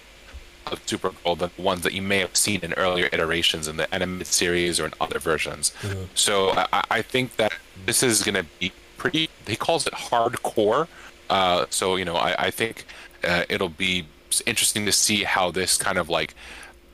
of 0.68 0.84
Supergirl 0.86 1.38
than 1.38 1.52
the 1.56 1.62
ones 1.62 1.82
that 1.82 1.94
you 1.94 2.02
may 2.02 2.20
have 2.20 2.36
seen 2.36 2.62
in 2.62 2.74
earlier 2.74 3.10
iterations 3.12 3.68
in 3.68 3.78
the 3.78 3.94
animated 3.94 4.28
series 4.28 4.80
or 4.80 4.86
in 4.86 4.94
other 5.00 5.20
versions. 5.20 5.74
Mm-hmm. 5.82 6.04
So 6.16 6.52
I, 6.52 6.84
I 6.90 7.02
think 7.02 7.36
that 7.38 7.54
this 7.86 8.04
is 8.04 8.24
going 8.24 8.36
to 8.36 8.46
be 8.60 8.72
pretty. 8.98 9.30
He 9.48 9.56
calls 9.56 9.88
it 9.88 9.94
hardcore. 9.94 10.88
Uh, 11.30 11.66
so 11.70 11.96
you 11.96 12.06
know, 12.06 12.16
I, 12.16 12.48
I 12.48 12.52
think 12.52 12.86
uh, 13.24 13.44
it'll 13.50 13.70
be 13.70 14.06
interesting 14.46 14.86
to 14.86 14.92
see 14.92 15.24
how 15.24 15.52
this 15.52 15.78
kind 15.78 15.98
of 15.98 16.10
like 16.10 16.36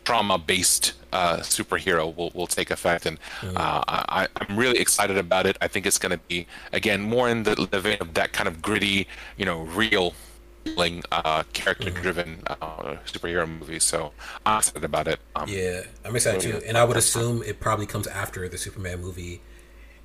trauma-based 0.05 0.93
uh, 1.13 1.38
superhero 1.38 2.15
will, 2.15 2.32
will 2.34 2.47
take 2.47 2.71
effect, 2.71 3.05
and 3.05 3.17
uh, 3.55 3.84
I, 3.88 4.27
I'm 4.38 4.57
really 4.57 4.80
excited 4.80 5.17
about 5.17 5.45
it. 5.45 5.57
I 5.61 5.67
think 5.67 5.86
it's 5.86 5.97
going 5.99 6.11
to 6.11 6.19
be 6.27 6.47
again 6.73 7.01
more 7.01 7.30
in 7.30 7.43
the, 7.43 7.55
the 7.69 7.80
vein 7.80 7.97
of 7.99 8.13
that 8.15 8.32
kind 8.34 8.47
of 8.47 8.61
gritty, 8.61 9.07
you 9.38 9.45
know, 9.45 9.61
real 9.61 10.13
uh, 11.11 11.43
character-driven 11.53 12.43
uh, 12.47 12.97
superhero 13.05 13.47
movie. 13.47 13.80
So 13.80 14.11
I'm 14.45 14.59
excited 14.59 14.84
about 14.84 15.07
it. 15.07 15.19
Um, 15.36 15.47
Yeah, 15.49 15.82
I'm 16.05 16.15
excited 16.15 16.41
too, 16.41 16.61
and 16.65 16.77
I 16.77 16.84
would 16.84 16.97
assume 16.97 17.43
it 17.43 17.59
probably 17.59 17.86
comes 17.86 18.07
after 18.07 18.47
the 18.47 18.57
Superman 18.57 19.01
movie, 19.01 19.41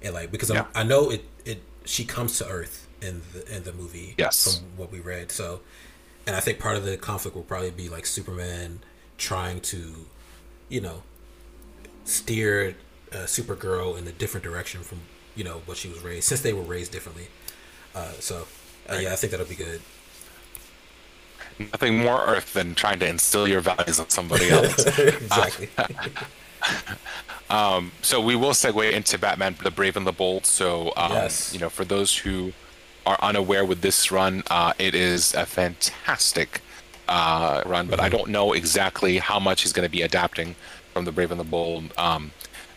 and 0.05 0.15
like 0.15 0.31
because 0.31 0.51
I'm, 0.51 0.57
Yeah. 0.57 0.67
I 0.75 0.83
know 0.83 1.11
it 1.11 1.25
it 1.45 1.63
she 1.85 2.05
comes 2.05 2.39
to 2.39 2.49
Earth 2.49 2.87
in 3.01 3.23
the 3.33 3.57
in 3.57 3.65
the 3.65 3.73
movie. 3.73 4.15
Yes. 4.19 4.59
from 4.59 4.67
what 4.77 4.93
we 4.93 5.01
read. 5.01 5.33
So, 5.33 5.61
and 6.27 6.37
I 6.37 6.41
think 6.41 6.59
part 6.59 6.77
of 6.77 6.85
the 6.85 6.97
conflict 6.97 7.35
will 7.37 7.43
probably 7.45 7.71
be 7.71 7.89
like 7.89 8.07
Superman 8.07 8.81
trying 9.19 9.61
to, 9.61 10.07
you 10.69 10.81
know, 10.81 11.03
steer 12.05 12.77
uh, 13.13 13.17
Supergirl 13.27 13.99
in 13.99 14.07
a 14.07 14.13
different 14.13 14.45
direction 14.45 14.83
from 14.83 15.01
you 15.35 15.45
know 15.45 15.63
what 15.67 15.77
she 15.77 15.89
was 15.89 16.03
raised 16.03 16.25
since 16.29 16.41
they 16.43 16.53
were 16.53 16.63
raised 16.63 16.93
differently. 16.93 17.29
Uh, 17.95 18.13
so, 18.19 18.47
uh, 18.91 18.97
yeah, 18.97 19.13
I 19.13 19.17
think 19.17 19.31
that'll 19.31 19.47
be 19.47 19.55
good. 19.55 19.81
Nothing 21.59 21.99
more 21.99 22.25
Earth 22.27 22.53
than 22.53 22.75
trying 22.75 22.99
to 22.99 23.09
instill 23.09 23.47
your 23.47 23.61
values 23.61 24.01
on 24.01 24.11
somebody 24.11 24.49
else. 24.51 24.85
exactly. 24.99 25.69
so 27.51 28.21
we 28.21 28.35
will 28.37 28.51
segue 28.51 28.91
into 28.93 29.19
Batman: 29.19 29.57
The 29.63 29.71
Brave 29.71 29.97
and 29.97 30.07
the 30.07 30.13
Bold. 30.13 30.47
So, 30.47 30.93
um, 30.97 31.13
Yes. 31.13 31.53
you 31.53 31.61
know, 31.61 31.71
for 31.71 31.85
those 31.85 32.19
who 32.19 32.53
are 33.07 33.19
unaware 33.23 33.65
with 33.65 33.81
this 33.83 34.11
run, 34.11 34.43
uh, 34.51 34.73
it 34.79 34.95
is 34.95 35.35
a 35.35 35.45
fantastic 35.47 36.61
uh, 37.09 37.63
run, 37.67 37.87
but 37.87 38.01
I 38.01 38.09
don't 38.09 38.29
know 38.31 38.53
exactly 38.55 39.19
how 39.19 39.39
much 39.39 39.63
he's 39.63 39.73
going 39.73 39.87
to 39.87 39.91
be 39.93 40.01
adapting 40.03 40.57
from 40.93 41.05
The 41.05 41.13
Brave 41.13 41.31
and 41.31 41.39
the 41.39 41.45
Bold. 41.45 41.93
Um, 41.99 42.31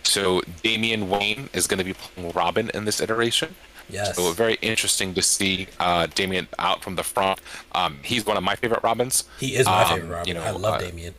so 0.03 0.41
Damian 0.63 1.09
Wayne 1.09 1.49
is 1.53 1.65
going 1.68 1.78
to 1.78 1.84
be 1.86 1.93
playing 1.93 2.32
Robin 2.32 2.70
in 2.74 2.84
this 2.86 2.99
iteration. 2.99 3.55
Yes. 3.89 4.18
So 4.18 4.34
very 4.34 4.55
interesting 4.61 5.13
to 5.13 5.22
see 5.22 5.68
uh, 5.80 6.07
Damian 6.13 6.49
out 6.59 6.84
from 6.84 6.95
the 6.95 7.03
front. 7.03 7.39
Um, 7.74 7.99
he's 8.03 8.26
one 8.26 8.36
of 8.36 8.43
my 8.43 8.55
favorite 8.55 8.84
Robins. 8.84 9.24
He 9.39 9.55
is 9.55 9.65
my 9.65 9.84
Um, 9.84 9.89
favorite 9.89 10.09
Robin. 10.13 10.28
you 10.28 10.34
know, 10.34 10.43
I 10.43 10.49
love 10.51 10.74
uh, 10.76 10.80
Damian. 10.80 11.13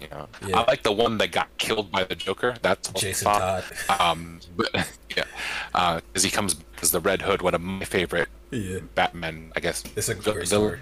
You 0.00 0.08
know, 0.08 0.28
Yeah. 0.46 0.58
I 0.60 0.64
like 0.70 0.82
the 0.82 0.92
one 0.92 1.18
that 1.18 1.32
got 1.32 1.48
killed 1.58 1.90
by 1.90 2.04
the 2.04 2.14
Joker. 2.14 2.54
That's 2.62 2.88
Jason. 2.90 3.26
Todd. 3.26 3.64
Um, 4.00 4.40
but 4.56 4.68
yeah, 5.16 6.00
because 6.06 6.22
he 6.22 6.30
comes 6.30 6.56
as 6.82 6.90
the 6.90 7.00
Red 7.00 7.22
Hood, 7.22 7.40
one 7.42 7.54
of 7.54 7.60
my 7.62 7.84
favorite 7.84 8.28
Yeah. 8.50 8.80
Batman. 8.94 9.52
I 9.56 9.60
guess 9.60 9.84
It's 9.96 10.08
a 10.08 10.14
great 10.14 10.48
villain. 10.48 10.80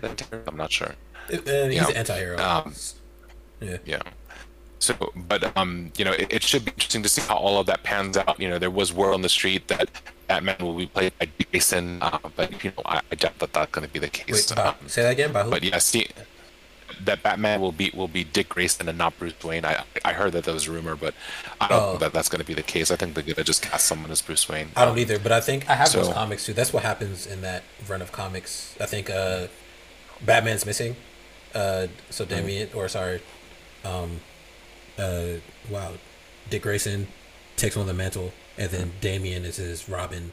I'm 0.48 0.56
not 0.56 0.72
sure. 0.72 0.94
And 1.30 1.72
he's 1.72 1.80
Yeah. 1.80 1.88
an 1.88 1.96
anti-hero. 1.96 2.38
Um, 2.42 2.74
yeah. 3.60 3.76
Yeah. 3.84 4.02
So, 4.80 4.94
but 5.16 5.56
um, 5.56 5.92
you 5.96 6.04
know, 6.04 6.12
it, 6.12 6.30
it 6.30 6.42
should 6.42 6.64
be 6.66 6.72
interesting 6.72 7.02
to 7.04 7.08
see 7.08 7.22
how 7.22 7.36
all 7.36 7.58
of 7.58 7.66
that 7.66 7.82
pans 7.84 8.18
out. 8.18 8.38
You 8.38 8.50
know, 8.50 8.58
there 8.58 8.70
was 8.70 8.92
word 8.92 9.14
on 9.14 9.22
the 9.22 9.30
street 9.30 9.68
that 9.68 9.88
Batman 10.26 10.56
will 10.60 10.76
be 10.76 10.86
played 10.86 11.16
by 11.18 11.28
Jason, 11.52 12.02
uh, 12.02 12.18
but 12.36 12.62
you 12.62 12.70
know, 12.76 12.82
I, 12.84 13.00
I 13.10 13.14
doubt 13.14 13.38
that 13.38 13.54
that's 13.54 13.70
going 13.70 13.86
to 13.86 13.90
be 13.92 13.98
the 13.98 14.10
case. 14.10 14.50
Wait, 14.50 14.56
by, 14.56 14.62
Um, 14.64 14.74
say 14.86 15.02
that 15.02 15.12
again. 15.12 15.32
By 15.32 15.44
who? 15.44 15.50
but 15.50 15.62
yeah, 15.62 15.78
see, 15.78 16.06
that 17.04 17.22
Batman 17.22 17.60
will 17.60 17.72
be 17.72 17.90
will 17.94 18.08
be 18.08 18.24
Dick 18.24 18.48
Grayson 18.50 18.88
and 18.88 18.98
not 18.98 19.18
Bruce 19.18 19.34
Wayne. 19.42 19.64
I 19.64 19.84
I 20.04 20.12
heard 20.12 20.32
that 20.32 20.44
that 20.44 20.52
was 20.54 20.66
a 20.68 20.72
rumor, 20.72 20.96
but 20.96 21.14
I 21.60 21.68
don't 21.68 21.82
Oh. 21.82 21.88
think 21.90 22.00
that 22.00 22.12
that's 22.12 22.28
going 22.28 22.40
to 22.40 22.46
be 22.46 22.54
the 22.54 22.62
case. 22.62 22.90
I 22.90 22.96
think 22.96 23.14
they're 23.14 23.22
going 23.24 23.34
to 23.36 23.44
just 23.44 23.62
cast 23.62 23.86
someone 23.86 24.10
as 24.10 24.22
Bruce 24.22 24.48
Wayne. 24.48 24.68
I 24.76 24.84
don't 24.84 24.98
either, 24.98 25.18
but 25.18 25.32
I 25.32 25.40
think 25.40 25.68
I 25.70 25.74
have 25.74 25.92
those 25.92 26.08
comics 26.08 26.44
too. 26.46 26.52
That's 26.52 26.72
what 26.72 26.82
happens 26.82 27.26
in 27.26 27.40
that 27.42 27.62
run 27.88 28.02
of 28.02 28.12
comics. 28.12 28.74
I 28.80 28.86
think 28.86 29.10
uh, 29.10 29.46
Batman's 30.24 30.66
missing. 30.66 30.96
Uh, 31.54 31.86
so 32.10 32.24
Mm-hmm. 32.24 32.34
Damian, 32.34 32.68
or 32.74 32.88
sorry, 32.88 33.22
um, 33.84 34.20
uh, 34.98 35.34
wow, 35.70 35.92
Dick 36.50 36.62
Grayson 36.62 37.06
takes 37.56 37.76
on 37.76 37.86
the 37.86 37.94
mantle, 37.94 38.32
and 38.58 38.70
then 38.70 38.86
Mm-hmm. 38.88 39.00
Damian 39.00 39.44
is 39.44 39.56
his 39.56 39.88
Robin, 39.88 40.32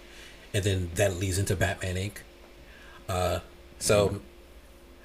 and 0.53 0.63
then 0.63 0.89
that 0.95 1.15
leads 1.17 1.37
into 1.37 1.55
Batman 1.55 1.95
Inc. 1.95 2.13
Uh, 3.07 3.39
so 3.79 4.07
Mm-hmm. 4.07 4.17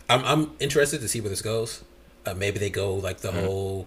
I'm 0.09 0.25
I'm 0.25 0.51
interested 0.61 1.01
to 1.01 1.09
see 1.09 1.21
where 1.21 1.31
this 1.31 1.43
goes. 1.43 1.83
Uh, 2.25 2.35
maybe 2.35 2.59
they 2.59 2.71
go 2.71 2.95
like 2.95 3.21
Mm-hmm. 3.21 3.37
the 3.37 3.43
whole. 3.47 3.87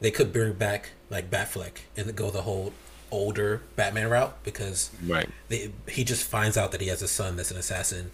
They 0.00 0.10
could 0.10 0.32
bring 0.32 0.52
back 0.54 0.90
like 1.10 1.30
Batfleck 1.30 1.78
and 1.96 2.14
go 2.14 2.30
the 2.30 2.42
whole 2.42 2.72
older 3.10 3.62
Batman 3.74 4.08
route 4.10 4.44
because 4.44 4.90
Right. 5.04 5.28
they, 5.48 5.72
he 5.88 6.04
just 6.04 6.24
finds 6.24 6.56
out 6.56 6.70
that 6.72 6.80
he 6.80 6.88
has 6.88 7.02
a 7.02 7.08
son 7.08 7.36
that's 7.36 7.50
an 7.50 7.56
assassin. 7.56 8.10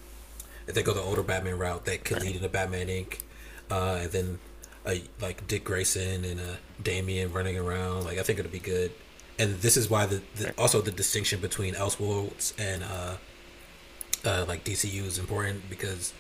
If 0.67 0.75
they 0.75 0.83
go 0.83 0.95
the 0.95 1.03
older 1.03 1.23
Batman 1.23 1.59
route, 1.59 1.85
that 1.85 2.05
could 2.05 2.23
lead 2.23 2.37
into 2.37 2.49
Batman 2.49 2.87
Inc. 2.87 3.19
Uh, 3.71 3.99
and 4.03 4.11
then 4.13 4.39
uh, 4.87 4.95
like 5.21 5.47
Dick 5.47 5.65
Grayson 5.65 6.25
and 6.25 6.41
uh, 6.41 6.45
Damian 6.83 7.33
running 7.33 7.59
around. 7.59 8.05
Like 8.05 8.19
I 8.19 8.23
think 8.23 8.39
it'll 8.39 8.51
be 8.53 8.61
good. 8.61 8.93
And 9.39 9.57
this 9.57 9.77
is 9.77 9.91
why 9.91 10.07
the, 10.07 10.23
the 10.37 10.55
also 10.57 10.81
the 10.81 10.93
distinction 10.93 11.41
between 11.41 11.75
Elseworlds 11.75 12.55
and 12.59 12.83
uh, 12.85 13.17
uh, 14.25 14.45
like 14.49 14.65
DCU 14.65 15.05
is 15.05 15.19
important 15.19 15.69
because 15.69 16.15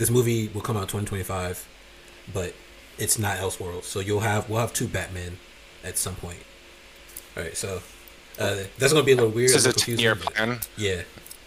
this 0.00 0.10
movie 0.10 0.48
will 0.48 0.62
come 0.62 0.76
out 0.76 0.88
2025, 0.88 1.68
but 2.34 2.54
it's 2.98 3.18
not 3.18 3.36
Elseworlds. 3.38 3.84
So 3.84 4.00
you'll 4.00 4.20
have 4.20 4.48
we'll 4.48 4.60
have 4.60 4.72
two 4.72 4.88
Batman 4.88 5.38
at 5.84 5.98
some 5.98 6.16
point. 6.16 6.42
All 7.36 7.42
right, 7.44 7.56
so 7.56 7.82
uh, 8.38 8.64
that's 8.78 8.92
gonna 8.92 9.04
be 9.04 9.12
a 9.12 9.16
little 9.16 9.30
weird. 9.30 9.50
This 9.50 9.56
is 9.56 9.66
a 9.66 9.72
ten-year 9.72 10.16
plan. 10.16 10.60
Yeah, 10.76 11.02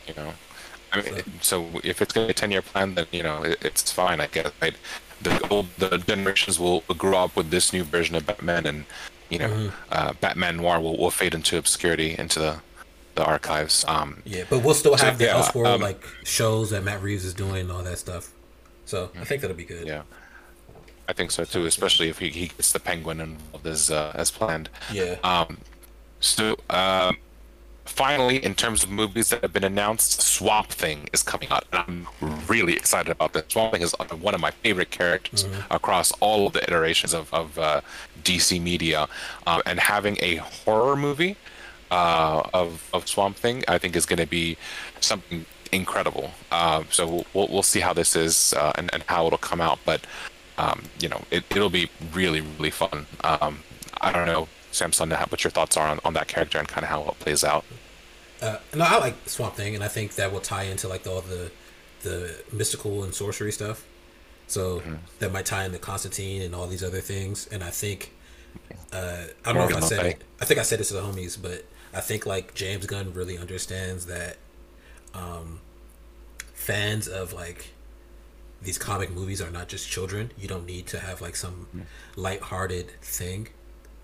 You 0.07 0.13
know, 0.15 0.33
I 0.93 1.01
mean, 1.01 1.23
so 1.41 1.67
if 1.83 2.01
it's 2.01 2.13
going 2.13 2.27
to 2.27 2.29
be 2.29 2.31
a 2.31 2.33
ten-year 2.35 2.61
plan, 2.61 2.95
then 2.95 3.07
you 3.11 3.23
know 3.23 3.43
it, 3.43 3.57
it's 3.63 3.91
fine. 3.91 4.21
I 4.21 4.27
guess. 4.27 4.51
Right? 4.61 4.75
The 5.21 5.47
old 5.49 5.67
the 5.77 5.97
generations 5.97 6.59
will 6.59 6.81
grow 6.97 7.17
up 7.17 7.35
with 7.35 7.49
this 7.49 7.73
new 7.73 7.83
version 7.83 8.15
of 8.15 8.25
Batman, 8.25 8.65
and 8.65 8.85
you 9.29 9.39
know, 9.39 9.49
Mm-hmm. 9.49 9.69
uh, 9.91 10.13
Batman 10.21 10.57
Noir 10.57 10.79
will, 10.81 10.97
will 10.97 11.11
fade 11.11 11.33
into 11.33 11.57
obscurity 11.57 12.15
into 12.17 12.39
the 12.39 12.61
the 13.15 13.23
archives. 13.25 13.85
Um, 13.87 14.21
yeah, 14.25 14.43
but 14.49 14.63
we'll 14.63 14.73
still 14.73 14.97
So, 14.97 15.05
have 15.05 15.17
the 15.17 15.25
yeah, 15.25 15.41
Elseworld 15.41 15.75
um, 15.75 15.81
like 15.81 16.03
shows 16.23 16.71
that 16.71 16.83
Matt 16.83 17.01
Reeves 17.01 17.25
is 17.25 17.33
doing 17.33 17.61
and 17.61 17.71
all 17.71 17.83
that 17.83 17.99
stuff. 17.99 18.32
So 18.85 19.09
I 19.19 19.23
think 19.23 19.41
that'll 19.41 19.55
be 19.57 19.63
good. 19.63 19.87
yeah, 19.87 20.03
I 21.07 21.13
think 21.13 21.31
so 21.31 21.45
too. 21.45 21.65
Especially 21.65 22.09
if 22.09 22.19
he, 22.19 22.29
he 22.29 22.47
gets 22.47 22.71
the 22.71 22.79
Penguin 22.79 23.19
involved 23.19 23.67
as 23.67 23.89
uh, 23.89 24.11
as 24.15 24.31
planned. 24.31 24.69
Yeah. 24.91 25.15
Um, 25.23 25.57
so, 26.19 26.57
um, 26.69 27.17
finally, 27.85 28.43
in 28.43 28.55
terms 28.55 28.83
of 28.83 28.89
movies 28.89 29.29
that 29.29 29.41
have 29.41 29.51
been 29.51 29.65
announced, 29.65 30.21
Swamp 30.21 30.69
Thing 30.69 31.09
is 31.11 31.21
coming 31.21 31.49
out, 31.49 31.65
and 31.71 31.83
I'm 32.21 32.47
really 32.47 32.73
excited 32.73 33.11
about 33.11 33.33
this. 33.33 33.43
Swamp 33.49 33.73
Thing 33.73 33.81
is 33.81 33.93
one 34.21 34.33
of 34.33 34.39
my 34.39 34.51
favorite 34.51 34.89
characters 34.89 35.45
across 35.69 36.11
all 36.21 36.47
of 36.47 36.53
the 36.53 36.63
iterations 36.63 37.13
of, 37.13 37.33
of 37.33 37.59
uh, 37.59 37.81
DC 38.23 38.61
media, 38.61 39.07
uh, 39.45 39.61
and 39.65 39.79
having 39.79 40.17
a 40.21 40.35
horror 40.37 40.95
movie 40.95 41.35
uh, 41.91 42.41
of 42.53 42.89
of 42.93 43.07
Swamp 43.07 43.35
Thing, 43.35 43.63
I 43.67 43.77
think 43.77 43.95
is 43.95 44.05
going 44.05 44.19
to 44.19 44.25
be 44.27 44.57
something 45.01 45.45
incredible. 45.75 46.31
Uh, 46.51 46.83
so 46.89 47.25
we'll- 47.33 47.47
we'll 47.49 47.63
see 47.63 47.79
how 47.81 47.93
this 47.93 48.15
is 48.15 48.53
uh, 48.53 48.71
and 48.75 48.89
and 48.93 49.03
how 49.07 49.25
it'll 49.27 49.37
come 49.37 49.61
out, 49.61 49.79
but 49.85 50.01
um, 50.57 50.83
you 50.99 51.09
know 51.09 51.21
it 51.31 51.43
it'll 51.51 51.69
be 51.69 51.89
really 52.13 52.41
really 52.41 52.71
fun. 52.71 53.05
Um, 53.23 53.63
I 54.01 54.11
don't 54.11 54.25
know, 54.27 54.47
Samson, 54.71 55.11
what 55.11 55.43
your 55.43 55.51
thoughts 55.51 55.77
are 55.77 55.87
on, 55.87 55.99
on 56.05 56.13
that 56.13 56.27
character 56.27 56.57
and 56.59 56.67
kind 56.67 56.83
of 56.83 56.89
how 56.89 57.03
it 57.03 57.19
plays 57.19 57.43
out. 57.43 57.63
Uh, 58.41 58.57
no, 58.75 58.83
I 58.83 58.97
like 58.97 59.15
Swamp 59.25 59.55
Thing, 59.55 59.73
and 59.75 59.83
I 59.83 59.87
think 59.87 60.15
that 60.15 60.31
will 60.33 60.41
tie 60.41 60.63
into 60.63 60.87
like 60.87 61.07
all 61.07 61.21
the 61.21 61.51
the 62.01 62.35
mystical 62.51 63.03
and 63.03 63.13
sorcery 63.15 63.51
stuff. 63.51 63.85
So 64.47 64.79
Mm-hmm. 64.79 64.95
that 65.19 65.31
might 65.31 65.45
tie 65.45 65.63
into 65.65 65.79
Constantine 65.79 66.41
and 66.41 66.53
all 66.53 66.67
these 66.67 66.83
other 66.83 66.99
things. 66.99 67.47
And 67.47 67.63
I 67.63 67.69
think 67.69 68.11
uh, 68.91 69.23
I 69.45 69.53
don't 69.53 69.69
know 69.69 69.77
if 69.77 69.83
I 69.83 69.87
said 69.87 70.05
it. 70.05 70.21
I 70.41 70.45
think 70.45 70.59
I 70.59 70.63
said 70.63 70.79
this 70.79 70.89
to 70.89 70.95
the 70.95 71.01
homies, 71.01 71.41
but 71.41 71.63
I 71.93 72.01
think 72.01 72.25
like 72.25 72.53
James 72.53 72.85
Gunn 72.85 73.13
really 73.13 73.37
understands 73.37 74.05
that 74.07 74.37
um, 75.13 75.59
fans 76.53 77.07
of 77.07 77.33
like 77.33 77.73
these 78.61 78.77
comic 78.77 79.11
movies 79.11 79.41
are 79.41 79.51
not 79.51 79.67
just 79.67 79.89
children. 79.89 80.31
You 80.37 80.47
don't 80.47 80.65
need 80.65 80.87
to 80.87 80.99
have 80.99 81.21
like 81.21 81.35
some 81.35 81.67
light-hearted 82.15 82.91
thing. 83.01 83.49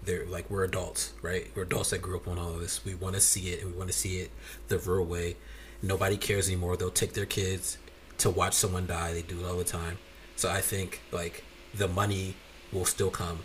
They're 0.04 0.26
like 0.26 0.50
we're 0.50 0.64
adults, 0.64 1.14
right? 1.22 1.50
We're 1.56 1.64
adults 1.64 1.92
that 1.92 2.02
grew 2.02 2.18
up 2.18 2.28
on 2.28 2.38
all 2.38 2.54
of 2.54 2.60
this. 2.60 2.84
We 2.86 2.96
want 2.96 3.16
to 3.16 3.22
see 3.22 3.50
it, 3.50 3.62
and 3.62 3.72
we 3.72 3.78
want 3.78 3.90
to 3.90 3.98
see 3.98 4.20
it 4.20 4.32
the 4.68 4.78
real 4.80 5.06
way. 5.06 5.36
Nobody 5.82 6.18
cares 6.18 6.48
anymore. 6.48 6.76
They'll 6.78 6.90
take 6.90 7.14
their 7.14 7.26
kids 7.26 7.78
to 8.20 8.30
watch 8.30 8.54
someone 8.54 8.86
die. 8.86 9.14
They 9.14 9.22
do 9.22 9.40
it 9.40 9.46
all 9.46 9.58
the 9.58 9.64
time. 9.64 9.98
So 10.36 10.50
I 10.50 10.62
think 10.62 11.02
like 11.12 11.44
the 11.74 11.88
money 11.88 12.36
will 12.72 12.86
still 12.86 13.10
come. 13.10 13.40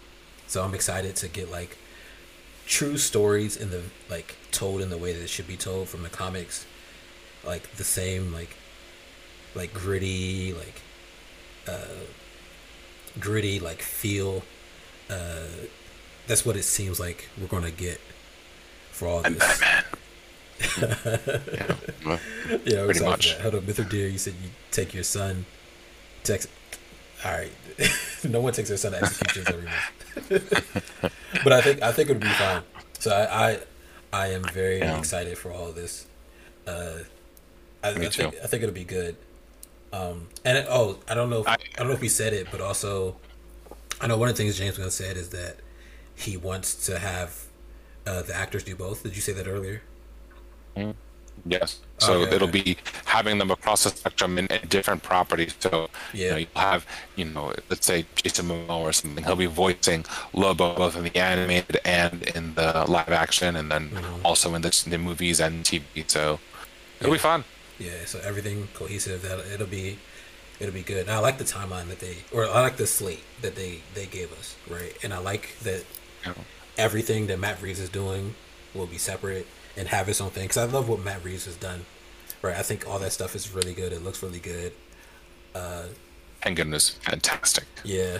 So 0.46 0.62
I'm 0.62 0.74
excited 0.74 1.16
to 1.16 1.28
get 1.28 1.50
like 1.50 1.76
true 2.66 2.98
stories 2.98 3.56
in 3.56 3.70
the 3.70 3.82
like 4.08 4.36
told 4.50 4.80
in 4.80 4.90
the 4.90 4.98
way 4.98 5.12
that 5.12 5.22
it 5.22 5.28
should 5.28 5.46
be 5.46 5.56
told 5.56 5.88
from 5.88 6.02
the 6.02 6.08
comics, 6.08 6.66
like 7.46 7.70
the 7.76 7.84
same 7.84 8.32
like 8.32 8.56
like 9.54 9.72
gritty 9.72 10.52
like 10.52 10.80
uh 11.68 12.04
gritty 13.20 13.60
like 13.60 13.82
feel. 13.82 14.42
Uh, 15.10 15.46
that's 16.26 16.46
what 16.46 16.56
it 16.56 16.62
seems 16.62 16.98
like 16.98 17.28
we're 17.40 17.46
gonna 17.46 17.70
get 17.70 18.00
for 18.90 19.06
all 19.08 19.22
And 19.22 19.36
this. 19.36 19.60
Batman. 19.60 19.84
yeah. 21.52 21.76
well, 22.06 22.20
Yeah, 22.64 22.84
Pretty 22.86 23.00
much. 23.04 23.34
Hold 23.38 23.56
up, 23.56 23.62
Mr. 23.64 23.88
Deer, 23.88 24.08
you 24.08 24.18
said 24.18 24.34
you 24.42 24.48
take 24.70 24.94
your 24.94 25.02
son. 25.04 25.44
Text. 26.22 26.48
All 27.24 27.32
right, 27.32 27.52
no 28.24 28.40
one 28.40 28.52
takes 28.52 28.68
their 28.68 28.78
son 28.78 28.92
to 28.92 28.98
executions 28.98 29.46
every 29.48 29.64
month. 29.64 31.42
but 31.44 31.52
I 31.52 31.60
think 31.60 31.82
I 31.82 31.92
think 31.92 32.08
it 32.08 32.12
would 32.14 32.20
be 32.22 32.28
fine. 32.28 32.62
So 32.98 33.10
I 33.14 33.50
I, 33.50 33.58
I 34.12 34.26
am 34.28 34.42
very 34.44 34.78
Yeah. 34.78 34.98
excited 34.98 35.36
for 35.38 35.52
all 35.52 35.72
this. 35.72 36.06
Uh, 36.66 36.98
I, 37.84 37.94
Me 37.98 38.06
I 38.06 38.10
think. 38.10 38.34
I 38.42 38.46
think 38.46 38.62
it'll 38.62 38.74
be 38.74 38.84
good. 38.84 39.16
Um, 39.92 40.26
and 40.44 40.58
it, 40.58 40.66
oh, 40.68 40.98
I 41.08 41.14
don't 41.14 41.30
know. 41.30 41.42
If, 41.42 41.48
I, 41.48 41.52
I- 41.54 41.58
don't 41.78 41.88
know 41.88 41.94
if 41.94 42.00
we 42.00 42.08
said 42.08 42.32
it, 42.32 42.48
but 42.50 42.60
also, 42.60 43.16
I 44.00 44.06
know 44.08 44.16
one 44.18 44.28
of 44.28 44.36
the 44.36 44.42
things 44.42 44.58
James 44.58 44.78
Gunn 44.78 44.90
said 44.90 45.16
is 45.16 45.28
that 45.30 45.58
he 46.16 46.36
wants 46.36 46.86
to 46.86 46.98
have 46.98 47.44
uh, 48.06 48.22
the 48.22 48.34
actors 48.34 48.64
do 48.64 48.74
both. 48.74 49.02
Did 49.02 49.14
you 49.16 49.22
say 49.22 49.32
that 49.32 49.46
earlier? 49.46 49.82
Yes. 51.46 51.80
So 51.98 52.22
Okay, 52.22 52.36
it'll 52.36 52.48
okay. 52.48 52.62
be 52.62 52.76
having 53.04 53.38
them 53.38 53.50
across 53.50 53.84
the 53.84 53.90
spectrum 53.90 54.38
in, 54.38 54.46
in 54.46 54.66
different 54.68 55.02
properties. 55.02 55.54
So 55.60 55.88
you 56.12 56.24
Yeah. 56.24 56.30
know, 56.30 56.36
you'll 56.38 56.48
have, 56.60 56.86
you 57.16 57.24
know, 57.26 57.52
let's 57.68 57.86
say 57.86 58.06
Jason 58.16 58.46
Momoa 58.46 58.80
or 58.80 58.92
something. 58.92 59.22
He'll 59.24 59.36
be 59.36 59.46
voicing 59.46 60.04
Lobo 60.32 60.74
both 60.76 60.96
in 60.96 61.04
the 61.04 61.16
animated 61.16 61.78
and 61.84 62.22
in 62.34 62.54
the 62.54 62.84
live 62.88 63.10
action, 63.10 63.56
and 63.56 63.70
then 63.70 63.90
Mm-hmm. 63.90 64.24
also 64.26 64.54
in 64.54 64.62
the, 64.62 64.84
the 64.88 64.98
movies 64.98 65.40
and 65.40 65.64
TV. 65.64 65.82
So 66.08 66.38
it'll 67.00 67.12
be 67.12 67.18
fun. 67.18 67.44
Yeah, 67.78 68.04
so 68.06 68.20
everything 68.24 68.68
cohesive. 68.74 69.22
That 69.22 69.40
it'll 69.52 69.66
be, 69.66 69.98
it'll 70.60 70.74
be 70.74 70.82
good. 70.82 71.02
And 71.02 71.10
I 71.10 71.18
like 71.18 71.38
the 71.38 71.44
timeline 71.44 71.88
that 71.88 72.00
they, 72.00 72.18
or 72.32 72.44
I 72.44 72.60
like 72.60 72.76
the 72.76 72.86
slate 72.86 73.24
that 73.42 73.56
they 73.56 73.80
they 73.94 74.06
gave 74.06 74.32
us, 74.32 74.56
right? 74.68 74.96
And 75.02 75.12
I 75.12 75.18
like 75.18 75.58
that 75.62 75.84
everything 76.78 77.26
that 77.28 77.38
Matt 77.38 77.62
Reeves 77.62 77.80
is 77.80 77.88
doing 77.88 78.34
will 78.74 78.86
be 78.86 78.98
separate 78.98 79.46
and 79.76 79.88
have 79.88 80.08
its 80.08 80.20
own 80.20 80.30
thing. 80.30 80.44
Because 80.44 80.56
I 80.58 80.64
love 80.64 80.88
what 80.88 81.02
Matt 81.04 81.24
Reeves 81.24 81.46
has 81.46 81.56
done, 81.56 81.84
right? 82.42 82.56
I 82.56 82.62
think 82.62 82.88
all 82.88 82.98
that 82.98 83.12
stuff 83.12 83.34
is 83.34 83.52
really 83.52 83.74
good. 83.74 83.92
It 83.92 84.02
looks 84.02 84.22
really 84.22 84.40
good. 84.40 84.72
Uh, 85.54 85.84
Thank 86.42 86.56
goodness, 86.56 86.90
fantastic. 86.90 87.64
Yeah. 87.84 88.18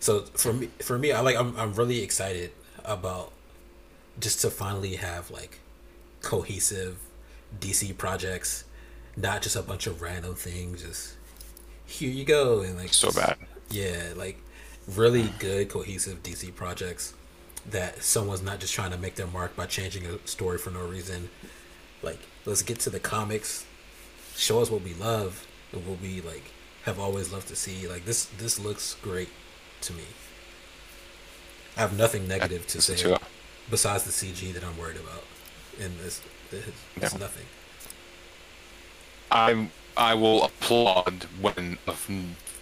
So 0.00 0.22
for 0.22 0.52
me, 0.52 0.68
for 0.80 0.98
me, 0.98 1.12
I 1.12 1.20
like. 1.20 1.36
I'm 1.36 1.56
I'm 1.56 1.74
really 1.74 2.02
excited 2.02 2.50
about 2.84 3.32
just 4.18 4.40
to 4.40 4.50
finally 4.50 4.96
have 4.96 5.30
like 5.30 5.60
cohesive 6.22 6.98
DC 7.60 7.96
projects, 7.96 8.64
not 9.16 9.42
just 9.42 9.56
a 9.56 9.62
bunch 9.62 9.86
of 9.86 10.02
random 10.02 10.34
things. 10.34 10.82
Just 10.82 11.14
here 11.86 12.10
you 12.10 12.24
go 12.24 12.60
and 12.60 12.76
like 12.76 12.92
So 12.92 13.10
bad. 13.10 13.36
Yeah, 13.70 14.12
like 14.16 14.38
really 14.86 15.32
good 15.38 15.68
cohesive 15.68 16.22
DC 16.22 16.54
projects 16.54 17.14
that 17.70 18.02
someone's 18.02 18.42
not 18.42 18.58
just 18.58 18.74
trying 18.74 18.90
to 18.90 18.98
make 18.98 19.14
their 19.14 19.26
mark 19.28 19.54
by 19.54 19.66
changing 19.66 20.04
a 20.06 20.18
story 20.26 20.58
for 20.58 20.70
no 20.70 20.84
reason. 20.86 21.30
Like 22.02 22.18
let's 22.44 22.62
get 22.62 22.80
to 22.80 22.90
the 22.90 23.00
comics, 23.00 23.64
show 24.36 24.60
us 24.60 24.70
what 24.70 24.82
we 24.82 24.94
love 24.94 25.46
and 25.72 25.86
what 25.86 26.00
we 26.00 26.20
like 26.20 26.44
have 26.84 26.98
always 26.98 27.32
loved 27.32 27.48
to 27.48 27.56
see. 27.56 27.86
Like 27.88 28.04
this 28.04 28.24
this 28.38 28.58
looks 28.58 28.94
great 29.02 29.28
to 29.82 29.92
me. 29.92 30.04
I 31.76 31.80
have 31.80 31.96
nothing 31.96 32.28
negative 32.28 32.66
to 32.68 32.82
say 32.82 33.16
besides 33.70 34.04
the 34.04 34.10
CG 34.10 34.52
that 34.52 34.64
I'm 34.64 34.76
worried 34.76 34.96
about. 34.96 35.24
And 35.80 35.98
this, 36.00 36.20
Yeah. 36.52 37.08
nothing. 37.18 37.46
I 39.32 39.68
I 39.96 40.14
will 40.14 40.44
applaud 40.44 41.26
when 41.40 41.78
uh, 41.88 41.92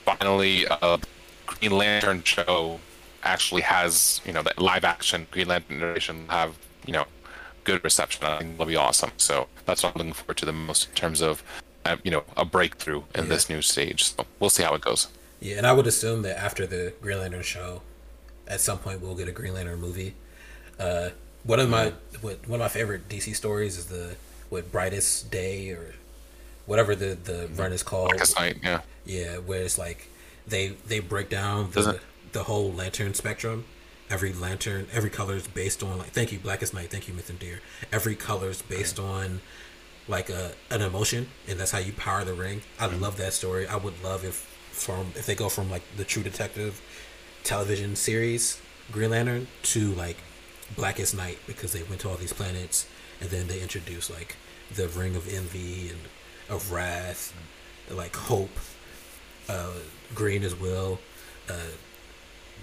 finally 0.04 0.64
a 0.70 0.98
Green 1.46 1.72
Lantern 1.72 2.22
show 2.24 2.80
actually 3.22 3.62
has 3.62 4.20
you 4.24 4.32
know 4.32 4.42
that 4.42 4.58
live 4.58 4.84
action 4.84 5.26
Green 5.30 5.48
Lantern 5.48 5.80
narration 5.80 6.26
have 6.28 6.56
you 6.86 6.92
know 6.92 7.04
good 7.64 7.82
reception. 7.84 8.24
I 8.24 8.38
think 8.38 8.54
it'll 8.54 8.66
be 8.66 8.76
awesome. 8.76 9.10
So 9.16 9.48
that's 9.66 9.82
what 9.82 9.92
I'm 9.94 9.98
looking 9.98 10.12
forward 10.14 10.38
to 10.38 10.46
the 10.46 10.52
most 10.52 10.88
in 10.88 10.94
terms 10.94 11.20
of 11.20 11.42
uh, 11.84 11.96
you 12.04 12.10
know 12.10 12.24
a 12.36 12.44
breakthrough 12.44 13.02
in 13.14 13.24
Yeah. 13.24 13.28
this 13.30 13.50
new 13.50 13.62
stage. 13.62 14.04
So 14.04 14.24
we'll 14.38 14.50
see 14.50 14.62
how 14.62 14.74
it 14.74 14.80
goes. 14.82 15.08
Yeah, 15.40 15.56
and 15.58 15.66
I 15.66 15.72
would 15.72 15.86
assume 15.86 16.22
that 16.22 16.38
after 16.38 16.66
the 16.66 16.92
Green 17.00 17.18
Lantern 17.18 17.42
show, 17.42 17.82
at 18.46 18.60
some 18.60 18.78
point 18.78 19.00
we'll 19.00 19.14
get 19.16 19.28
a 19.28 19.32
Green 19.32 19.54
Lantern 19.54 19.80
movie. 19.80 20.14
Uh, 20.78 21.10
one 21.44 21.58
of 21.60 21.68
my 21.68 21.92
what, 22.20 22.46
one 22.48 22.60
of 22.60 22.64
my 22.64 22.68
favorite 22.68 23.08
DC 23.08 23.34
stories 23.34 23.76
is 23.78 23.86
the 23.86 24.16
what 24.50 24.70
Brightest 24.72 25.30
Day 25.30 25.70
or 25.70 25.94
whatever 26.70 26.94
the 26.94 27.10
the 27.30 27.38
run 27.60 27.72
is 27.72 27.82
called. 27.82 28.12
Yeah 28.62 28.80
Yeah, 29.04 29.32
where 29.48 29.62
it's 29.62 29.78
like 29.86 30.00
they 30.46 30.64
they 30.90 31.00
break 31.00 31.28
down 31.28 31.58
the 31.70 31.80
Doesn't- 31.80 32.00
the 32.32 32.44
whole 32.44 32.72
lantern 32.80 33.12
spectrum. 33.14 33.58
Every 34.08 34.32
lantern, 34.32 34.82
every 34.98 35.10
color 35.10 35.34
is 35.34 35.46
based 35.62 35.80
on 35.82 35.98
like. 35.98 36.10
Thank 36.18 36.32
you, 36.32 36.38
Blackest 36.38 36.72
Night. 36.74 36.88
Thank 36.90 37.06
you, 37.08 37.14
Myth 37.14 37.30
and 37.30 37.38
Deer. 37.38 37.58
Every 37.92 38.16
color 38.28 38.48
is 38.56 38.62
based 38.62 38.98
on 38.98 39.40
like 40.08 40.28
a 40.30 40.52
an 40.70 40.80
emotion, 40.90 41.22
and 41.48 41.58
that's 41.58 41.70
how 41.76 41.78
you 41.88 41.92
power 41.92 42.24
the 42.24 42.34
ring. 42.46 42.62
I 42.78 42.86
love 42.86 43.16
that 43.18 43.32
story. 43.32 43.66
I 43.68 43.76
would 43.84 43.96
love 44.02 44.24
if 44.24 44.36
from 44.84 45.12
if 45.20 45.26
they 45.26 45.34
go 45.44 45.48
from 45.48 45.70
like 45.70 45.82
the 45.96 46.04
True 46.04 46.22
Detective 46.30 46.80
television 47.44 47.96
series 47.96 48.60
Green 48.92 49.10
Lantern 49.10 49.46
to 49.74 49.92
like 50.04 50.18
Blackest 50.76 51.14
Night 51.16 51.38
because 51.46 51.72
they 51.72 51.82
went 51.84 52.00
to 52.02 52.08
all 52.08 52.16
these 52.16 52.32
planets 52.32 52.86
and 53.20 53.30
then 53.30 53.46
they 53.46 53.60
introduce 53.60 54.10
like 54.10 54.36
the 54.74 54.88
Ring 54.88 55.14
of 55.16 55.24
Envy 55.32 55.88
and 55.88 56.00
of 56.50 56.72
Wrath, 56.72 57.32
like 57.90 58.14
Hope, 58.16 58.50
uh, 59.48 59.70
Green 60.14 60.42
as 60.42 60.54
well. 60.54 60.98
Uh, 61.48 61.54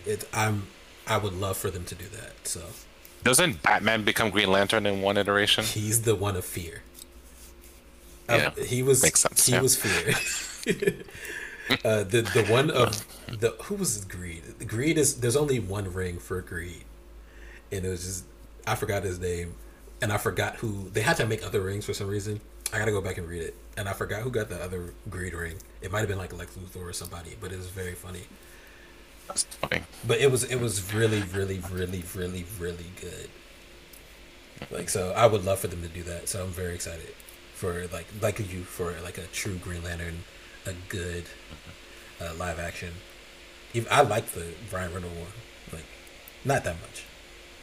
it, 0.05 0.27
I'm 0.33 0.67
I 1.07 1.17
would 1.17 1.33
love 1.33 1.57
for 1.57 1.69
them 1.69 1.85
to 1.85 1.95
do 1.95 2.05
that. 2.09 2.33
So 2.47 2.61
doesn't 3.23 3.61
Batman 3.63 4.03
become 4.03 4.29
Green 4.29 4.49
Lantern 4.51 4.85
in 4.85 5.01
one 5.01 5.17
iteration? 5.17 5.63
he's 5.63 6.03
the 6.03 6.15
one 6.15 6.35
of 6.35 6.45
fear. 6.45 6.81
Yeah, 8.29 8.51
Uh, 8.57 8.63
he 8.63 8.83
was. 8.83 9.01
makes 9.03 9.21
sense, 9.21 9.45
He 9.45 9.53
yeah. 9.53 9.61
was 9.61 9.75
fear. 9.75 10.13
uh, 11.85 12.03
the 12.03 12.21
the 12.21 12.45
one 12.49 12.69
of 12.69 13.05
the 13.27 13.51
who 13.63 13.75
was 13.75 14.03
greed? 14.05 14.43
Greed 14.67 14.97
is 14.97 15.19
there's 15.21 15.35
only 15.37 15.59
one 15.59 15.93
ring 15.93 16.17
for 16.19 16.41
greed, 16.41 16.83
and 17.71 17.85
it 17.85 17.89
was 17.89 18.03
just 18.03 18.25
I 18.65 18.75
forgot 18.75 19.03
his 19.03 19.19
name, 19.19 19.55
and 20.01 20.11
I 20.11 20.17
forgot 20.17 20.57
who 20.57 20.89
they 20.91 21.01
had 21.01 21.17
to 21.17 21.25
make 21.25 21.45
other 21.45 21.61
rings 21.61 21.85
for 21.85 21.93
some 21.93 22.07
reason. 22.07 22.41
I 22.73 22.79
gotta 22.79 22.91
go 22.91 23.01
back 23.01 23.17
and 23.17 23.27
read 23.27 23.41
it, 23.41 23.55
and 23.77 23.87
I 23.87 23.93
forgot 23.93 24.21
who 24.21 24.29
got 24.29 24.49
the 24.49 24.61
other 24.61 24.93
greed 25.09 25.33
ring. 25.33 25.55
It 25.81 25.91
might 25.91 25.99
have 25.99 26.09
been 26.09 26.17
like 26.17 26.37
Lex 26.37 26.57
Luthor 26.57 26.89
or 26.89 26.93
somebody, 26.93 27.37
but 27.39 27.51
it 27.51 27.57
was 27.57 27.69
very 27.69 27.93
funny. 27.93 28.23
That's 29.27 29.43
funny. 29.43 29.83
But 30.05 30.19
it 30.19 30.31
was 30.31 30.43
it 30.43 30.59
was 30.59 30.93
really 30.93 31.21
really 31.33 31.59
really 31.71 32.03
really 32.15 32.45
really 32.59 32.91
good. 32.99 33.29
Like 34.71 34.89
so, 34.89 35.13
I 35.15 35.27
would 35.27 35.45
love 35.45 35.59
for 35.59 35.67
them 35.67 35.81
to 35.81 35.87
do 35.87 36.03
that. 36.03 36.27
So 36.27 36.43
I'm 36.43 36.49
very 36.49 36.75
excited 36.75 37.13
for 37.53 37.87
like 37.93 38.07
like 38.21 38.39
you 38.39 38.63
for 38.63 38.93
like 39.03 39.17
a 39.17 39.25
true 39.27 39.55
Green 39.57 39.83
Lantern, 39.83 40.23
a 40.65 40.73
good 40.89 41.25
uh, 42.21 42.33
live 42.37 42.59
action. 42.59 42.93
Even, 43.73 43.91
I 43.91 44.01
like 44.01 44.27
the 44.27 44.45
Ryan 44.71 44.93
Reynolds 44.93 45.15
one, 45.15 45.27
like 45.73 45.85
not 46.43 46.63
that 46.63 46.75
much. 46.81 47.05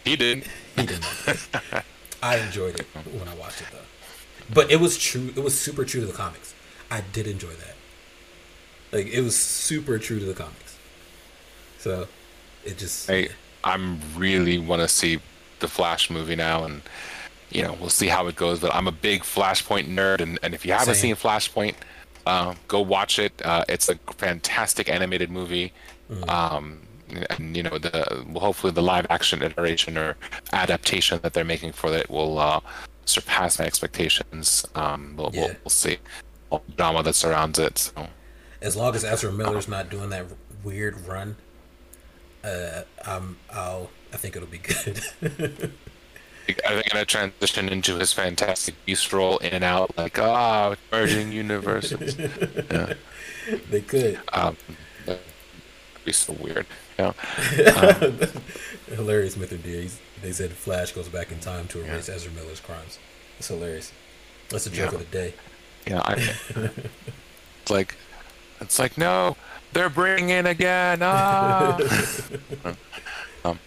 He 0.05 0.17
did. 0.17 0.45
He 0.77 0.87
didn't. 0.87 1.07
I 2.23 2.37
enjoyed 2.39 2.81
it 2.81 2.87
when 3.13 3.29
I 3.29 3.35
watched 3.35 3.63
it 3.63 3.69
though, 3.73 3.79
but 4.53 4.71
it 4.71 4.81
was 4.81 4.99
true. 4.99 5.33
It 5.37 5.43
was 5.43 5.59
super 5.59 5.85
true 5.85 6.01
to 6.01 6.07
the 6.07 6.13
comics. 6.13 6.55
I 6.91 7.03
did 7.13 7.27
enjoy 7.27 7.53
that. 7.55 7.75
Like 8.93 9.07
it 9.07 9.21
was 9.23 9.37
super 9.37 9.99
true 9.99 10.19
to 10.19 10.25
the 10.25 10.35
comics. 10.35 10.79
So 11.79 12.07
it 12.65 12.79
just 12.79 13.11
I 13.11 13.29
I'm 13.63 14.01
really 14.17 14.59
want 14.59 14.83
to 14.83 14.89
see 14.89 15.21
the 15.61 15.69
Flash 15.69 16.11
movie 16.11 16.37
now, 16.37 16.65
and 16.65 16.83
you 17.51 17.63
know 17.63 17.77
we'll 17.81 17.91
see 17.91 18.09
how 18.09 18.27
it 18.27 18.37
goes. 18.37 18.61
But 18.61 18.75
I'm 18.75 18.87
a 18.87 18.93
big 18.93 19.23
Flashpoint 19.23 19.89
nerd, 19.89 20.21
and, 20.21 20.39
and 20.43 20.55
if 20.55 20.65
you 20.65 20.73
haven't 20.73 20.95
Same. 20.95 21.15
seen 21.15 21.17
Flashpoint, 21.17 21.75
uh, 22.27 22.55
go 22.69 22.81
watch 22.81 23.19
it. 23.19 23.33
Uh, 23.45 23.65
it's 23.69 23.89
a 23.89 23.97
fantastic 24.17 24.89
animated 24.89 25.31
movie. 25.31 25.73
Um, 26.29 26.81
and 27.31 27.57
you 27.57 27.63
know 27.63 27.79
the 27.79 28.25
hopefully 28.37 28.73
the 28.73 28.83
live 28.83 29.07
action 29.11 29.43
iteration 29.43 29.97
or 29.99 30.17
adaptation 30.53 31.21
that 31.23 31.33
they're 31.33 31.45
making 31.45 31.73
for 31.73 31.95
it 31.95 32.09
will 32.11 32.39
uh, 32.39 32.61
surpass 33.05 33.59
my 33.59 33.67
expectations. 33.67 34.67
Um, 34.75 35.15
we'll, 35.17 35.31
we'll, 35.33 35.55
we'll 35.65 35.71
see 35.71 35.99
all 36.51 36.63
the 36.67 36.73
drama 36.73 37.03
that 37.03 37.15
surrounds 37.15 37.59
it. 37.59 37.79
So 37.79 38.09
as 38.61 38.77
long 38.77 38.95
as 38.95 39.05
Ezra 39.05 39.33
Miller's 39.33 39.69
not 39.69 39.91
doing 39.91 40.11
that 40.11 40.27
weird 40.63 41.07
run, 41.07 41.37
uh, 42.43 42.83
um, 43.05 43.37
I'll 43.51 43.91
I 44.13 44.17
think 44.17 44.37
it'll 44.37 44.49
be 44.49 44.59
good. 44.59 45.03
Are 46.67 46.75
they 46.75 46.83
going 46.83 47.05
to 47.05 47.05
transition 47.07 47.69
into 47.71 47.97
his 47.97 48.13
Fantastic 48.13 48.75
Beast 48.85 49.13
role 49.13 49.39
in 49.39 49.55
and 49.55 49.65
out, 49.65 49.97
like 49.97 50.19
ah, 50.19 50.77
merging 50.93 51.33
universes? 51.33 52.17
yeah, 52.71 52.93
they 53.71 53.81
could. 53.81 54.21
um, 54.33 54.57
that'd 55.07 55.23
be 56.05 56.13
so 56.13 56.35
weird. 56.35 56.67
Yeah, 56.99 57.13
Hilarious 58.89 59.37
Mr. 59.37 59.61
Deer. 59.61 59.83
He's 59.83 59.99
they 60.25 60.33
said 60.33 60.53
Flash 60.53 60.93
goes 60.93 61.09
back 61.09 61.31
in 61.31 61.39
time 61.39 61.69
to 61.69 61.85
erase 61.85 62.09
Ezra 62.09 62.33
Miller's 62.33 62.61
crimes. 62.61 62.99
It's 63.39 63.49
hilarious. 63.49 63.93
That's 64.49 64.67
a 64.67 64.71
joke 64.71 64.93
Yeah. 64.93 64.99
of 64.99 65.11
the 65.11 65.17
day. 65.19 65.35
Yeah, 65.87 66.01
I, 66.03 66.13
it's 67.63 67.71
like, 67.71 67.95
it's 68.61 68.79
like 68.79 68.97
no, 68.97 69.37
they're 69.75 69.91
bringing 69.91 70.31
in 70.31 70.47
again. 70.47 71.01
Ah. 71.03 71.77
um, 73.45 73.59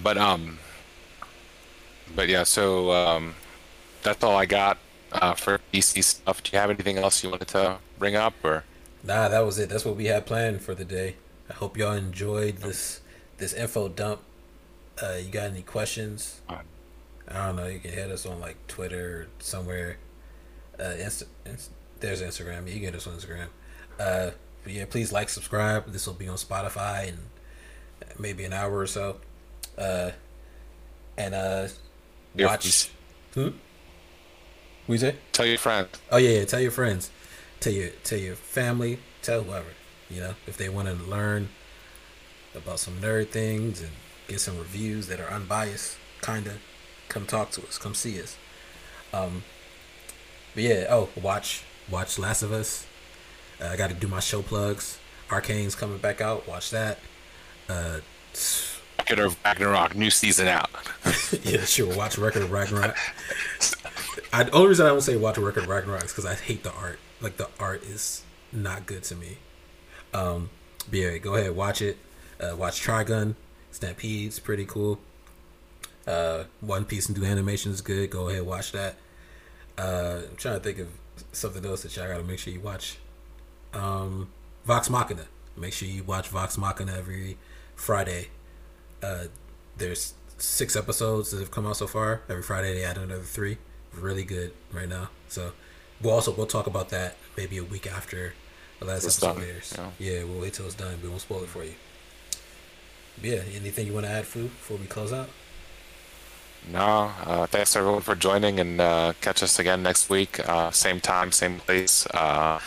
but 0.00 0.16
um, 0.16 0.58
but 2.14 2.28
yeah. 2.28 2.44
So 2.44 2.92
um, 2.92 3.34
that's 4.04 4.22
all 4.22 4.36
I 4.36 4.46
got 4.46 4.78
uh, 5.10 5.34
for 5.34 5.60
DC 5.72 6.04
stuff. 6.04 6.42
Do 6.44 6.50
you 6.52 6.60
have 6.60 6.70
anything 6.70 6.98
else 6.98 7.24
you 7.24 7.30
wanted 7.30 7.48
to 7.48 7.78
bring 7.98 8.14
up 8.14 8.34
or? 8.44 8.62
Nah, 9.02 9.26
that 9.28 9.40
was 9.40 9.58
it. 9.58 9.68
That's 9.68 9.84
what 9.84 9.96
we 9.96 10.04
had 10.04 10.26
planned 10.26 10.62
for 10.62 10.76
the 10.76 10.84
day. 10.84 11.16
I 11.50 11.54
hope 11.54 11.76
y'all 11.76 11.92
enjoyed 11.92 12.58
this 12.58 13.00
this 13.38 13.52
info 13.52 13.88
dump. 13.88 14.20
Uh, 15.02 15.16
you 15.16 15.30
got 15.30 15.50
any 15.50 15.62
questions? 15.62 16.40
Uh, 16.48 16.58
I 17.28 17.46
don't 17.46 17.56
know. 17.56 17.66
You 17.66 17.80
can 17.80 17.90
hit 17.90 18.10
us 18.10 18.24
on 18.24 18.40
like 18.40 18.56
Twitter 18.68 19.22
or 19.22 19.26
somewhere. 19.40 19.96
Uh, 20.78 20.94
Insta- 20.96 21.26
Inst- 21.44 21.70
there's 22.00 22.22
Instagram. 22.22 22.66
You 22.66 22.74
can 22.74 22.82
get 22.82 22.94
us 22.94 23.06
on 23.06 23.14
Instagram. 23.14 23.46
Uh, 23.98 24.30
but 24.62 24.72
yeah, 24.72 24.84
please 24.88 25.12
like, 25.12 25.28
subscribe. 25.28 25.90
This 25.92 26.06
will 26.06 26.14
be 26.14 26.28
on 26.28 26.36
Spotify 26.36 27.08
in 27.08 27.18
maybe 28.18 28.44
an 28.44 28.52
hour 28.52 28.78
or 28.78 28.86
so. 28.86 29.16
Uh, 29.76 30.12
and 31.16 31.34
uh, 31.34 31.68
Your 32.36 32.48
watch. 32.48 32.90
Hmm. 33.34 33.48
We 34.86 34.98
say? 34.98 35.16
Tell 35.32 35.46
your 35.46 35.58
friend. 35.58 35.88
Oh 36.10 36.16
yeah, 36.16 36.38
yeah, 36.40 36.44
tell 36.44 36.60
your 36.60 36.70
friends, 36.70 37.10
tell 37.60 37.72
your 37.72 37.90
tell 38.02 38.18
your 38.18 38.34
family, 38.34 38.98
tell 39.22 39.42
whoever. 39.42 39.68
You 40.10 40.20
know, 40.20 40.34
if 40.46 40.56
they 40.56 40.68
want 40.68 40.88
to 40.88 40.94
learn 40.94 41.48
about 42.54 42.78
some 42.80 42.94
nerd 43.00 43.28
things 43.28 43.80
and 43.80 43.92
get 44.28 44.40
some 44.40 44.58
reviews 44.58 45.08
that 45.08 45.20
are 45.20 45.28
unbiased, 45.28 45.96
kinda, 46.22 46.54
come 47.08 47.26
talk 47.26 47.50
to 47.52 47.62
us, 47.66 47.78
come 47.78 47.94
see 47.94 48.20
us. 48.20 48.36
Um, 49.12 49.44
but 50.54 50.62
yeah, 50.62 50.86
oh, 50.90 51.08
watch 51.20 51.64
watch 51.90 52.18
Last 52.18 52.42
of 52.42 52.52
Us. 52.52 52.86
Uh, 53.60 53.68
I 53.68 53.76
got 53.76 53.90
to 53.90 53.94
do 53.94 54.08
my 54.08 54.20
show 54.20 54.42
plugs. 54.42 54.98
Arcane's 55.30 55.74
coming 55.74 55.98
back 55.98 56.20
out. 56.20 56.46
Watch 56.48 56.70
that. 56.70 56.98
Uh, 57.68 58.00
Record 58.98 59.18
of 59.18 59.36
Ragnarok, 59.44 59.94
new 59.94 60.10
season 60.10 60.48
out. 60.48 60.70
yeah, 61.42 61.64
sure. 61.64 61.94
Watch 61.96 62.18
Record 62.18 62.42
of 62.42 62.52
Ragnarok. 62.52 62.96
I, 64.32 64.44
the 64.44 64.52
only 64.52 64.68
reason 64.68 64.86
I 64.86 64.90
don't 64.90 65.00
say 65.00 65.16
watch 65.16 65.38
Record 65.38 65.64
of 65.64 65.68
Ragnarok 65.68 66.04
is 66.04 66.12
because 66.12 66.26
I 66.26 66.34
hate 66.34 66.62
the 66.62 66.72
art. 66.72 66.98
Like 67.20 67.36
the 67.36 67.48
art 67.58 67.82
is 67.82 68.22
not 68.52 68.86
good 68.86 69.02
to 69.04 69.16
me. 69.16 69.38
Um, 70.12 70.50
but 70.90 70.98
yeah, 70.98 71.18
go 71.18 71.34
ahead, 71.34 71.56
watch 71.56 71.80
it. 71.82 71.98
Uh, 72.40 72.56
watch 72.56 72.84
Trigun, 72.84 73.36
Stampede's 73.72 74.38
pretty 74.38 74.64
cool. 74.66 75.00
Uh, 76.06 76.44
One 76.60 76.84
Piece 76.84 77.06
and 77.08 77.16
do 77.16 77.24
animation 77.24 77.72
is 77.72 77.80
good. 77.80 78.10
Go 78.10 78.28
ahead, 78.28 78.42
watch 78.42 78.72
that. 78.72 78.96
Uh, 79.78 80.20
I'm 80.30 80.36
trying 80.36 80.54
to 80.58 80.60
think 80.60 80.78
of 80.78 80.88
something 81.32 81.64
else 81.64 81.82
that 81.82 81.96
y'all 81.96 82.08
gotta 82.08 82.22
make 82.22 82.38
sure 82.38 82.52
you 82.52 82.60
watch. 82.60 82.98
Um, 83.72 84.28
Vox 84.64 84.90
Machina. 84.90 85.26
Make 85.56 85.72
sure 85.72 85.88
you 85.88 86.02
watch 86.04 86.28
Vox 86.28 86.56
Machina 86.58 86.92
every 86.96 87.36
Friday. 87.74 88.28
Uh, 89.02 89.24
there's 89.76 90.14
six 90.38 90.76
episodes 90.76 91.30
that 91.30 91.40
have 91.40 91.50
come 91.50 91.66
out 91.66 91.76
so 91.76 91.86
far. 91.86 92.22
Every 92.28 92.42
Friday 92.42 92.74
they 92.74 92.84
add 92.84 92.98
another 92.98 93.22
three. 93.22 93.58
Really 93.94 94.24
good 94.24 94.52
right 94.72 94.88
now. 94.88 95.10
So 95.28 95.52
we'll 96.00 96.14
also 96.14 96.32
we'll 96.34 96.46
talk 96.46 96.66
about 96.66 96.88
that 96.90 97.16
maybe 97.36 97.58
a 97.58 97.64
week 97.64 97.86
after 97.86 98.34
the 98.80 98.86
last 98.86 99.04
It's 99.04 99.22
episode 99.22 99.40
done, 99.40 99.48
airs. 99.50 99.74
yeah. 99.76 99.90
Yeah, 99.98 100.24
we'll 100.24 100.40
wait 100.40 100.54
till 100.54 100.66
it's 100.66 100.74
done. 100.74 100.94
But 100.96 101.02
We 101.04 101.08
won't 101.10 101.20
spoil 101.20 101.42
it 101.42 101.48
for 101.48 101.64
you. 101.64 101.74
Yeah, 103.20 103.42
anything 103.54 103.86
you 103.86 103.92
want 103.92 104.06
to 104.06 104.12
add, 104.12 104.26
Fu, 104.26 104.42
before 104.44 104.76
we 104.78 104.86
close 104.86 105.12
out? 105.12 105.28
No, 106.70 107.10
uh, 107.24 107.46
thanks 107.46 107.74
everyone 107.74 108.02
for 108.02 108.14
joining 108.14 108.60
and 108.60 108.80
uh, 108.80 109.12
catch 109.20 109.42
us 109.42 109.58
again 109.58 109.82
next 109.82 110.08
week. 110.08 110.38
Uh, 110.48 110.70
same 110.70 111.00
time, 111.00 111.32
same 111.32 111.58
place. 111.58 112.06
Uh, 112.06 112.60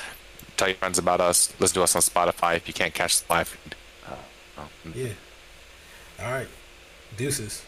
tell 0.58 0.68
your 0.68 0.76
friends 0.78 0.98
about 0.98 1.22
us. 1.22 1.54
Listen 1.60 1.76
to 1.76 1.84
us 1.84 1.96
on 1.96 2.02
Spotify 2.02 2.58
if 2.58 2.68
you 2.68 2.74
can't 2.74 2.94
catch 2.94 3.22
the 3.22 3.34
live 3.34 3.48
feed. 3.48 3.76
Uh, 4.06 4.64
Yeah. 4.94 5.14
All 6.22 6.32
right. 6.32 6.48
Deuces. 7.18 7.64